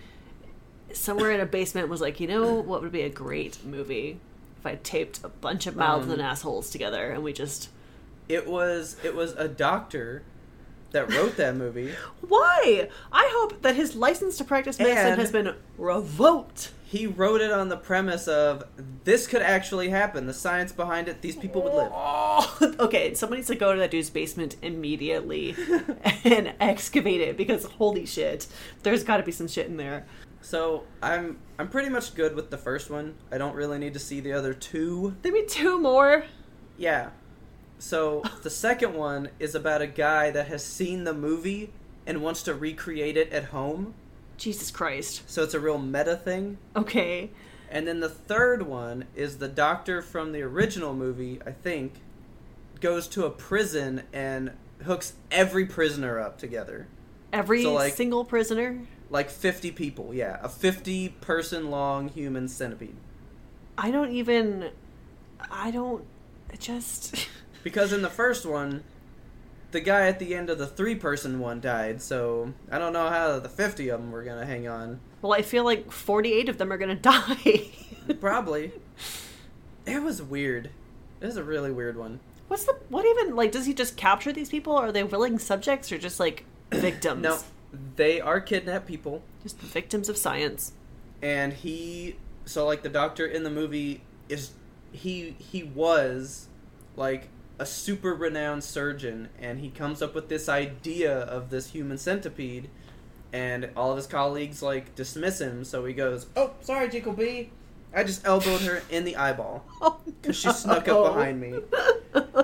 somewhere 0.93 1.31
in 1.33 1.41
a 1.41 1.47
basement 1.47 1.89
was 1.89 2.01
like, 2.01 2.21
you 2.21 2.27
know 2.27 2.55
what 2.55 2.83
would 2.83 2.93
be 2.93 3.03
a 3.03 3.11
great 3.11 3.65
movie 3.65 4.19
if 4.61 4.67
I 4.67 4.77
taped 4.77 5.21
a 5.25 5.29
bunch 5.29 5.67
of 5.67 5.77
mouths 5.77 6.07
Um, 6.07 6.13
and 6.13 6.23
assholes 6.23 6.71
together 6.71 7.11
and 7.11 7.23
we 7.23 7.33
just 7.33 7.69
It 8.29 8.47
was 8.47 8.97
it 9.03 9.15
was 9.15 9.33
a 9.33 9.49
doctor 9.49 10.23
that 10.93 11.13
wrote 11.13 11.37
that 11.39 11.57
movie. 11.57 11.93
why? 12.29 12.89
I 13.13 13.29
hope 13.33 13.63
that 13.63 13.75
his 13.75 13.97
license 13.97 14.37
to 14.39 14.45
practice 14.45 14.79
medicine 14.79 15.07
And- 15.13 15.21
has 15.21 15.33
been 15.33 15.55
revoked. 15.77 16.71
He 16.95 17.09
wrote 17.09 17.41
it 17.41 17.51
on 17.51 17.71
the 17.71 17.77
premise 17.77 18.29
of 18.29 18.63
this 19.03 19.27
could 19.27 19.43
actually 19.43 19.89
happen. 19.89 20.29
The 20.29 20.33
science 20.33 20.71
behind 20.71 21.09
it, 21.09 21.23
these 21.23 21.35
people 21.35 21.61
would 21.63 21.75
live. 21.75 21.91
Oh, 21.93 22.77
okay. 22.79 23.15
Someone 23.15 23.41
needs 23.41 23.49
to 23.49 23.57
go 23.57 23.73
to 23.73 23.81
that 23.81 23.91
dude's 23.91 24.11
basement 24.11 24.55
immediately 24.63 25.57
and 26.25 26.55
excavate 26.61 27.21
it 27.21 27.37
because 27.37 27.65
holy 27.65 28.07
shit, 28.07 28.47
there's 28.85 29.03
got 29.03 29.17
to 29.17 29.25
be 29.25 29.33
some 29.33 29.49
shit 29.49 29.67
in 29.67 29.77
there. 29.77 30.07
So 30.41 30.85
I'm 31.03 31.41
I'm 31.59 31.67
pretty 31.67 31.89
much 31.89 32.15
good 32.15 32.37
with 32.37 32.53
the 32.53 32.59
first 32.59 32.91
one. 32.91 33.17
I 33.33 33.39
don't 33.39 33.57
really 33.57 33.81
need 33.81 33.95
to 33.95 33.99
see 33.99 34.21
the 34.21 34.33
other 34.33 34.55
two. 34.55 35.17
There 35.23 35.33
be 35.33 35.47
two 35.47 35.81
more. 35.81 36.27
Yeah. 36.77 37.11
So 37.81 38.23
the 38.45 38.51
second 38.51 38.95
one 38.95 39.31
is 39.41 39.57
about 39.57 39.83
a 39.83 39.89
guy 39.89 40.31
that 40.31 40.47
has 40.47 40.65
seen 40.65 41.03
the 41.03 41.13
movie 41.13 41.73
and 42.07 42.23
wants 42.23 42.45
to 42.45 42.55
recreate 42.55 43.17
it 43.17 43.33
at 43.33 43.47
home. 43.47 43.95
Jesus 44.37 44.71
Christ. 44.71 45.23
So 45.27 45.43
it's 45.43 45.55
a 45.55 45.61
real 45.61 45.79
meta 45.79 46.17
thing. 46.17 46.59
Okay. 46.77 47.31
And 47.71 47.87
then 47.87 48.01
the 48.01 48.09
third 48.09 48.63
one 48.63 49.05
is 49.17 49.39
the 49.39 49.49
doctor 49.49 50.01
from 50.03 50.33
the 50.33 50.43
original 50.43 50.95
movie, 50.95 51.41
I 51.47 51.51
think, 51.53 51.95
goes 52.81 53.09
to 53.09 53.25
a 53.25 53.31
prison 53.31 54.03
and 54.13 54.53
hooks 54.85 55.15
every 55.31 55.65
prisoner 55.67 56.21
up 56.21 56.39
together. 56.39 56.87
Every 57.33 57.63
So, 57.63 57.73
like- 57.73 57.95
single 57.95 58.25
prisoner. 58.25 58.81
Like 59.11 59.31
50 59.31 59.71
people, 59.73 60.15
yeah. 60.15 60.39
A 60.43 60.49
50 60.49 61.11
person 61.21 61.71
long 61.71 62.09
human 62.09 62.49
centipede. 62.49 62.97
I 63.77 63.91
don't 63.91 64.11
even. 64.13 64.71
I 65.51 65.71
don't. 65.71 66.05
It 66.53 66.61
just. 66.61 67.29
Because 67.63 67.93
in 67.93 68.03
the 68.03 68.11
first 68.11 68.45
one, 68.47 68.83
the 69.75 69.81
guy 69.81 70.07
at 70.07 70.19
the 70.19 70.35
end 70.35 70.49
of 70.49 70.57
the 70.57 70.67
three 70.67 70.95
person 70.95 71.39
one 71.41 71.61
died, 71.61 72.01
so 72.01 72.55
I 72.71 72.79
don't 72.79 72.93
know 72.95 73.11
how 73.11 73.39
the 73.41 73.49
50 73.49 73.89
of 73.91 74.01
them 74.01 74.11
were 74.13 74.23
going 74.23 74.39
to 74.41 74.47
hang 74.47 74.67
on. 74.69 75.01
Well, 75.21 75.33
I 75.35 75.43
feel 75.43 75.65
like 75.65 75.91
48 75.91 76.49
of 76.49 76.59
them 76.59 76.73
are 76.73 76.79
gonna 76.79 76.95
die. 76.95 77.67
Probably. 78.21 78.73
It 79.87 80.03
was 80.03 80.23
weird. 80.23 80.71
It 81.21 81.27
was 81.27 81.37
a 81.37 81.43
really 81.45 81.73
weird 81.73 81.97
one. 81.97 82.21
What's 82.49 82.65
the. 82.65 82.77
What 82.89 83.05
even. 83.07 83.35
Like, 83.35 83.51
does 83.53 83.67
he 83.67 83.73
just 83.75 83.97
capture 83.97 84.33
these 84.33 84.49
people? 84.51 84.77
Are 84.77 84.93
they 84.93 85.03
willing 85.03 85.39
subjects 85.39 85.91
or 85.91 85.99
just, 85.99 86.21
like, 86.21 86.45
victims? 86.73 87.23
No, 87.23 87.39
they 87.97 88.21
are 88.21 88.41
kidnapped 88.41 88.87
people, 88.87 89.23
Just 89.43 89.59
victims 89.59 90.09
of 90.09 90.17
science. 90.17 90.73
and 91.23 91.53
he. 91.53 92.17
So, 92.45 92.67
like, 92.67 92.83
the 92.83 92.89
doctor 92.91 93.27
in 93.27 93.43
the 93.45 93.51
movie 93.51 94.03
is. 94.29 94.51
He, 94.93 95.35
he 95.39 95.63
was, 95.65 96.47
like, 96.97 97.29
a 97.59 97.67
super 97.67 98.15
renowned 98.15 98.65
surgeon, 98.65 99.29
and 99.39 99.61
he 99.61 99.71
comes 99.71 100.03
up 100.03 100.15
with 100.15 100.29
this 100.29 100.49
idea 100.49 101.17
of 101.21 101.51
this 101.51 101.71
human 101.71 101.99
centipede, 101.99 102.69
and 103.33 103.71
all 103.77 103.91
of 103.91 103.97
his 103.97 104.07
colleagues, 104.07 104.63
like, 104.63 104.95
dismiss 104.95 105.41
him, 105.41 105.65
so 105.65 105.85
he 105.85 105.93
goes, 105.93 106.27
Oh, 106.37 106.53
sorry, 106.61 106.89
Jekyll 106.89 107.13
B. 107.13 107.51
I 107.97 108.03
just 108.03 108.27
elbowed 108.27 108.61
her 108.63 108.83
in 108.91 109.05
the 109.05 109.17
eyeball. 109.17 109.65
Oh, 109.81 109.99
Because 110.07 110.37
she 110.37 110.51
snuck 110.53 110.89
up 110.89 111.15
behind 111.15 111.41
me. 111.41 111.55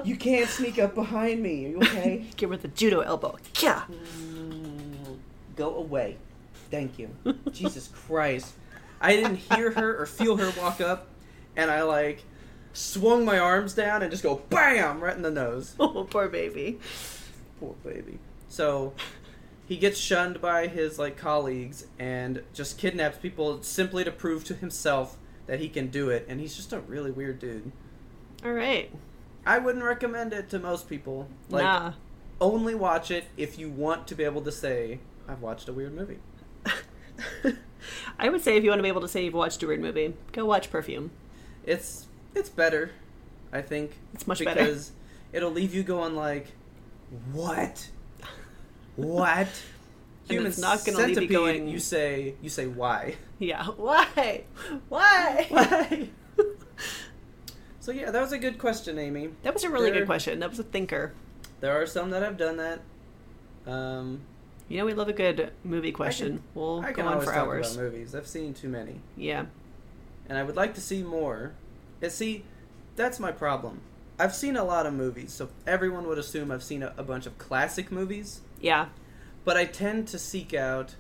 You 0.04 0.16
can't 0.16 0.48
sneak 0.48 0.78
up 0.78 0.94
behind 0.94 1.42
me. 1.42 1.66
Are 1.66 1.68
you 1.70 1.76
okay? 1.78 2.26
Give 2.36 2.50
her 2.50 2.56
the 2.56 2.68
judo 2.68 3.00
elbow. 3.00 3.36
Yeah. 3.60 3.82
Mm, 3.90 5.16
go 5.56 5.74
away. 5.76 6.18
Thank 6.70 6.98
you. 6.98 7.10
Jesus 7.52 7.88
Christ. 7.88 8.52
I 9.00 9.16
didn't 9.16 9.36
hear 9.36 9.70
her 9.72 10.00
or 10.00 10.06
feel 10.06 10.36
her 10.36 10.52
walk 10.60 10.80
up, 10.80 11.08
and 11.56 11.70
I, 11.70 11.82
like, 11.82 12.22
swung 12.72 13.24
my 13.24 13.38
arms 13.38 13.74
down 13.74 14.02
and 14.02 14.10
just 14.10 14.22
go 14.22 14.42
BAM! 14.48 15.00
Right 15.00 15.16
in 15.16 15.22
the 15.22 15.30
nose. 15.30 15.74
Oh, 15.80 16.06
poor 16.08 16.28
baby. 16.28 16.78
Poor 17.58 17.74
baby. 17.84 18.18
So, 18.48 18.92
he 19.66 19.76
gets 19.76 19.98
shunned 19.98 20.40
by 20.40 20.66
his, 20.66 20.98
like, 20.98 21.16
colleagues 21.16 21.86
and 21.98 22.42
just 22.52 22.78
kidnaps 22.78 23.18
people 23.18 23.62
simply 23.62 24.04
to 24.04 24.10
prove 24.10 24.44
to 24.44 24.54
himself 24.54 25.16
that 25.46 25.60
he 25.60 25.68
can 25.68 25.88
do 25.88 26.10
it, 26.10 26.26
and 26.28 26.40
he's 26.40 26.54
just 26.54 26.72
a 26.72 26.80
really 26.80 27.10
weird 27.10 27.38
dude. 27.38 27.72
All 28.44 28.52
right. 28.52 28.90
I 29.44 29.58
wouldn't 29.58 29.84
recommend 29.84 30.32
it 30.32 30.48
to 30.50 30.58
most 30.58 30.88
people. 30.88 31.28
Like, 31.48 31.64
nah. 31.64 31.92
only 32.40 32.74
watch 32.74 33.10
it 33.10 33.24
if 33.36 33.58
you 33.58 33.68
want 33.68 34.06
to 34.08 34.14
be 34.14 34.24
able 34.24 34.42
to 34.42 34.52
say, 34.52 35.00
I've 35.28 35.42
watched 35.42 35.68
a 35.68 35.72
weird 35.72 35.94
movie. 35.94 36.18
I 38.18 38.28
would 38.28 38.42
say 38.42 38.56
if 38.56 38.64
you 38.64 38.70
want 38.70 38.78
to 38.78 38.82
be 38.82 38.88
able 38.88 39.00
to 39.00 39.08
say 39.08 39.24
you've 39.24 39.34
watched 39.34 39.62
a 39.62 39.66
weird 39.66 39.80
movie, 39.80 40.14
go 40.32 40.44
watch 40.44 40.70
Perfume. 40.70 41.10
It's 41.64 42.06
it's 42.34 42.48
better, 42.48 42.90
I 43.52 43.62
think. 43.62 43.96
It's 44.14 44.26
much 44.26 44.44
better. 44.44 44.60
because 44.64 44.92
it'll 45.32 45.50
leave 45.50 45.74
you 45.74 45.82
going 45.82 46.14
like, 46.16 46.48
what, 47.32 47.88
what? 48.96 49.48
It's 50.32 50.58
not 50.58 50.84
gonna 50.84 50.98
leave 51.08 51.22
you 51.22 51.28
going- 51.28 51.66
You 51.66 51.80
say 51.80 52.34
you 52.40 52.48
say 52.48 52.68
why? 52.68 53.16
Yeah. 53.40 53.64
Why? 53.76 54.44
Why? 54.88 55.46
Why? 55.48 56.08
so 57.80 57.90
yeah, 57.90 58.12
that 58.12 58.20
was 58.20 58.30
a 58.32 58.38
good 58.38 58.56
question, 58.58 58.96
Amy. 58.98 59.30
That 59.42 59.54
was 59.54 59.64
a 59.64 59.70
really 59.70 59.90
There- 59.90 60.00
good 60.00 60.06
question. 60.06 60.38
That 60.38 60.50
was 60.50 60.58
a 60.60 60.62
thinker. 60.62 61.12
There 61.60 61.72
are 61.82 61.84
some 61.86 62.10
that 62.10 62.22
have 62.22 62.36
done 62.36 62.58
that. 62.58 62.80
Um, 63.66 64.20
You 64.68 64.78
know, 64.78 64.84
we 64.86 64.94
love 64.94 65.08
a 65.08 65.12
good 65.12 65.50
movie 65.64 65.90
question. 65.90 66.42
we'll 66.54 66.80
I 66.80 66.92
go 66.92 67.02
on 67.02 67.20
for 67.22 67.34
hours. 67.34 67.74
about 67.74 67.84
movies. 67.84 68.14
I've 68.14 68.28
seen 68.28 68.54
too 68.54 68.68
many. 68.68 69.00
Yeah. 69.16 69.46
and 70.28 70.38
I 70.38 70.44
would 70.44 70.54
like 70.56 70.74
to 70.74 70.80
see 70.80 71.02
more. 71.02 71.54
And 72.02 72.10
see, 72.12 72.44
that's 72.96 73.18
my 73.20 73.32
problem. 73.32 73.80
I've 74.18 74.34
seen 74.34 74.56
a 74.56 74.64
lot 74.64 74.86
of 74.86 74.92
movies, 74.94 75.32
so 75.32 75.48
everyone 75.66 76.06
would 76.06 76.18
assume 76.18 76.50
I've 76.50 76.62
seen 76.62 76.82
a, 76.82 76.92
a 76.96 77.02
bunch 77.02 77.26
of 77.26 77.38
classic 77.38 77.90
movies, 77.90 78.40
Yeah. 78.60 78.88
but 79.44 79.56
I 79.56 79.64
tend 79.64 80.08
to 80.08 80.18
seek 80.18 80.52
out 80.52 80.96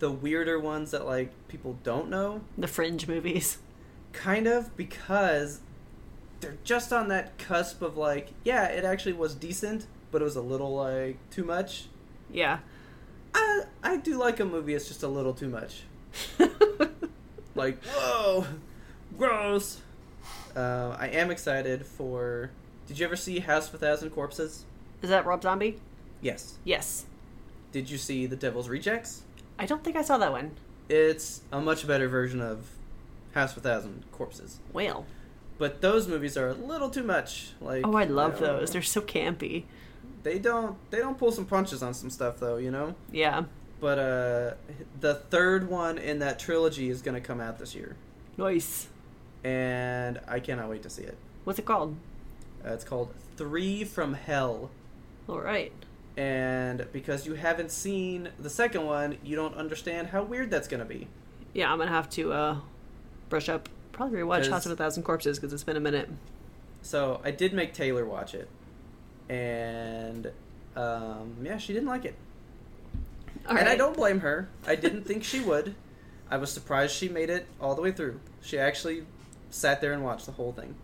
the 0.00 0.10
weirder 0.10 0.58
ones 0.58 0.90
that 0.90 1.06
like 1.06 1.30
people 1.46 1.78
don't 1.84 2.08
know, 2.10 2.40
The 2.58 2.66
fringe 2.66 3.06
movies. 3.06 3.58
kind 4.12 4.46
of 4.48 4.76
because 4.76 5.60
they're 6.40 6.58
just 6.64 6.92
on 6.92 7.06
that 7.08 7.38
cusp 7.38 7.80
of 7.82 7.96
like, 7.96 8.30
yeah, 8.44 8.64
it 8.66 8.84
actually 8.84 9.12
was 9.12 9.34
decent, 9.36 9.86
but 10.10 10.20
it 10.20 10.24
was 10.24 10.34
a 10.36 10.42
little 10.42 10.74
like 10.74 11.16
too 11.30 11.44
much. 11.44 11.86
Yeah. 12.30 12.58
I 13.34 13.62
I 13.82 13.96
do 13.98 14.18
like 14.18 14.40
a 14.40 14.44
movie 14.44 14.74
it's 14.74 14.88
just 14.88 15.02
a 15.04 15.08
little 15.08 15.32
too 15.34 15.48
much. 15.48 15.82
Like, 17.54 17.82
whoa, 17.84 18.46
gross. 19.18 19.82
Uh, 20.56 20.96
I 20.98 21.08
am 21.08 21.30
excited 21.30 21.84
for. 21.86 22.50
Did 22.86 22.98
you 22.98 23.06
ever 23.06 23.16
see 23.16 23.38
House 23.38 23.68
of 23.68 23.74
a 23.74 23.78
Thousand 23.78 24.10
Corpses? 24.10 24.64
Is 25.02 25.10
that 25.10 25.24
Rob 25.26 25.42
Zombie? 25.42 25.78
Yes. 26.20 26.58
Yes. 26.64 27.06
Did 27.72 27.88
you 27.90 27.98
see 27.98 28.26
The 28.26 28.36
Devil's 28.36 28.68
Rejects? 28.68 29.22
I 29.58 29.66
don't 29.66 29.82
think 29.82 29.96
I 29.96 30.02
saw 30.02 30.18
that 30.18 30.32
one. 30.32 30.52
It's 30.88 31.42
a 31.52 31.60
much 31.60 31.86
better 31.86 32.08
version 32.08 32.40
of 32.40 32.66
House 33.34 33.52
of 33.52 33.58
a 33.58 33.60
Thousand 33.60 34.04
Corpses. 34.12 34.58
Whale. 34.72 35.06
But 35.58 35.80
those 35.80 36.08
movies 36.08 36.36
are 36.36 36.48
a 36.48 36.54
little 36.54 36.90
too 36.90 37.02
much. 37.04 37.50
Like, 37.60 37.86
Oh, 37.86 37.94
I 37.96 38.04
love 38.04 38.40
you 38.40 38.46
know, 38.46 38.58
those. 38.58 38.72
They're 38.72 38.82
so 38.82 39.00
campy. 39.00 39.64
They 40.22 40.38
don't. 40.38 40.76
They 40.90 40.98
don't 40.98 41.18
pull 41.18 41.32
some 41.32 41.46
punches 41.46 41.82
on 41.82 41.94
some 41.94 42.10
stuff 42.10 42.38
though. 42.38 42.56
You 42.56 42.70
know. 42.70 42.94
Yeah. 43.10 43.44
But 43.80 43.98
uh, 43.98 44.54
the 45.00 45.14
third 45.14 45.68
one 45.68 45.98
in 45.98 46.20
that 46.20 46.38
trilogy 46.38 46.88
is 46.88 47.02
going 47.02 47.16
to 47.16 47.20
come 47.20 47.40
out 47.40 47.58
this 47.58 47.74
year, 47.74 47.96
Nice. 48.38 48.86
And 49.44 50.20
I 50.28 50.40
cannot 50.40 50.68
wait 50.68 50.82
to 50.82 50.90
see 50.90 51.02
it. 51.02 51.16
What's 51.44 51.58
it 51.58 51.64
called? 51.64 51.96
Uh, 52.64 52.72
it's 52.72 52.84
called 52.84 53.12
Three 53.36 53.84
from 53.84 54.14
Hell. 54.14 54.70
All 55.28 55.40
right. 55.40 55.72
And 56.16 56.86
because 56.92 57.26
you 57.26 57.34
haven't 57.34 57.70
seen 57.70 58.28
the 58.38 58.50
second 58.50 58.84
one, 58.84 59.16
you 59.24 59.34
don't 59.34 59.54
understand 59.56 60.08
how 60.08 60.22
weird 60.22 60.50
that's 60.50 60.68
going 60.68 60.80
to 60.80 60.86
be. 60.86 61.08
Yeah, 61.54 61.70
I'm 61.70 61.78
gonna 61.78 61.90
have 61.90 62.08
to 62.10 62.32
uh, 62.32 62.56
brush 63.28 63.48
up. 63.48 63.68
Probably 63.92 64.20
rewatch 64.20 64.48
House 64.48 64.64
of 64.64 64.72
a 64.72 64.76
Thousand 64.76 65.02
Corpses 65.02 65.38
because 65.38 65.52
it's 65.52 65.64
been 65.64 65.76
a 65.76 65.80
minute. 65.80 66.08
So 66.80 67.20
I 67.24 67.30
did 67.30 67.52
make 67.52 67.74
Taylor 67.74 68.06
watch 68.06 68.34
it, 68.34 68.48
and 69.28 70.32
um, 70.74 71.36
yeah, 71.42 71.58
she 71.58 71.74
didn't 71.74 71.88
like 71.88 72.06
it. 72.06 72.14
All 73.46 73.56
and 73.56 73.68
I 73.68 73.76
don't 73.76 73.94
blame 73.94 74.20
her. 74.20 74.48
I 74.66 74.76
didn't 74.76 75.04
think 75.04 75.24
she 75.24 75.40
would. 75.40 75.74
I 76.30 76.38
was 76.38 76.50
surprised 76.50 76.94
she 76.96 77.08
made 77.08 77.28
it 77.28 77.46
all 77.60 77.74
the 77.74 77.82
way 77.82 77.92
through. 77.92 78.20
She 78.40 78.58
actually 78.58 79.04
sat 79.52 79.80
there 79.80 79.92
and 79.92 80.02
watched 80.04 80.26
the 80.26 80.32
whole 80.32 80.52
thing. 80.52 80.74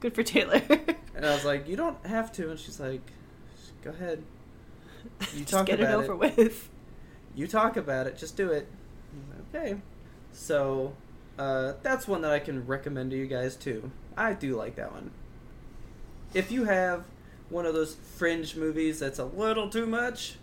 Good 0.00 0.14
for 0.14 0.22
Taylor. 0.22 0.62
And 1.16 1.24
I 1.24 1.32
was 1.32 1.44
like, 1.44 1.68
"You 1.68 1.76
don't 1.76 2.04
have 2.06 2.32
to." 2.32 2.50
And 2.50 2.58
she's 2.58 2.80
like, 2.80 3.00
"Go 3.84 3.90
ahead. 3.90 4.20
You 5.32 5.38
Just 5.42 5.48
talk 5.50 5.66
get 5.66 5.78
it 5.78 5.84
about 5.84 6.02
over 6.08 6.24
it. 6.24 6.36
with. 6.36 6.68
You 7.36 7.46
talk 7.46 7.76
about 7.76 8.08
it. 8.08 8.18
Just 8.18 8.36
do 8.36 8.50
it." 8.50 8.66
Okay. 9.54 9.76
So 10.32 10.92
uh, 11.38 11.74
that's 11.84 12.08
one 12.08 12.22
that 12.22 12.32
I 12.32 12.40
can 12.40 12.66
recommend 12.66 13.12
to 13.12 13.16
you 13.16 13.28
guys 13.28 13.54
too. 13.54 13.92
I 14.16 14.32
do 14.32 14.56
like 14.56 14.74
that 14.74 14.90
one. 14.90 15.12
If 16.34 16.50
you 16.50 16.64
have 16.64 17.04
one 17.48 17.64
of 17.64 17.74
those 17.74 17.94
fringe 17.94 18.56
movies 18.56 18.98
that's 18.98 19.20
a 19.20 19.24
little 19.24 19.70
too 19.70 19.86
much, 19.86 20.34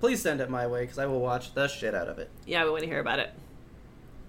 please 0.00 0.22
send 0.22 0.40
it 0.40 0.48
my 0.48 0.66
way 0.66 0.84
because 0.84 0.98
I 0.98 1.04
will 1.04 1.20
watch 1.20 1.52
the 1.52 1.68
shit 1.68 1.94
out 1.94 2.08
of 2.08 2.18
it. 2.18 2.30
Yeah, 2.46 2.64
we 2.64 2.70
want 2.70 2.82
to 2.84 2.88
hear 2.88 3.00
about 3.00 3.18
it. 3.18 3.30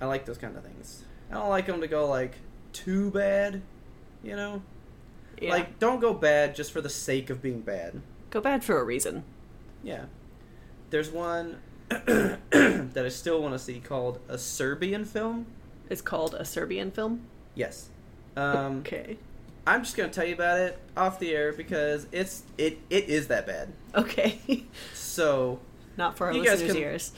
I 0.01 0.07
like 0.07 0.25
those 0.25 0.37
kind 0.37 0.57
of 0.57 0.63
things. 0.65 1.05
I 1.31 1.35
don't 1.35 1.47
like 1.49 1.67
them 1.67 1.79
to 1.79 1.87
go 1.87 2.05
like 2.05 2.33
too 2.75 3.09
bad, 3.11 3.61
you 4.23 4.35
know. 4.35 4.61
Yeah. 5.41 5.49
Like, 5.51 5.79
don't 5.79 5.99
go 5.99 6.13
bad 6.13 6.55
just 6.55 6.71
for 6.71 6.81
the 6.81 6.89
sake 6.89 7.29
of 7.29 7.41
being 7.41 7.61
bad. 7.61 8.01
go 8.29 8.39
bad 8.41 8.63
for 8.63 8.77
a 8.79 8.83
reason. 8.83 9.23
Yeah. 9.83 10.05
There's 10.89 11.09
one 11.09 11.57
that 11.89 13.03
I 13.05 13.09
still 13.09 13.41
want 13.41 13.53
to 13.53 13.59
see 13.59 13.79
called 13.79 14.19
a 14.27 14.37
Serbian 14.37 15.05
film. 15.05 15.45
It's 15.89 16.01
called 16.01 16.33
a 16.35 16.45
Serbian 16.45 16.91
film. 16.91 17.21
Yes. 17.53 17.89
Um, 18.35 18.79
Okay. 18.79 19.17
I'm 19.67 19.83
just 19.83 19.95
gonna 19.97 20.09
tell 20.09 20.25
you 20.25 20.35
about 20.35 20.59
it 20.59 20.77
off 20.95 21.17
the 21.19 21.31
air 21.33 21.51
because 21.51 22.05
it's 22.11 22.43
it 22.57 22.77
it 22.91 23.05
is 23.09 23.27
that 23.27 23.47
bad. 23.47 23.69
Okay. 23.95 24.39
So 24.93 25.59
Not 25.97 26.17
for 26.17 26.27
our 26.27 26.33
You 26.33 26.43
listeners' 26.43 26.73
can- 26.73 26.81
ears. 26.81 27.11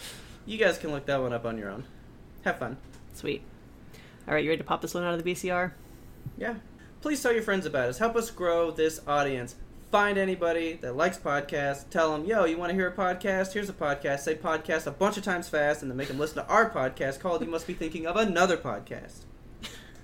you 0.45 0.57
guys 0.57 0.77
can 0.77 0.91
look 0.91 1.05
that 1.07 1.19
one 1.21 1.33
up 1.33 1.45
on 1.45 1.57
your 1.57 1.69
own. 1.69 1.83
Have 2.43 2.57
fun. 2.59 2.77
Sweet. 3.13 3.41
All 4.27 4.33
right, 4.33 4.43
you 4.43 4.49
ready 4.49 4.57
to 4.57 4.63
pop 4.63 4.81
this 4.81 4.93
one 4.93 5.03
out 5.03 5.13
of 5.13 5.23
the 5.23 5.31
VCR? 5.33 5.71
Yeah. 6.37 6.55
please 7.01 7.21
tell 7.23 7.31
your 7.31 7.43
friends 7.43 7.65
about 7.65 7.87
us. 7.89 7.97
Help 7.97 8.15
us 8.15 8.29
grow 8.29 8.71
this 8.71 8.99
audience. 9.07 9.55
Find 9.91 10.17
anybody 10.17 10.73
that 10.81 10.97
likes 10.97 11.17
podcasts. 11.17 11.89
Tell 11.89 12.11
them, 12.11 12.25
yo, 12.27 12.43
you 12.43 12.57
want 12.57 12.69
to 12.71 12.75
hear 12.75 12.87
a 12.87 12.91
podcast? 12.91 13.53
Here's 13.53 13.69
a 13.69 13.73
podcast. 13.73 14.19
Say 14.19 14.35
podcast 14.35 14.85
a 14.85 14.91
bunch 14.91 15.15
of 15.15 15.23
times 15.23 15.47
fast, 15.47 15.81
and 15.81 15.89
then 15.89 15.97
make 15.97 16.09
them 16.09 16.19
listen 16.19 16.43
to 16.43 16.47
our 16.49 16.69
podcast 16.69 17.21
called 17.21 17.41
"You 17.41 17.49
Must 17.49 17.65
Be 17.65 17.73
Thinking 17.73 18.05
of 18.05 18.17
Another 18.17 18.57
Podcast." 18.57 19.19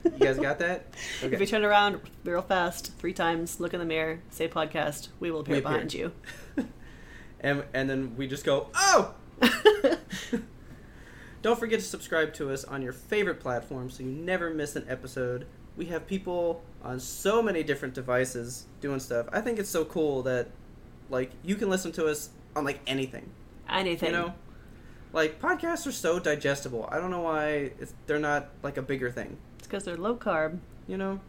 You 0.06 0.12
guys 0.12 0.38
got 0.40 0.60
that? 0.60 0.86
If 1.22 1.38
you 1.40 1.46
turn 1.46 1.66
around 1.66 2.00
real 2.24 2.42
fast 2.42 2.94
three 2.98 3.14
times, 3.14 3.60
look 3.60 3.74
in 3.74 3.80
the 3.82 3.86
mirror, 3.86 4.22
say 4.30 4.48
podcast, 4.48 5.10
we 5.20 5.32
will 5.32 5.42
appear 5.42 5.56
We 5.56 5.60
appear. 5.60 5.72
behind 5.72 5.94
you. 5.94 6.12
and 7.42 7.64
and 7.74 7.90
then 7.90 8.16
we 8.16 8.28
just 8.28 8.46
go, 8.46 8.68
oh. 8.76 9.14
Don't 11.44 11.60
forget 11.60 11.82
to 11.82 11.86
subscribe 11.86 12.34
to 12.36 12.52
us 12.52 12.64
on 12.64 12.82
your 12.82 12.94
favorite 12.94 13.42
platform 13.42 13.90
so 13.90 14.02
you 14.02 14.10
never 14.10 14.50
miss 14.50 14.78
an 14.78 14.86
episode. 14.88 15.46
We 15.76 15.88
have 15.88 16.08
people 16.08 16.64
on 16.82 17.02
so 17.02 17.44
many 17.44 17.64
different 17.64 17.94
devices 17.94 18.66
doing 18.80 19.02
stuff. 19.02 19.28
I 19.30 19.42
think 19.42 19.60
it's 19.60 19.70
so 19.70 19.84
cool 19.84 20.24
that 20.24 20.48
like 21.10 21.32
you 21.44 21.58
can 21.58 21.70
listen 21.70 21.92
to 21.94 22.08
us 22.08 22.30
on 22.56 22.64
like 22.64 22.80
anything. 22.88 23.30
Anything. 23.70 24.12
You 24.12 24.16
know? 24.16 24.34
Like 25.12 25.42
podcasts 25.42 25.86
are 25.86 25.92
so 25.92 26.18
digestible. 26.18 26.88
I 26.90 26.98
don't 26.98 27.12
know 27.12 27.22
why 27.22 27.72
it's, 27.78 27.94
they're 28.08 28.20
not 28.20 28.48
like 28.64 28.78
a 28.78 28.82
bigger 28.82 29.12
thing. 29.12 29.38
It's 29.58 29.68
because 29.68 29.84
they're 29.84 29.98
low 29.98 30.16
carb. 30.16 30.60
You 30.88 30.96
know? 30.96 31.20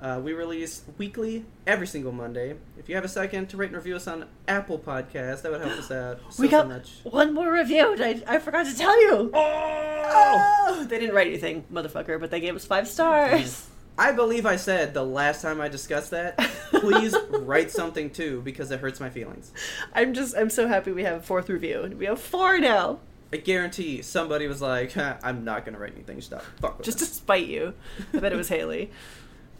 Uh, 0.00 0.18
we 0.22 0.32
release 0.32 0.82
weekly 0.96 1.44
every 1.66 1.86
single 1.86 2.10
Monday. 2.12 2.56
If 2.78 2.88
you 2.88 2.94
have 2.94 3.04
a 3.04 3.08
second 3.08 3.48
to 3.50 3.58
rate 3.58 3.66
and 3.66 3.76
review 3.76 3.96
us 3.96 4.06
on 4.06 4.24
Apple 4.48 4.78
Podcasts, 4.78 5.42
that 5.42 5.52
would 5.52 5.60
help 5.60 5.78
us 5.78 5.90
out 5.90 6.20
so, 6.30 6.42
we 6.42 6.48
got 6.48 6.62
so 6.62 6.68
much. 6.68 6.90
one 7.04 7.34
more 7.34 7.52
review. 7.52 7.94
I, 7.98 8.22
I 8.26 8.38
forgot 8.38 8.64
to 8.66 8.74
tell 8.74 8.98
you. 9.02 9.30
Oh! 9.34 10.86
They 10.88 10.98
didn't 10.98 11.14
write 11.14 11.26
anything, 11.26 11.64
motherfucker, 11.72 12.18
but 12.18 12.30
they 12.30 12.40
gave 12.40 12.56
us 12.56 12.64
five 12.64 12.88
stars. 12.88 13.66
I 13.98 14.12
believe 14.12 14.46
I 14.46 14.56
said 14.56 14.94
the 14.94 15.04
last 15.04 15.42
time 15.42 15.60
I 15.60 15.68
discussed 15.68 16.12
that, 16.12 16.38
please 16.70 17.14
write 17.30 17.70
something 17.70 18.08
too 18.08 18.40
because 18.42 18.70
it 18.70 18.80
hurts 18.80 19.00
my 19.00 19.10
feelings. 19.10 19.52
I'm 19.94 20.14
just, 20.14 20.34
I'm 20.34 20.48
so 20.48 20.66
happy 20.66 20.92
we 20.92 21.04
have 21.04 21.18
a 21.18 21.22
fourth 21.22 21.50
review. 21.50 21.94
We 21.98 22.06
have 22.06 22.18
four 22.20 22.58
now. 22.58 23.00
I 23.32 23.36
guarantee 23.36 24.02
somebody 24.02 24.48
was 24.48 24.60
like, 24.60 24.92
"Huh, 24.94 25.16
I'm 25.22 25.44
not 25.44 25.64
going 25.64 25.74
to 25.74 25.80
write 25.80 25.92
anything, 25.94 26.20
stop. 26.20 26.42
Fuck 26.60 26.78
with 26.78 26.84
Just 26.84 26.98
to 26.98 27.04
spite 27.04 27.46
you. 27.46 27.74
I 28.12 28.18
bet 28.18 28.32
it 28.32 28.36
was 28.36 28.48
Haley. 28.56 28.90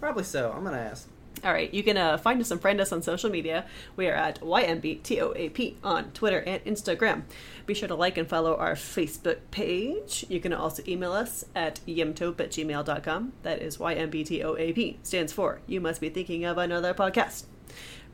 Probably 0.00 0.24
so. 0.24 0.52
I'm 0.52 0.64
to 0.64 0.72
ask. 0.72 1.08
All 1.44 1.52
right, 1.52 1.72
you 1.72 1.82
can 1.82 1.96
uh, 1.96 2.18
find 2.18 2.40
us 2.40 2.50
and 2.50 2.60
friend 2.60 2.80
us 2.80 2.92
on 2.92 3.00
social 3.00 3.30
media. 3.30 3.64
We 3.96 4.08
are 4.08 4.14
at 4.14 4.40
YMBTOAP 4.40 5.76
on 5.82 6.10
Twitter 6.10 6.40
and 6.40 6.62
Instagram. 6.64 7.22
Be 7.64 7.72
sure 7.72 7.88
to 7.88 7.94
like 7.94 8.18
and 8.18 8.28
follow 8.28 8.56
our 8.56 8.74
Facebook 8.74 9.38
page. 9.50 10.26
You 10.28 10.40
can 10.40 10.52
also 10.52 10.82
email 10.86 11.12
us 11.12 11.44
at 11.54 11.80
yimtope 11.86 12.40
at 12.40 12.50
gmail.com. 12.50 13.32
That 13.42 13.62
is 13.62 13.78
YMBTOAP, 13.78 14.96
stands 15.02 15.32
for 15.32 15.60
You 15.66 15.80
Must 15.80 16.00
Be 16.00 16.10
Thinking 16.10 16.44
of 16.44 16.58
Another 16.58 16.92
Podcast. 16.92 17.44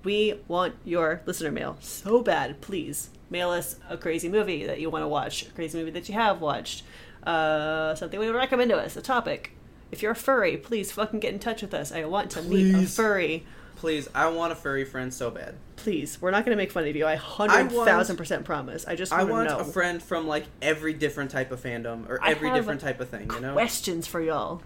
We 0.05 0.39
want 0.47 0.74
your 0.84 1.22
listener 1.26 1.51
mail 1.51 1.78
so 1.80 2.22
bad. 2.22 2.61
Please 2.61 3.11
mail 3.28 3.51
us 3.51 3.76
a 3.89 3.97
crazy 3.97 4.28
movie 4.28 4.66
that 4.66 4.78
you 4.78 4.89
want 4.89 5.03
to 5.03 5.09
watch, 5.09 5.47
a 5.47 5.51
crazy 5.51 5.78
movie 5.78 5.91
that 5.93 6.09
you 6.09 6.14
have 6.14 6.41
watched, 6.41 6.84
uh, 7.24 7.97
something 7.97 8.20
we 8.20 8.26
would 8.26 8.37
recommend 8.37 8.70
to 8.70 8.76
us, 8.76 8.97
a 8.97 9.03
topic. 9.03 9.56
If 9.93 10.03
you're 10.03 10.12
a 10.12 10.16
furry, 10.16 10.57
please 10.57 10.91
fucking 10.93 11.20
get 11.20 11.32
in 11.32 11.39
touch 11.39 11.62
with 11.62 11.72
us. 11.74 11.93
I 11.93 12.05
want 12.05 12.30
to 12.32 12.43
meet 12.43 12.74
a 12.74 12.87
furry. 12.87 13.45
Please, 13.76 14.09
I 14.14 14.28
want 14.28 14.53
a 14.53 14.57
furry 14.57 14.84
friend 14.84 15.12
so 15.12 15.30
bad. 15.30 15.55
Please, 15.76 16.20
we're 16.20 16.30
not 16.30 16.45
going 16.45 16.57
to 16.57 16.61
make 16.61 16.72
fun 16.72 16.89
of 16.89 16.97
you. 16.97 17.07
I 17.07 17.14
hundred 17.16 17.70
thousand 17.70 18.16
percent 18.16 18.45
promise. 18.45 18.87
I 18.87 18.97
just 18.97 19.12
I 19.12 19.24
want 19.24 19.49
know 19.49 19.59
a 19.59 19.64
friend 19.64 20.03
from 20.03 20.26
like 20.26 20.47
every 20.62 20.95
different 20.95 21.30
type 21.30 21.53
of 21.53 21.62
fandom 21.62 22.09
or 22.09 22.24
every 22.24 22.51
different 22.53 22.80
type 22.80 23.01
of 23.01 23.09
thing, 23.11 23.30
you 23.32 23.41
know? 23.41 23.53
questions 23.53 24.07
for 24.07 24.20
y'all. 24.20 24.62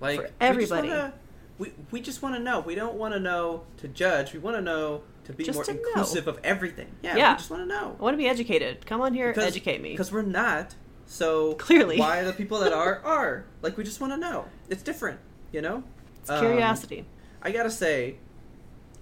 Like 0.00 0.20
for 0.20 0.30
everybody. 0.40 1.12
We 1.58 1.72
we 1.92 2.00
just 2.00 2.22
want 2.22 2.34
to 2.34 2.40
know. 2.40 2.60
We 2.60 2.74
don't 2.74 2.94
want 2.94 3.14
to 3.14 3.20
know 3.20 3.62
to 3.76 3.88
judge. 3.88 4.32
We 4.32 4.40
want 4.40 4.56
to 4.56 4.60
know 4.62 5.02
to 5.24 5.32
be 5.32 5.44
Just 5.44 5.56
more 5.56 5.64
to 5.64 5.72
know. 5.74 5.80
inclusive 5.88 6.26
of 6.26 6.40
everything. 6.42 6.88
Yeah, 7.02 7.16
Yeah. 7.16 7.32
we 7.32 7.38
just 7.38 7.50
want 7.50 7.62
to 7.62 7.66
know. 7.66 7.96
I 7.98 8.02
want 8.02 8.14
to 8.14 8.18
be 8.18 8.26
educated. 8.26 8.84
Come 8.86 9.00
on 9.00 9.14
here, 9.14 9.32
educate 9.36 9.80
me. 9.80 9.90
Because 9.92 10.10
we're 10.10 10.22
not. 10.22 10.74
So 11.06 11.54
Clearly. 11.54 11.98
why 11.98 12.22
the 12.22 12.32
people 12.32 12.58
that 12.60 12.72
are 12.72 13.00
are 13.04 13.44
like 13.62 13.76
we 13.76 13.84
just 13.84 14.00
want 14.00 14.12
to 14.12 14.16
know. 14.16 14.46
It's 14.68 14.82
different, 14.82 15.20
you 15.52 15.60
know. 15.62 15.82
It's 16.20 16.30
Um, 16.30 16.40
curiosity. 16.40 17.04
I 17.42 17.50
gotta 17.50 17.70
say, 17.70 18.16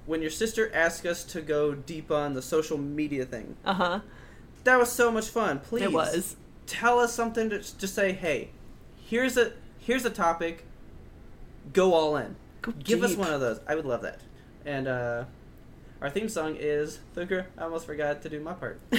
when 0.07 0.20
your 0.20 0.30
sister 0.30 0.70
asked 0.74 1.07
us 1.07 1.22
to 1.24 1.40
go 1.40 1.74
deep 1.74 2.11
on 2.11 2.34
the 2.34 2.42
social 2.42 2.76
media 2.78 3.24
thing, 3.24 3.57
Uh 3.64 3.74
huh. 3.74 4.00
that 4.64 4.78
was 4.78 4.90
so 4.90 5.11
much 5.12 5.28
fun. 5.28 5.61
Please, 5.61 5.84
It 5.84 5.92
was. 5.92 6.36
tell 6.66 6.98
us 6.98 7.14
something 7.14 7.48
to 7.50 7.59
just 7.61 7.94
say. 7.94 8.12
Hey, 8.12 8.50
here's 9.05 9.36
a 9.36 9.53
here's 9.78 10.05
a 10.05 10.11
topic. 10.11 10.64
Go 11.72 11.94
all 11.94 12.16
in. 12.16 12.34
Go 12.62 12.72
Give 12.72 13.03
us 13.05 13.14
one 13.16 13.32
of 13.32 13.40
those. 13.40 13.61
I 13.68 13.74
would 13.76 13.86
love 13.86 14.03
that. 14.03 14.20
And 14.66 14.88
uh, 14.88 15.24
our 16.00 16.11
theme 16.11 16.28
song 16.28 16.57
is 16.59 16.98
Thuker. 17.16 17.46
I 17.57 17.62
almost 17.62 17.86
forgot 17.86 18.22
to 18.22 18.28
do 18.28 18.40
my 18.40 18.53
part. 18.55 18.80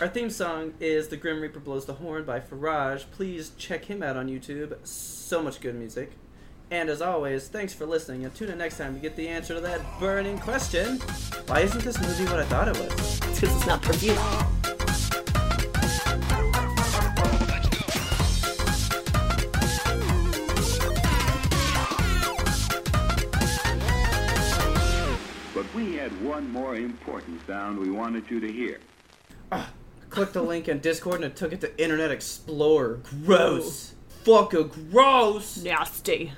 Our 0.00 0.08
theme 0.08 0.30
song 0.30 0.74
is 0.80 1.08
The 1.08 1.16
Grim 1.16 1.40
Reaper 1.40 1.60
Blows 1.60 1.86
the 1.86 1.94
Horn 1.94 2.24
by 2.24 2.40
Firage. 2.40 3.04
Please 3.10 3.52
check 3.58 3.84
him 3.84 4.02
out 4.02 4.16
on 4.16 4.28
YouTube. 4.28 4.76
So 4.86 5.42
much 5.42 5.60
good 5.60 5.74
music. 5.74 6.12
And 6.70 6.88
as 6.88 7.02
always, 7.02 7.48
thanks 7.48 7.74
for 7.74 7.86
listening 7.86 8.24
and 8.24 8.34
tune 8.34 8.50
in 8.50 8.58
next 8.58 8.78
time 8.78 8.94
to 8.94 9.00
get 9.00 9.16
the 9.16 9.28
answer 9.28 9.54
to 9.54 9.60
that 9.60 9.80
burning 10.00 10.38
question. 10.38 10.98
Why 11.46 11.60
isn't 11.60 11.84
this 11.84 12.00
movie 12.00 12.24
what 12.24 12.40
I 12.40 12.44
thought 12.44 12.68
it 12.68 12.78
was? 12.78 13.20
It's 13.34 13.40
because 13.40 13.56
it's 13.56 13.66
not 13.66 13.82
perfume. 13.82 14.16
But 25.52 25.74
we 25.74 25.96
had 25.96 26.12
one 26.22 26.48
more 26.50 26.76
important 26.76 27.44
sound 27.46 27.78
we 27.78 27.90
wanted 27.90 28.30
you 28.30 28.38
to 28.40 28.52
hear. 28.52 28.78
Ah, 29.52 29.70
clicked 30.10 30.32
the 30.32 30.42
link 30.42 30.68
in 30.68 30.80
Discord 30.80 31.16
and 31.16 31.24
it 31.24 31.36
took 31.36 31.52
it 31.52 31.60
to 31.60 31.82
Internet 31.82 32.10
Explorer. 32.10 33.00
Gross. 33.24 33.94
Fuck 34.24 34.52
Fucking 34.52 34.90
gross. 34.90 35.58
Nasty. 35.62 36.32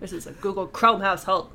This 0.00 0.12
is 0.12 0.26
a 0.26 0.32
Google 0.32 0.66
Chrome 0.66 1.00
household. 1.00 1.50